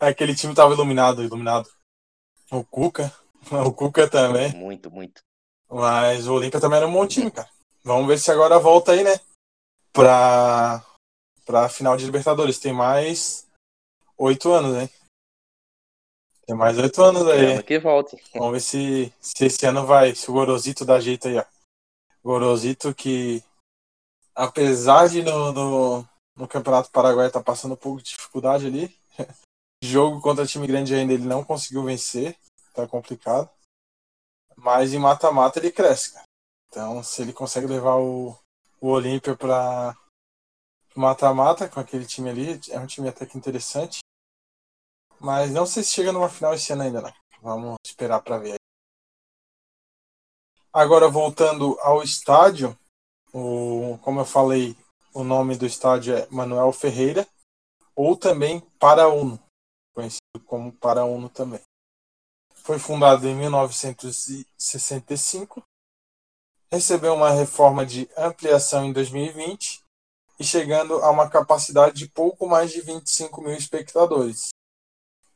Aquele 0.00 0.34
time 0.34 0.54
tava 0.54 0.72
iluminado, 0.72 1.22
iluminado. 1.22 1.68
O 2.50 2.64
Cuca. 2.64 3.12
O 3.50 3.72
Cuca 3.72 4.08
também. 4.08 4.54
Muito, 4.54 4.90
muito. 4.90 5.22
Mas 5.68 6.26
o 6.26 6.34
Olímpia 6.34 6.60
também 6.60 6.78
era 6.78 6.86
um 6.86 6.92
bom 6.92 7.06
time, 7.06 7.30
cara. 7.30 7.48
Vamos 7.82 8.06
ver 8.06 8.18
se 8.18 8.30
agora 8.30 8.58
volta 8.58 8.92
aí, 8.92 9.02
né? 9.02 9.20
Pra, 9.92 10.82
pra 11.44 11.68
final 11.68 11.96
de 11.96 12.06
Libertadores. 12.06 12.58
Tem 12.58 12.72
mais 12.72 13.43
oito 14.18 14.52
anos, 14.52 14.76
hein? 14.76 14.88
Tem 16.46 16.54
mais 16.54 16.78
oito 16.78 17.02
anos 17.02 17.26
aí. 17.26 17.38
Esperamos 17.38 17.64
que 17.64 17.78
volte. 17.78 18.22
Vamos 18.34 18.52
ver 18.52 18.60
se, 18.60 19.14
se 19.20 19.46
esse 19.46 19.66
ano 19.66 19.86
vai. 19.86 20.14
Se 20.14 20.30
o 20.30 20.34
Gorosito 20.34 20.84
dá 20.84 21.00
jeito 21.00 21.28
aí, 21.28 21.38
ó. 21.38 21.44
Gorosito 22.22 22.94
que, 22.94 23.42
apesar 24.34 25.08
de 25.08 25.22
no, 25.22 25.52
no, 25.52 26.08
no 26.36 26.48
Campeonato 26.48 26.90
Paraguai 26.90 27.30
tá 27.30 27.42
passando 27.42 27.72
um 27.72 27.76
pouco 27.76 28.02
de 28.02 28.10
dificuldade 28.10 28.66
ali, 28.66 28.94
jogo 29.82 30.20
contra 30.20 30.46
time 30.46 30.66
grande 30.66 30.94
ainda 30.94 31.12
ele 31.12 31.24
não 31.24 31.42
conseguiu 31.42 31.82
vencer. 31.84 32.36
Tá 32.74 32.86
complicado. 32.86 33.48
Mas 34.56 34.92
em 34.92 34.98
mata-mata 34.98 35.58
ele 35.58 35.72
cresce, 35.72 36.12
cara. 36.12 36.24
Então, 36.68 37.02
se 37.02 37.22
ele 37.22 37.32
consegue 37.32 37.66
levar 37.66 37.96
o, 37.96 38.36
o 38.80 38.88
Olímpia 38.88 39.36
para 39.36 39.96
mata-mata 40.94 41.68
com 41.68 41.80
aquele 41.80 42.04
time 42.04 42.30
ali, 42.30 42.60
é 42.70 42.78
um 42.78 42.86
time 42.86 43.08
até 43.08 43.24
que 43.24 43.38
interessante. 43.38 44.00
Mas 45.24 45.50
não 45.50 45.64
sei 45.64 45.82
se 45.82 45.94
chega 45.94 46.12
numa 46.12 46.28
final 46.28 46.52
esse 46.52 46.70
ano 46.70 46.82
ainda, 46.82 47.00
né? 47.00 47.10
Vamos 47.40 47.76
esperar 47.82 48.20
para 48.20 48.36
ver. 48.36 48.56
Agora, 50.70 51.08
voltando 51.08 51.80
ao 51.80 52.02
estádio, 52.02 52.78
o, 53.32 53.96
como 54.02 54.20
eu 54.20 54.26
falei, 54.26 54.76
o 55.14 55.24
nome 55.24 55.56
do 55.56 55.64
estádio 55.64 56.14
é 56.14 56.28
Manuel 56.30 56.70
Ferreira, 56.72 57.26
ou 57.96 58.18
também 58.18 58.60
Parauno, 58.78 59.42
conhecido 59.94 60.40
como 60.44 60.70
Parauno 60.72 61.30
também. 61.30 61.62
Foi 62.56 62.78
fundado 62.78 63.26
em 63.26 63.34
1965, 63.34 65.62
recebeu 66.70 67.14
uma 67.14 67.30
reforma 67.30 67.86
de 67.86 68.10
ampliação 68.14 68.84
em 68.84 68.92
2020 68.92 69.82
e 70.38 70.44
chegando 70.44 71.02
a 71.02 71.10
uma 71.10 71.30
capacidade 71.30 71.96
de 71.96 72.08
pouco 72.08 72.46
mais 72.46 72.70
de 72.70 72.82
25 72.82 73.40
mil 73.40 73.56
espectadores. 73.56 74.53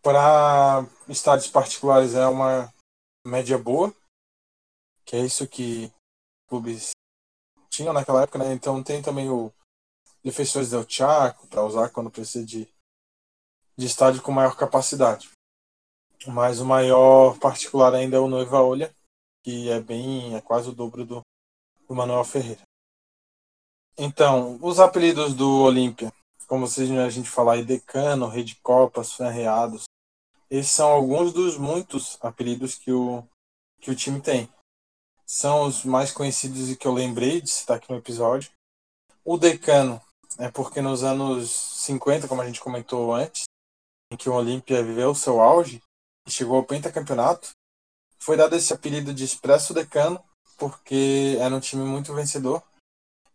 Para 0.03 0.87
estádios 1.09 1.51
particulares 1.51 2.15
é 2.15 2.27
uma 2.27 2.73
média 3.27 3.59
boa, 3.59 3.95
que 5.05 5.17
é 5.17 5.25
isso 5.25 5.47
que 5.47 5.93
clubes 6.49 6.91
tinham 7.69 7.93
naquela 7.93 8.23
época, 8.23 8.39
né? 8.39 8.53
Então 8.53 8.83
tem 8.83 9.03
também 9.03 9.29
o 9.29 9.53
Defensores 10.23 10.71
del 10.71 10.89
Chaco 10.89 11.47
para 11.47 11.65
usar 11.65 11.91
quando 11.91 12.11
precisa 12.11 12.45
de, 12.45 12.69
de 13.77 13.87
estádio 13.87 14.23
com 14.23 14.33
maior 14.33 14.57
capacidade. 14.57 15.31
Mas 16.27 16.61
o 16.61 16.65
maior 16.65 17.39
particular 17.39 17.95
ainda 17.95 18.17
é 18.17 18.21
o 18.21 18.29
Noiva 18.29 18.61
Olha, 18.61 18.95
que 19.45 19.71
é 19.71 19.81
bem, 19.81 20.35
é 20.35 20.41
quase 20.41 20.69
o 20.69 20.75
dobro 20.75 21.05
do, 21.05 21.21
do 21.87 21.95
Manuel 21.95 22.25
Ferreira. 22.25 22.63
Então, 23.97 24.59
os 24.63 24.79
apelidos 24.79 25.35
do 25.35 25.63
Olímpia, 25.63 26.13
como 26.47 26.67
vocês 26.67 26.91
a 26.91 27.11
gente 27.11 27.29
falar 27.29 27.65
Decano, 27.65 28.29
Rei 28.29 28.45
de 28.45 28.57
Copas, 28.57 29.13
Ferreados, 29.13 29.85
esses 30.51 30.73
são 30.73 30.89
alguns 30.89 31.33
dos 31.33 31.57
muitos 31.57 32.19
apelidos 32.21 32.75
que 32.75 32.93
o, 32.93 33.25
que 33.81 33.91
o 33.91 33.97
time 33.97 34.21
tem. 34.21 34.49
São 35.27 35.67
os 35.67 35.85
mais 35.85 36.11
conhecidos 36.11 36.71
e 36.71 36.77
que 36.77 36.87
eu 36.87 36.93
lembrei 36.93 37.41
de 37.41 37.51
citar 37.51 37.77
aqui 37.77 37.91
no 37.91 37.99
episódio. 37.99 38.51
O 39.25 39.37
Decano 39.37 40.01
é 40.39 40.51
porque 40.51 40.81
nos 40.81 41.03
anos 41.03 41.51
50, 41.51 42.27
como 42.29 42.41
a 42.41 42.47
gente 42.47 42.61
comentou 42.61 43.13
antes, 43.13 43.45
em 44.11 44.17
que 44.17 44.29
o 44.29 44.35
Olímpia 44.35 44.83
viveu 44.83 45.15
seu 45.15 45.41
auge 45.41 45.83
e 46.27 46.31
chegou 46.31 46.57
ao 46.57 46.65
pentacampeonato, 46.65 47.51
foi 48.19 48.37
dado 48.37 48.57
esse 48.57 48.73
apelido 48.73 49.13
de 49.13 49.25
Expresso 49.25 49.75
Decano 49.75 50.23
porque 50.57 51.37
era 51.39 51.55
um 51.55 51.61
time 51.61 51.85
muito 51.85 52.15
vencedor 52.15 52.63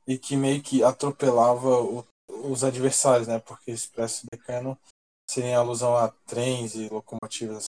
e 0.05 0.17
que 0.17 0.35
meio 0.35 0.61
que 0.61 0.83
atropelava 0.83 1.81
o, 1.81 2.05
os 2.27 2.63
adversários, 2.63 3.27
né? 3.27 3.39
Porque 3.39 3.71
Expresso 3.71 4.25
Decano 4.31 4.77
seria 5.33 5.57
alusão 5.57 5.97
a 5.97 6.09
trens 6.27 6.75
e 6.75 6.87
locomotivas. 6.89 7.65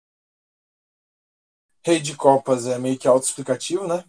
Rei 1.84 2.00
de 2.00 2.16
Copas 2.16 2.66
é 2.66 2.78
meio 2.78 2.98
que 2.98 3.08
autoexplicativo, 3.08 3.88
né? 3.88 4.04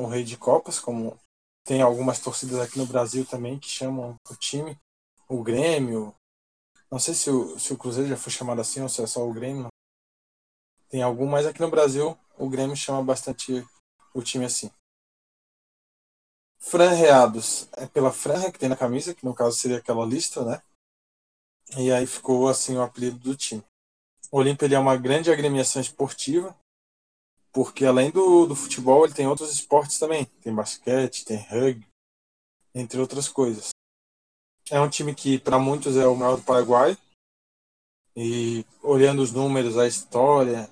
O 0.00 0.06
Rei 0.06 0.24
de 0.24 0.36
Copas, 0.36 0.80
como 0.80 1.18
tem 1.64 1.80
algumas 1.80 2.18
torcidas 2.18 2.58
aqui 2.58 2.78
no 2.78 2.86
Brasil 2.86 3.24
também 3.26 3.58
que 3.58 3.68
chamam 3.68 4.16
o 4.28 4.36
time, 4.36 4.76
o 5.28 5.42
Grêmio. 5.42 6.14
Não 6.90 6.98
sei 6.98 7.14
se 7.14 7.30
o, 7.30 7.58
se 7.58 7.72
o 7.72 7.78
Cruzeiro 7.78 8.08
já 8.08 8.16
foi 8.16 8.32
chamado 8.32 8.60
assim 8.60 8.80
ou 8.80 8.88
se 8.88 9.02
é 9.02 9.06
só 9.06 9.26
o 9.26 9.32
Grêmio. 9.32 9.68
Tem 10.88 11.02
algum, 11.02 11.26
mas 11.26 11.46
aqui 11.46 11.60
no 11.60 11.70
Brasil 11.70 12.18
o 12.36 12.48
Grêmio 12.48 12.76
chama 12.76 13.02
bastante 13.02 13.64
o 14.14 14.22
time 14.22 14.46
assim. 14.46 14.70
franreados 16.58 17.68
é 17.72 17.86
pela 17.86 18.12
franja 18.12 18.50
que 18.50 18.58
tem 18.58 18.68
na 18.68 18.76
camisa, 18.76 19.14
que 19.14 19.24
no 19.24 19.34
caso 19.34 19.56
seria 19.56 19.78
aquela 19.78 20.04
lista, 20.04 20.44
né? 20.44 20.62
E 21.76 21.92
aí 21.92 22.06
ficou 22.06 22.48
assim 22.48 22.76
o 22.76 22.82
apelido 22.82 23.18
do 23.18 23.36
time. 23.36 23.62
O 24.30 24.38
Olímpia 24.38 24.66
ele 24.66 24.74
é 24.74 24.78
uma 24.78 24.96
grande 24.96 25.30
agremiação 25.30 25.80
esportiva, 25.80 26.56
porque 27.52 27.84
além 27.84 28.10
do, 28.10 28.46
do 28.46 28.56
futebol 28.56 29.04
ele 29.04 29.14
tem 29.14 29.26
outros 29.26 29.52
esportes 29.52 29.98
também. 29.98 30.24
Tem 30.42 30.54
basquete, 30.54 31.24
tem 31.24 31.38
rugby, 31.38 31.86
entre 32.74 33.00
outras 33.00 33.28
coisas. 33.28 33.70
É 34.70 34.80
um 34.80 34.88
time 34.88 35.14
que 35.14 35.38
para 35.38 35.58
muitos 35.58 35.96
é 35.96 36.06
o 36.06 36.14
maior 36.14 36.36
do 36.36 36.42
Paraguai. 36.42 36.96
E 38.16 38.64
olhando 38.82 39.22
os 39.22 39.32
números, 39.32 39.78
a 39.78 39.86
história, 39.86 40.68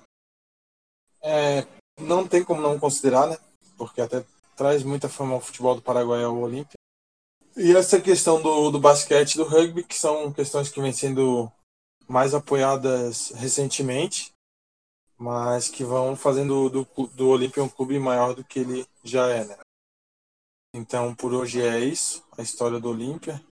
é, 1.21 1.65
não 1.99 2.27
tem 2.27 2.43
como 2.43 2.61
não 2.61 2.79
considerar, 2.79 3.27
né? 3.27 3.37
Porque 3.77 4.01
até 4.01 4.23
traz 4.55 4.83
muita 4.83 5.09
fama 5.09 5.33
ao 5.33 5.41
futebol 5.41 5.75
do 5.75 5.81
Paraguai 5.81 6.23
ao 6.23 6.37
Olímpia. 6.37 6.76
E 7.59 7.75
essa 7.75 7.99
questão 7.99 8.39
do, 8.39 8.69
do 8.69 8.79
basquete 8.79 9.35
do 9.35 9.43
rugby, 9.43 9.83
que 9.83 9.95
são 9.95 10.31
questões 10.31 10.69
que 10.69 10.79
vêm 10.79 10.93
sendo 10.93 11.51
mais 12.07 12.35
apoiadas 12.35 13.31
recentemente, 13.31 14.31
mas 15.17 15.67
que 15.67 15.83
vão 15.83 16.15
fazendo 16.15 16.69
do, 16.69 16.87
do 17.15 17.29
Olímpia 17.29 17.63
um 17.63 17.67
clube 17.67 17.97
maior 17.97 18.35
do 18.35 18.43
que 18.43 18.59
ele 18.59 18.87
já 19.03 19.27
é, 19.29 19.43
né? 19.43 19.57
Então, 20.71 21.15
por 21.15 21.33
hoje 21.33 21.59
é 21.59 21.79
isso, 21.79 22.23
a 22.37 22.43
história 22.43 22.79
do 22.79 22.91
Olímpia. 22.91 23.43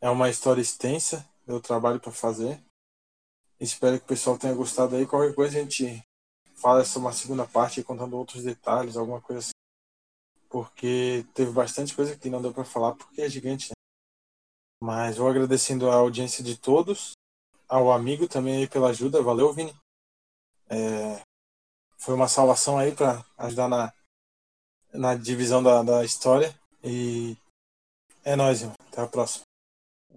É 0.00 0.08
uma 0.08 0.30
história 0.30 0.62
extensa, 0.62 1.28
deu 1.44 1.60
trabalho 1.60 1.98
para 1.98 2.12
fazer. 2.12 2.62
Espero 3.58 3.98
que 3.98 4.04
o 4.04 4.08
pessoal 4.08 4.38
tenha 4.38 4.54
gostado 4.54 4.94
aí. 4.94 5.06
Qualquer 5.06 5.34
coisa 5.34 5.58
a 5.58 5.60
gente 5.60 6.04
fala 6.54 6.82
essa 6.82 7.00
uma 7.00 7.12
segunda 7.12 7.44
parte 7.44 7.82
contando 7.82 8.16
outros 8.16 8.44
detalhes, 8.44 8.96
alguma 8.96 9.20
coisa 9.20 9.40
assim 9.40 9.53
porque 10.54 11.26
teve 11.34 11.50
bastante 11.50 11.96
coisa 11.96 12.16
que 12.16 12.30
não 12.30 12.40
deu 12.40 12.54
para 12.54 12.64
falar 12.64 12.94
porque 12.94 13.22
é 13.22 13.28
gigante. 13.28 13.70
Né? 13.70 13.74
Mas 14.80 15.16
vou 15.16 15.28
agradecendo 15.28 15.90
a 15.90 15.96
audiência 15.96 16.44
de 16.44 16.56
todos, 16.56 17.10
ao 17.68 17.90
amigo 17.90 18.28
também 18.28 18.58
aí 18.58 18.68
pela 18.68 18.90
ajuda, 18.90 19.20
valeu 19.20 19.52
Vini. 19.52 19.74
É, 20.70 21.20
foi 21.98 22.14
uma 22.14 22.28
salvação 22.28 22.78
aí 22.78 22.94
para 22.94 23.26
ajudar 23.36 23.68
na, 23.68 23.92
na 24.92 25.16
divisão 25.16 25.60
da, 25.60 25.82
da 25.82 26.04
história 26.04 26.54
e 26.84 27.36
é 28.24 28.36
nóis, 28.36 28.60
irmão. 28.60 28.76
Até 28.86 29.00
a 29.00 29.08
próxima. 29.08 29.42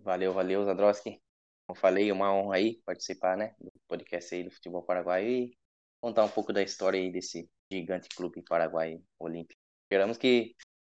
Valeu, 0.04 0.34
valeu, 0.34 0.64
Zadroski. 0.66 1.18
Como 1.66 1.80
falei, 1.80 2.12
uma 2.12 2.32
honra 2.32 2.58
aí 2.58 2.80
participar, 2.86 3.36
né, 3.36 3.56
do 3.60 3.72
podcast 3.88 4.36
aí 4.36 4.44
do 4.44 4.52
Futebol 4.52 4.84
Paraguai 4.84 5.28
e 5.28 5.58
contar 6.00 6.26
um 6.26 6.30
pouco 6.30 6.54
da 6.54 6.62
história 6.62 7.00
aí 7.00 7.12
desse 7.12 7.50
gigante 7.72 8.08
clube 8.10 8.44
paraguai 8.44 9.02
olímpico. 9.20 9.67
Esperamos 9.88 10.18
que 10.18 10.54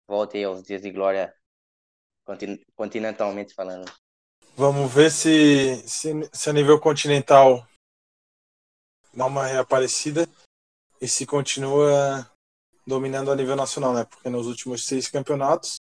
volte 0.09 0.43
aos 0.43 0.65
dias 0.65 0.83
de 0.83 0.91
glória 0.91 1.33
continentalmente 2.75 3.55
falando. 3.55 3.89
Vamos 4.57 4.93
ver 4.93 5.13
se, 5.13 5.77
se, 5.87 6.29
se 6.33 6.51
a 6.51 6.53
nível 6.53 6.81
continental 6.81 7.65
dá 9.15 9.27
uma 9.27 9.47
reaparecida 9.47 10.29
e 11.01 11.07
se 11.07 11.25
continua 11.25 12.29
dominando 12.85 13.31
a 13.31 13.37
nível 13.37 13.55
nacional, 13.55 13.95
né? 13.95 14.05
Porque 14.05 14.29
nos 14.29 14.49
últimos 14.49 14.85
seis 14.85 15.09
campeonatos 15.09 15.77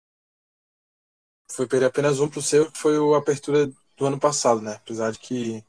foi 1.53 1.69
perder 1.69 1.87
apenas 1.87 2.21
um 2.21 2.29
pro 2.29 2.41
seu, 2.41 2.73
que 2.73 2.79
foi 2.79 2.97
a 2.97 3.19
apertura 3.19 3.67
do 3.67 4.07
ano 4.07 4.19
passado, 4.19 4.63
né? 4.63 4.77
Apesar 4.77 5.13
de 5.13 5.19
que 5.19 5.63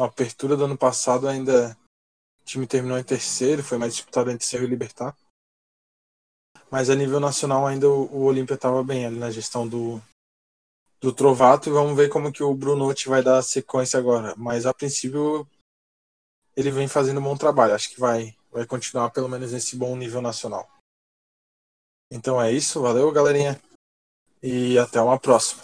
a 0.00 0.06
apertura 0.06 0.56
do 0.56 0.64
ano 0.64 0.76
passado 0.76 1.28
ainda 1.28 1.78
o 2.40 2.44
time 2.44 2.66
terminou 2.66 2.98
em 2.98 3.04
terceiro, 3.04 3.62
foi 3.62 3.78
mais 3.78 3.94
disputado 3.94 4.32
entre 4.32 4.44
Cerro 4.44 4.64
e 4.64 4.66
Libertar. 4.66 5.16
Mas 6.72 6.88
a 6.88 6.94
nível 6.94 7.20
nacional 7.20 7.66
ainda 7.66 7.86
o, 7.86 8.06
o 8.06 8.24
Olímpia 8.24 8.54
estava 8.54 8.82
bem 8.82 9.04
ali 9.04 9.18
na 9.18 9.30
gestão 9.30 9.68
do, 9.68 10.00
do 11.02 11.12
Trovato 11.12 11.68
e 11.68 11.72
vamos 11.72 11.94
ver 11.94 12.08
como 12.08 12.32
que 12.32 12.42
o 12.42 12.54
Brunotti 12.54 13.10
vai 13.10 13.22
dar 13.22 13.42
sequência 13.42 13.98
agora. 13.98 14.34
Mas 14.38 14.64
a 14.64 14.72
princípio 14.72 15.46
ele 16.56 16.70
vem 16.70 16.88
fazendo 16.88 17.20
um 17.20 17.24
bom 17.24 17.36
trabalho. 17.36 17.74
Acho 17.74 17.90
que 17.90 18.00
vai, 18.00 18.34
vai 18.50 18.64
continuar 18.64 19.10
pelo 19.10 19.28
menos 19.28 19.52
nesse 19.52 19.76
bom 19.76 19.94
nível 19.94 20.22
nacional. 20.22 20.66
Então 22.10 22.40
é 22.40 22.50
isso, 22.50 22.80
valeu 22.80 23.12
galerinha 23.12 23.60
e 24.42 24.78
até 24.78 24.98
uma 24.98 25.18
próxima. 25.18 25.62